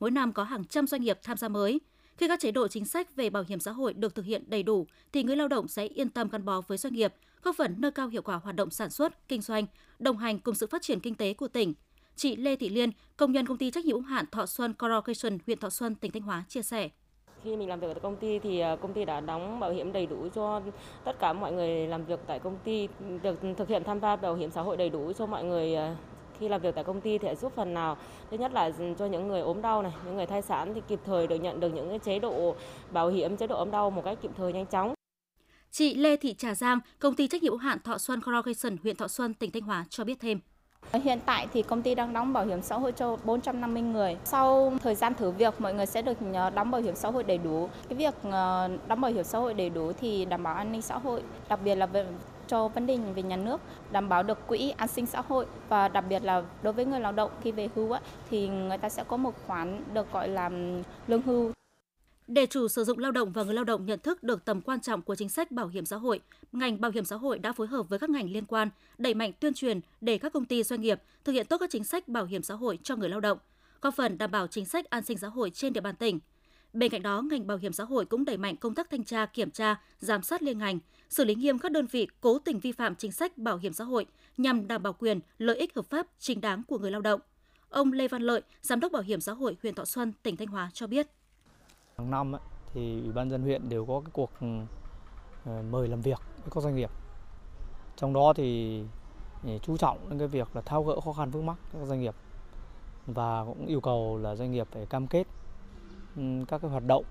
Mỗi 0.00 0.10
năm 0.10 0.32
có 0.32 0.44
hàng 0.44 0.64
trăm 0.64 0.86
doanh 0.86 1.02
nghiệp 1.02 1.18
tham 1.22 1.36
gia 1.36 1.48
mới. 1.48 1.80
Khi 2.16 2.28
các 2.28 2.40
chế 2.40 2.50
độ 2.50 2.68
chính 2.68 2.84
sách 2.84 3.16
về 3.16 3.30
bảo 3.30 3.44
hiểm 3.48 3.60
xã 3.60 3.72
hội 3.72 3.92
được 3.92 4.14
thực 4.14 4.24
hiện 4.24 4.44
đầy 4.46 4.62
đủ 4.62 4.86
thì 5.12 5.22
người 5.22 5.36
lao 5.36 5.48
động 5.48 5.68
sẽ 5.68 5.84
yên 5.86 6.08
tâm 6.08 6.28
gắn 6.28 6.44
bó 6.44 6.60
với 6.60 6.78
doanh 6.78 6.94
nghiệp, 6.94 7.14
góp 7.42 7.56
phần 7.56 7.74
nâng 7.78 7.92
cao 7.92 8.08
hiệu 8.08 8.22
quả 8.22 8.36
hoạt 8.36 8.56
động 8.56 8.70
sản 8.70 8.90
xuất, 8.90 9.28
kinh 9.28 9.40
doanh, 9.42 9.66
đồng 9.98 10.18
hành 10.18 10.38
cùng 10.38 10.54
sự 10.54 10.66
phát 10.66 10.82
triển 10.82 11.00
kinh 11.00 11.14
tế 11.14 11.34
của 11.34 11.48
tỉnh. 11.48 11.74
Chị 12.16 12.36
Lê 12.36 12.56
Thị 12.56 12.68
Liên, 12.68 12.90
công 13.16 13.32
nhân 13.32 13.46
công 13.46 13.58
ty 13.58 13.70
trách 13.70 13.84
nhiệm 13.84 13.96
hữu 13.96 14.02
hạn 14.02 14.24
Thọ 14.32 14.46
Xuân 14.46 14.74
Corporation, 14.74 15.38
huyện 15.46 15.58
Thọ 15.58 15.70
Xuân, 15.70 15.94
tỉnh 15.94 16.12
Thanh 16.12 16.22
Hóa 16.22 16.44
chia 16.48 16.62
sẻ. 16.62 16.88
Khi 17.44 17.56
mình 17.56 17.68
làm 17.68 17.80
việc 17.80 17.86
ở 17.86 18.00
công 18.02 18.16
ty 18.16 18.38
thì 18.38 18.60
à, 18.60 18.76
công 18.76 18.92
ty 18.92 19.04
đã 19.04 19.20
đóng 19.20 19.60
bảo 19.60 19.72
hiểm 19.72 19.92
đầy 19.92 20.06
đủ 20.06 20.28
cho 20.34 20.60
tất 21.04 21.12
cả 21.20 21.32
mọi 21.32 21.52
người 21.52 21.86
làm 21.86 22.04
việc 22.04 22.20
tại 22.26 22.38
công 22.38 22.58
ty, 22.64 22.88
được 23.22 23.38
thực 23.56 23.68
hiện 23.68 23.84
tham 23.84 24.00
gia 24.00 24.16
bảo 24.16 24.34
hiểm 24.34 24.50
xã 24.50 24.62
hội 24.62 24.76
đầy 24.76 24.88
đủ 24.90 25.12
cho 25.12 25.26
mọi 25.26 25.44
người 25.44 25.74
à, 25.74 25.96
khi 26.38 26.48
làm 26.48 26.60
việc 26.60 26.74
tại 26.74 26.84
công 26.84 27.00
ty 27.00 27.18
thì 27.18 27.28
sẽ 27.28 27.34
giúp 27.34 27.52
phần 27.56 27.74
nào 27.74 27.96
thứ 28.30 28.36
nhất 28.38 28.52
là 28.52 28.70
cho 28.98 29.06
những 29.06 29.28
người 29.28 29.40
ốm 29.40 29.62
đau 29.62 29.82
này 29.82 29.92
những 30.04 30.16
người 30.16 30.26
thai 30.26 30.42
sản 30.42 30.74
thì 30.74 30.82
kịp 30.88 31.00
thời 31.06 31.26
được 31.26 31.36
nhận 31.36 31.60
được 31.60 31.68
những 31.74 31.88
cái 31.88 31.98
chế 31.98 32.18
độ 32.18 32.54
bảo 32.90 33.08
hiểm 33.08 33.36
chế 33.36 33.46
độ 33.46 33.56
ốm 33.56 33.70
đau 33.70 33.90
một 33.90 34.02
cách 34.04 34.18
kịp 34.22 34.30
thời 34.36 34.52
nhanh 34.52 34.66
chóng 34.66 34.94
Chị 35.70 35.94
Lê 35.94 36.16
Thị 36.16 36.34
Trà 36.34 36.54
Giang, 36.54 36.78
công 36.98 37.14
ty 37.14 37.28
trách 37.28 37.42
nhiệm 37.42 37.52
hữu 37.52 37.58
hạn 37.58 37.78
Thọ 37.84 37.98
Xuân 37.98 38.20
Corporation, 38.20 38.76
huyện 38.82 38.96
Thọ 38.96 39.08
Xuân, 39.08 39.34
tỉnh 39.34 39.50
Thanh 39.50 39.62
Hóa 39.62 39.84
cho 39.90 40.04
biết 40.04 40.20
thêm. 40.20 40.40
Hiện 40.92 41.18
tại 41.26 41.46
thì 41.52 41.62
công 41.62 41.82
ty 41.82 41.94
đang 41.94 42.12
đóng 42.12 42.32
bảo 42.32 42.46
hiểm 42.46 42.62
xã 42.62 42.76
hội 42.76 42.92
cho 42.92 43.16
450 43.24 43.82
người. 43.82 44.16
Sau 44.24 44.72
thời 44.82 44.94
gian 44.94 45.14
thử 45.14 45.30
việc, 45.30 45.60
mọi 45.60 45.74
người 45.74 45.86
sẽ 45.86 46.02
được 46.02 46.18
đóng 46.54 46.70
bảo 46.70 46.80
hiểm 46.80 46.94
xã 46.94 47.10
hội 47.10 47.22
đầy 47.22 47.38
đủ. 47.38 47.68
Cái 47.88 47.98
việc 47.98 48.14
ờ, 48.22 48.70
đóng 48.88 49.00
bảo 49.00 49.12
hiểm 49.12 49.24
xã 49.24 49.38
hội 49.38 49.54
đầy 49.54 49.70
đủ 49.70 49.92
thì 50.00 50.24
đảm 50.24 50.42
bảo 50.42 50.54
an 50.54 50.72
ninh 50.72 50.82
xã 50.82 50.98
hội, 50.98 51.22
đặc 51.48 51.60
biệt 51.64 51.74
là 51.74 51.86
về 51.86 52.06
cho 52.48 52.68
vấn 52.68 52.86
đề 52.86 52.98
về 53.14 53.22
nhà 53.22 53.36
nước, 53.36 53.60
đảm 53.92 54.08
bảo 54.08 54.22
được 54.22 54.46
quỹ 54.46 54.70
an 54.70 54.88
sinh 54.88 55.06
xã 55.06 55.20
hội 55.20 55.46
và 55.68 55.88
đặc 55.88 56.04
biệt 56.08 56.24
là 56.24 56.42
đối 56.62 56.72
với 56.72 56.84
người 56.84 57.00
lao 57.00 57.12
động 57.12 57.30
khi 57.42 57.52
về 57.52 57.68
hưu 57.74 57.92
á, 57.92 58.00
thì 58.30 58.48
người 58.48 58.78
ta 58.78 58.88
sẽ 58.88 59.04
có 59.08 59.16
một 59.16 59.34
khoản 59.46 59.84
được 59.94 60.12
gọi 60.12 60.28
là 60.28 60.50
lương 61.08 61.22
hưu. 61.22 61.52
Để 62.26 62.46
chủ 62.46 62.68
sử 62.68 62.84
dụng 62.84 62.98
lao 62.98 63.12
động 63.12 63.32
và 63.32 63.42
người 63.42 63.54
lao 63.54 63.64
động 63.64 63.86
nhận 63.86 63.98
thức 63.98 64.22
được 64.22 64.44
tầm 64.44 64.60
quan 64.60 64.80
trọng 64.80 65.02
của 65.02 65.14
chính 65.14 65.28
sách 65.28 65.50
bảo 65.50 65.68
hiểm 65.68 65.84
xã 65.84 65.96
hội, 65.96 66.20
ngành 66.52 66.80
bảo 66.80 66.90
hiểm 66.90 67.04
xã 67.04 67.16
hội 67.16 67.38
đã 67.38 67.52
phối 67.52 67.66
hợp 67.66 67.88
với 67.88 67.98
các 67.98 68.10
ngành 68.10 68.30
liên 68.30 68.46
quan 68.46 68.68
đẩy 68.98 69.14
mạnh 69.14 69.32
tuyên 69.40 69.54
truyền 69.54 69.80
để 70.00 70.18
các 70.18 70.32
công 70.32 70.44
ty 70.44 70.62
doanh 70.62 70.80
nghiệp 70.80 71.02
thực 71.24 71.32
hiện 71.32 71.46
tốt 71.46 71.56
các 71.58 71.70
chính 71.70 71.84
sách 71.84 72.08
bảo 72.08 72.24
hiểm 72.24 72.42
xã 72.42 72.54
hội 72.54 72.78
cho 72.82 72.96
người 72.96 73.08
lao 73.08 73.20
động, 73.20 73.38
góp 73.80 73.94
phần 73.94 74.18
đảm 74.18 74.30
bảo 74.30 74.46
chính 74.46 74.64
sách 74.64 74.90
an 74.90 75.04
sinh 75.04 75.18
xã 75.18 75.28
hội 75.28 75.50
trên 75.50 75.72
địa 75.72 75.80
bàn 75.80 75.96
tỉnh. 75.96 76.20
Bên 76.74 76.90
cạnh 76.90 77.02
đó, 77.02 77.22
ngành 77.22 77.46
bảo 77.46 77.56
hiểm 77.56 77.72
xã 77.72 77.84
hội 77.84 78.04
cũng 78.04 78.24
đẩy 78.24 78.36
mạnh 78.36 78.56
công 78.56 78.74
tác 78.74 78.90
thanh 78.90 79.04
tra, 79.04 79.26
kiểm 79.26 79.50
tra, 79.50 79.80
giám 79.98 80.22
sát 80.22 80.42
liên 80.42 80.58
ngành, 80.58 80.78
xử 81.08 81.24
lý 81.24 81.34
nghiêm 81.34 81.58
các 81.58 81.72
đơn 81.72 81.86
vị 81.86 82.08
cố 82.20 82.38
tình 82.38 82.60
vi 82.60 82.72
phạm 82.72 82.94
chính 82.94 83.12
sách 83.12 83.38
bảo 83.38 83.56
hiểm 83.56 83.72
xã 83.72 83.84
hội 83.84 84.06
nhằm 84.36 84.68
đảm 84.68 84.82
bảo 84.82 84.92
quyền, 84.92 85.20
lợi 85.38 85.56
ích 85.56 85.74
hợp 85.74 85.86
pháp 85.90 86.06
chính 86.18 86.40
đáng 86.40 86.62
của 86.68 86.78
người 86.78 86.90
lao 86.90 87.00
động. 87.00 87.20
Ông 87.68 87.92
Lê 87.92 88.08
Văn 88.08 88.22
Lợi, 88.22 88.42
Giám 88.62 88.80
đốc 88.80 88.92
Bảo 88.92 89.02
hiểm 89.02 89.20
xã 89.20 89.32
hội 89.32 89.56
huyện 89.62 89.74
Thọ 89.74 89.84
Xuân, 89.84 90.12
tỉnh 90.22 90.36
Thanh 90.36 90.48
Hóa 90.48 90.70
cho 90.72 90.86
biết. 90.86 91.06
Hàng 91.98 92.10
năm 92.10 92.32
thì 92.74 93.00
Ủy 93.00 93.12
ban 93.12 93.30
dân 93.30 93.42
huyện 93.42 93.68
đều 93.68 93.86
có 93.86 94.00
cái 94.00 94.10
cuộc 94.12 94.30
ừ, 94.40 94.46
ờ, 95.44 95.62
mời 95.70 95.88
làm 95.88 96.00
việc 96.00 96.18
với 96.36 96.50
các 96.54 96.60
doanh 96.60 96.76
nghiệp. 96.76 96.90
Trong 97.96 98.12
đó 98.12 98.32
thì 98.36 98.80
ừ, 99.44 99.50
chú 99.62 99.76
trọng 99.76 100.10
đến 100.10 100.18
cái 100.18 100.28
việc 100.28 100.56
là 100.56 100.62
thao 100.62 100.84
gỡ 100.84 101.00
khó 101.00 101.12
khăn 101.12 101.30
vướng 101.30 101.46
mắc 101.46 101.56
các 101.72 101.86
doanh 101.86 102.00
nghiệp 102.00 102.14
và 103.06 103.44
cũng 103.44 103.66
yêu 103.66 103.80
cầu 103.80 104.18
là 104.18 104.36
doanh 104.36 104.52
nghiệp 104.52 104.68
phải 104.70 104.86
cam 104.86 105.06
kết 105.06 105.26
các 106.48 106.60
cái 106.62 106.70
hoạt 106.70 106.82
động 106.86 107.04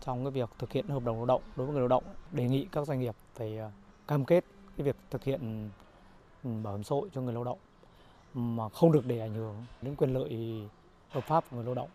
trong 0.00 0.24
cái 0.24 0.30
việc 0.30 0.50
thực 0.58 0.72
hiện 0.72 0.88
hợp 0.88 1.04
đồng 1.04 1.16
lao 1.16 1.26
động, 1.26 1.42
đối 1.56 1.66
với 1.66 1.72
người 1.72 1.80
lao 1.80 1.88
động, 1.88 2.04
đề 2.32 2.48
nghị 2.48 2.66
các 2.72 2.86
doanh 2.86 3.00
nghiệp 3.00 3.14
phải 3.34 3.58
ờ, 3.58 3.70
cam 4.06 4.24
kết 4.24 4.44
cái 4.76 4.84
việc 4.84 4.96
thực 5.10 5.24
hiện 5.24 5.70
bảo 6.42 6.74
hiểm 6.74 6.84
xã 6.84 6.94
hội 6.94 7.08
cho 7.14 7.20
người 7.20 7.34
lao 7.34 7.44
động 7.44 7.58
mà 8.34 8.68
không 8.68 8.92
được 8.92 9.06
để 9.06 9.20
ảnh 9.20 9.34
hưởng 9.34 9.64
đến 9.82 9.96
quyền 9.96 10.14
lợi 10.14 10.62
hợp 11.08 11.24
pháp 11.24 11.44
của 11.50 11.56
người 11.56 11.64
lao 11.64 11.74
động. 11.74 11.88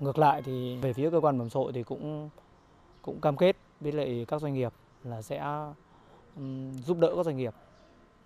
Ngược 0.00 0.18
lại 0.18 0.42
thì 0.42 0.76
về 0.76 0.92
phía 0.92 1.10
cơ 1.10 1.20
quan 1.20 1.38
bảo 1.38 1.44
hiểm 1.44 1.50
xã 1.50 1.58
hội 1.60 1.72
thì 1.72 1.82
cũng 1.82 2.30
cũng 3.02 3.20
cam 3.20 3.36
kết 3.36 3.56
với 3.80 3.92
lại 3.92 4.24
các 4.28 4.40
doanh 4.40 4.54
nghiệp 4.54 4.72
là 5.04 5.22
sẽ 5.22 5.44
giúp 6.84 6.98
đỡ 6.98 7.12
các 7.16 7.26
doanh 7.26 7.36
nghiệp 7.36 7.54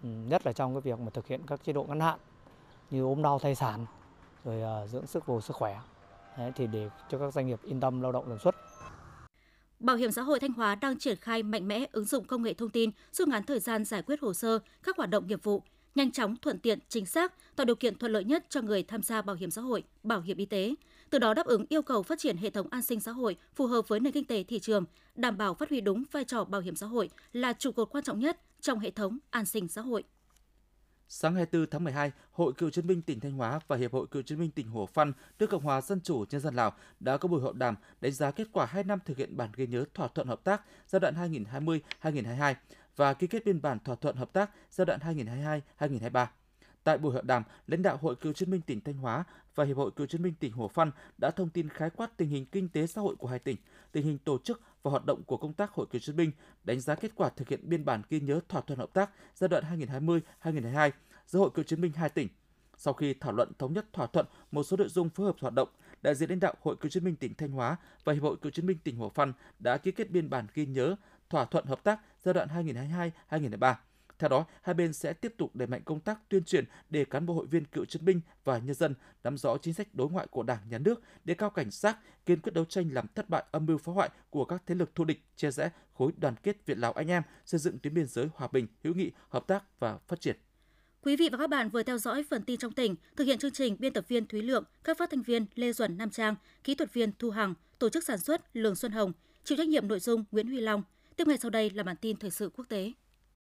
nhất 0.02 0.46
là 0.46 0.52
trong 0.52 0.74
cái 0.74 0.80
việc 0.80 1.00
mà 1.00 1.10
thực 1.10 1.26
hiện 1.26 1.40
các 1.46 1.64
chế 1.64 1.72
độ 1.72 1.84
ngắn 1.84 2.00
hạn 2.00 2.18
như 2.90 3.04
ốm 3.04 3.22
đau, 3.22 3.38
thai 3.38 3.54
sản, 3.54 3.86
rồi 4.44 4.62
ờ, 4.62 4.86
dưỡng 4.86 5.06
sức 5.06 5.24
hồi 5.24 5.42
sức 5.42 5.56
khỏe 5.56 5.80
Đấy, 6.38 6.52
thì 6.56 6.66
để 6.66 6.88
cho 7.10 7.18
các 7.18 7.32
doanh 7.34 7.46
nghiệp 7.46 7.60
yên 7.64 7.80
tâm 7.80 8.00
lao 8.00 8.12
động 8.12 8.24
sản 8.28 8.38
xuất. 8.38 8.54
Bảo 9.80 9.96
hiểm 9.96 10.12
xã 10.12 10.22
hội 10.22 10.40
Thanh 10.40 10.52
Hóa 10.52 10.74
đang 10.74 10.98
triển 10.98 11.16
khai 11.16 11.42
mạnh 11.42 11.68
mẽ 11.68 11.86
ứng 11.92 12.04
dụng 12.04 12.24
công 12.24 12.42
nghệ 12.42 12.54
thông 12.54 12.70
tin 12.70 12.90
rút 13.12 13.28
ngắn 13.28 13.42
thời 13.42 13.60
gian 13.60 13.84
giải 13.84 14.02
quyết 14.02 14.20
hồ 14.20 14.34
sơ, 14.34 14.58
các 14.82 14.96
hoạt 14.96 15.10
động 15.10 15.26
nghiệp 15.26 15.44
vụ, 15.44 15.62
nhanh 15.94 16.10
chóng, 16.10 16.36
thuận 16.36 16.58
tiện, 16.58 16.78
chính 16.88 17.06
xác, 17.06 17.56
tạo 17.56 17.64
điều 17.64 17.76
kiện 17.76 17.98
thuận 17.98 18.12
lợi 18.12 18.24
nhất 18.24 18.46
cho 18.48 18.60
người 18.62 18.82
tham 18.82 19.02
gia 19.02 19.22
bảo 19.22 19.36
hiểm 19.36 19.50
xã 19.50 19.62
hội, 19.62 19.82
bảo 20.02 20.20
hiểm 20.20 20.36
y 20.36 20.46
tế, 20.46 20.74
từ 21.10 21.18
đó 21.18 21.34
đáp 21.34 21.46
ứng 21.46 21.64
yêu 21.68 21.82
cầu 21.82 22.02
phát 22.02 22.18
triển 22.18 22.36
hệ 22.36 22.50
thống 22.50 22.66
an 22.70 22.82
sinh 22.82 23.00
xã 23.00 23.12
hội 23.12 23.36
phù 23.54 23.66
hợp 23.66 23.88
với 23.88 24.00
nền 24.00 24.12
kinh 24.12 24.24
tế 24.24 24.42
thị 24.42 24.58
trường, 24.58 24.84
đảm 25.14 25.38
bảo 25.38 25.54
phát 25.54 25.68
huy 25.68 25.80
đúng 25.80 26.04
vai 26.12 26.24
trò 26.24 26.44
bảo 26.44 26.60
hiểm 26.60 26.76
xã 26.76 26.86
hội 26.86 27.10
là 27.32 27.52
trụ 27.52 27.72
cột 27.72 27.90
quan 27.90 28.04
trọng 28.04 28.18
nhất 28.18 28.40
trong 28.60 28.78
hệ 28.78 28.90
thống 28.90 29.18
an 29.30 29.44
sinh 29.44 29.68
xã 29.68 29.80
hội. 29.80 30.04
Sáng 31.14 31.34
24 31.34 31.70
tháng 31.70 31.84
12, 31.84 32.12
Hội 32.32 32.52
Cựu 32.52 32.70
chiến 32.70 32.86
binh 32.86 33.02
tỉnh 33.02 33.20
Thanh 33.20 33.32
Hóa 33.32 33.60
và 33.68 33.76
Hiệp 33.76 33.92
hội 33.92 34.06
Cựu 34.06 34.22
chiến 34.22 34.38
binh 34.38 34.50
tỉnh 34.50 34.68
Hồ 34.68 34.86
Phan, 34.86 35.12
nước 35.38 35.50
Cộng 35.50 35.62
hòa 35.62 35.80
Dân 35.80 36.00
chủ 36.00 36.24
Nhân 36.30 36.40
dân 36.40 36.54
Lào 36.54 36.72
đã 37.00 37.16
có 37.16 37.28
buổi 37.28 37.40
hội 37.40 37.52
đàm 37.56 37.76
đánh 38.00 38.12
giá 38.12 38.30
kết 38.30 38.48
quả 38.52 38.66
2 38.66 38.84
năm 38.84 38.98
thực 39.04 39.16
hiện 39.16 39.36
bản 39.36 39.50
ghi 39.56 39.66
nhớ 39.66 39.84
thỏa 39.94 40.08
thuận 40.08 40.26
hợp 40.26 40.44
tác 40.44 40.62
giai 40.88 41.00
đoạn 41.00 41.14
2020-2022 42.02 42.54
và 42.96 43.14
ký 43.14 43.26
kết 43.26 43.44
biên 43.44 43.62
bản 43.62 43.78
thỏa 43.84 43.94
thuận 43.94 44.16
hợp 44.16 44.32
tác 44.32 44.50
giai 44.70 44.84
đoạn 44.86 45.00
2022-2023. 45.78 46.26
Tại 46.84 46.98
buổi 46.98 47.12
hội 47.12 47.22
đàm, 47.24 47.42
lãnh 47.66 47.82
đạo 47.82 47.96
Hội 47.96 48.16
Cựu 48.16 48.32
chiến 48.32 48.50
binh 48.50 48.60
tỉnh 48.60 48.80
Thanh 48.80 48.94
Hóa 48.94 49.24
và 49.54 49.64
Hiệp 49.64 49.76
hội 49.76 49.90
Cựu 49.90 50.06
chiến 50.06 50.22
binh 50.22 50.34
tỉnh 50.34 50.52
Hồ 50.52 50.68
Phan 50.68 50.90
đã 51.18 51.30
thông 51.30 51.48
tin 51.48 51.68
khái 51.68 51.90
quát 51.90 52.16
tình 52.16 52.28
hình 52.28 52.46
kinh 52.46 52.68
tế 52.68 52.86
xã 52.86 53.00
hội 53.00 53.16
của 53.16 53.28
hai 53.28 53.38
tỉnh, 53.38 53.56
tình 53.92 54.04
hình 54.04 54.18
tổ 54.18 54.38
chức 54.38 54.60
và 54.82 54.90
hoạt 54.90 55.06
động 55.06 55.22
của 55.22 55.36
công 55.36 55.52
tác 55.52 55.70
Hội 55.70 55.86
Cựu 55.90 56.00
chiến 56.00 56.16
binh, 56.16 56.32
đánh 56.64 56.80
giá 56.80 56.94
kết 56.94 57.12
quả 57.14 57.28
thực 57.28 57.48
hiện 57.48 57.60
biên 57.62 57.84
bản 57.84 58.02
ghi 58.10 58.20
nhớ 58.20 58.40
thỏa 58.48 58.60
thuận 58.60 58.78
hợp 58.78 58.92
tác 58.92 59.10
giai 59.34 59.48
đoạn 59.48 59.64
2020-2022 60.42 60.90
giữa 61.26 61.38
Hội 61.38 61.50
Cựu 61.54 61.64
chiến 61.64 61.80
binh 61.80 61.92
hai 61.92 62.08
tỉnh. 62.08 62.28
Sau 62.76 62.94
khi 62.94 63.14
thảo 63.14 63.32
luận 63.32 63.52
thống 63.58 63.72
nhất 63.72 63.86
thỏa 63.92 64.06
thuận 64.06 64.26
một 64.50 64.62
số 64.62 64.76
nội 64.76 64.88
dung 64.88 65.08
phối 65.08 65.26
hợp 65.26 65.36
hoạt 65.40 65.54
động, 65.54 65.68
đại 66.02 66.14
diện 66.14 66.30
lãnh 66.30 66.40
đạo 66.40 66.54
Hội 66.60 66.76
Cựu 66.76 66.90
chiến 66.90 67.04
binh 67.04 67.16
tỉnh 67.16 67.34
Thanh 67.34 67.50
Hóa 67.50 67.76
và 68.04 68.12
Hiệp 68.12 68.22
hội 68.22 68.36
Cựu 68.36 68.52
chiến 68.52 68.66
binh 68.66 68.78
tỉnh 68.78 68.96
Hồ 68.96 69.08
Phan 69.08 69.32
đã 69.58 69.78
ký 69.78 69.92
kết 69.92 70.10
biên 70.10 70.30
bản 70.30 70.46
ghi 70.54 70.66
nhớ 70.66 70.96
thỏa 71.30 71.44
thuận 71.44 71.66
hợp 71.66 71.84
tác 71.84 72.00
giai 72.22 72.34
đoạn 72.34 72.48
2022-2023. 73.30 73.74
Theo 74.22 74.28
đó, 74.28 74.44
hai 74.62 74.74
bên 74.74 74.92
sẽ 74.92 75.12
tiếp 75.12 75.34
tục 75.36 75.56
đẩy 75.56 75.66
mạnh 75.66 75.82
công 75.84 76.00
tác 76.00 76.28
tuyên 76.28 76.44
truyền 76.44 76.64
để 76.90 77.04
cán 77.04 77.26
bộ 77.26 77.34
hội 77.34 77.46
viên 77.46 77.64
cựu 77.64 77.84
chiến 77.84 78.04
binh 78.04 78.20
và 78.44 78.58
nhân 78.58 78.74
dân 78.74 78.94
nắm 79.24 79.38
rõ 79.38 79.56
chính 79.58 79.74
sách 79.74 79.94
đối 79.94 80.08
ngoại 80.08 80.26
của 80.26 80.42
Đảng, 80.42 80.58
Nhà 80.70 80.78
nước, 80.78 81.02
đề 81.24 81.34
cao 81.34 81.50
cảnh 81.50 81.70
giác, 81.70 81.98
kiên 82.26 82.40
quyết 82.40 82.54
đấu 82.54 82.64
tranh 82.64 82.88
làm 82.92 83.06
thất 83.14 83.28
bại 83.28 83.44
âm 83.50 83.66
mưu 83.66 83.78
phá 83.78 83.92
hoại 83.92 84.10
của 84.30 84.44
các 84.44 84.62
thế 84.66 84.74
lực 84.74 84.94
thù 84.94 85.04
địch, 85.04 85.22
chia 85.36 85.50
rẽ 85.50 85.70
khối 85.94 86.12
đoàn 86.16 86.34
kết 86.42 86.66
Việt 86.66 86.78
Lào 86.78 86.92
anh 86.92 87.08
em, 87.08 87.22
xây 87.46 87.60
dựng 87.60 87.78
tuyến 87.78 87.94
biên 87.94 88.06
giới 88.06 88.28
hòa 88.34 88.48
bình, 88.52 88.66
hữu 88.84 88.94
nghị, 88.94 89.10
hợp 89.28 89.46
tác 89.46 89.80
và 89.80 89.98
phát 90.08 90.20
triển. 90.20 90.36
Quý 91.02 91.16
vị 91.16 91.28
và 91.32 91.38
các 91.38 91.50
bạn 91.50 91.68
vừa 91.68 91.82
theo 91.82 91.98
dõi 91.98 92.24
phần 92.30 92.42
tin 92.42 92.58
trong 92.58 92.72
tỉnh, 92.72 92.94
thực 93.16 93.24
hiện 93.24 93.38
chương 93.38 93.52
trình 93.52 93.76
biên 93.78 93.92
tập 93.92 94.04
viên 94.08 94.26
Thúy 94.26 94.42
Lượng, 94.42 94.64
các 94.84 94.98
phát 94.98 95.10
thanh 95.10 95.22
viên 95.22 95.46
Lê 95.54 95.72
Duẩn 95.72 95.98
Nam 95.98 96.10
Trang, 96.10 96.34
kỹ 96.64 96.74
thuật 96.74 96.94
viên 96.94 97.12
Thu 97.18 97.30
Hằng, 97.30 97.54
tổ 97.78 97.88
chức 97.88 98.04
sản 98.04 98.18
xuất 98.18 98.56
Lường 98.56 98.74
Xuân 98.74 98.92
Hồng, 98.92 99.12
chịu 99.44 99.58
trách 99.58 99.68
nhiệm 99.68 99.88
nội 99.88 100.00
dung 100.00 100.24
Nguyễn 100.32 100.46
Huy 100.46 100.60
Long. 100.60 100.82
Tiếp 101.16 101.26
ngay 101.28 101.38
sau 101.38 101.50
đây 101.50 101.70
là 101.70 101.82
bản 101.82 101.96
tin 101.96 102.16
thời 102.16 102.30
sự 102.30 102.50
quốc 102.56 102.64
tế. 102.68 102.92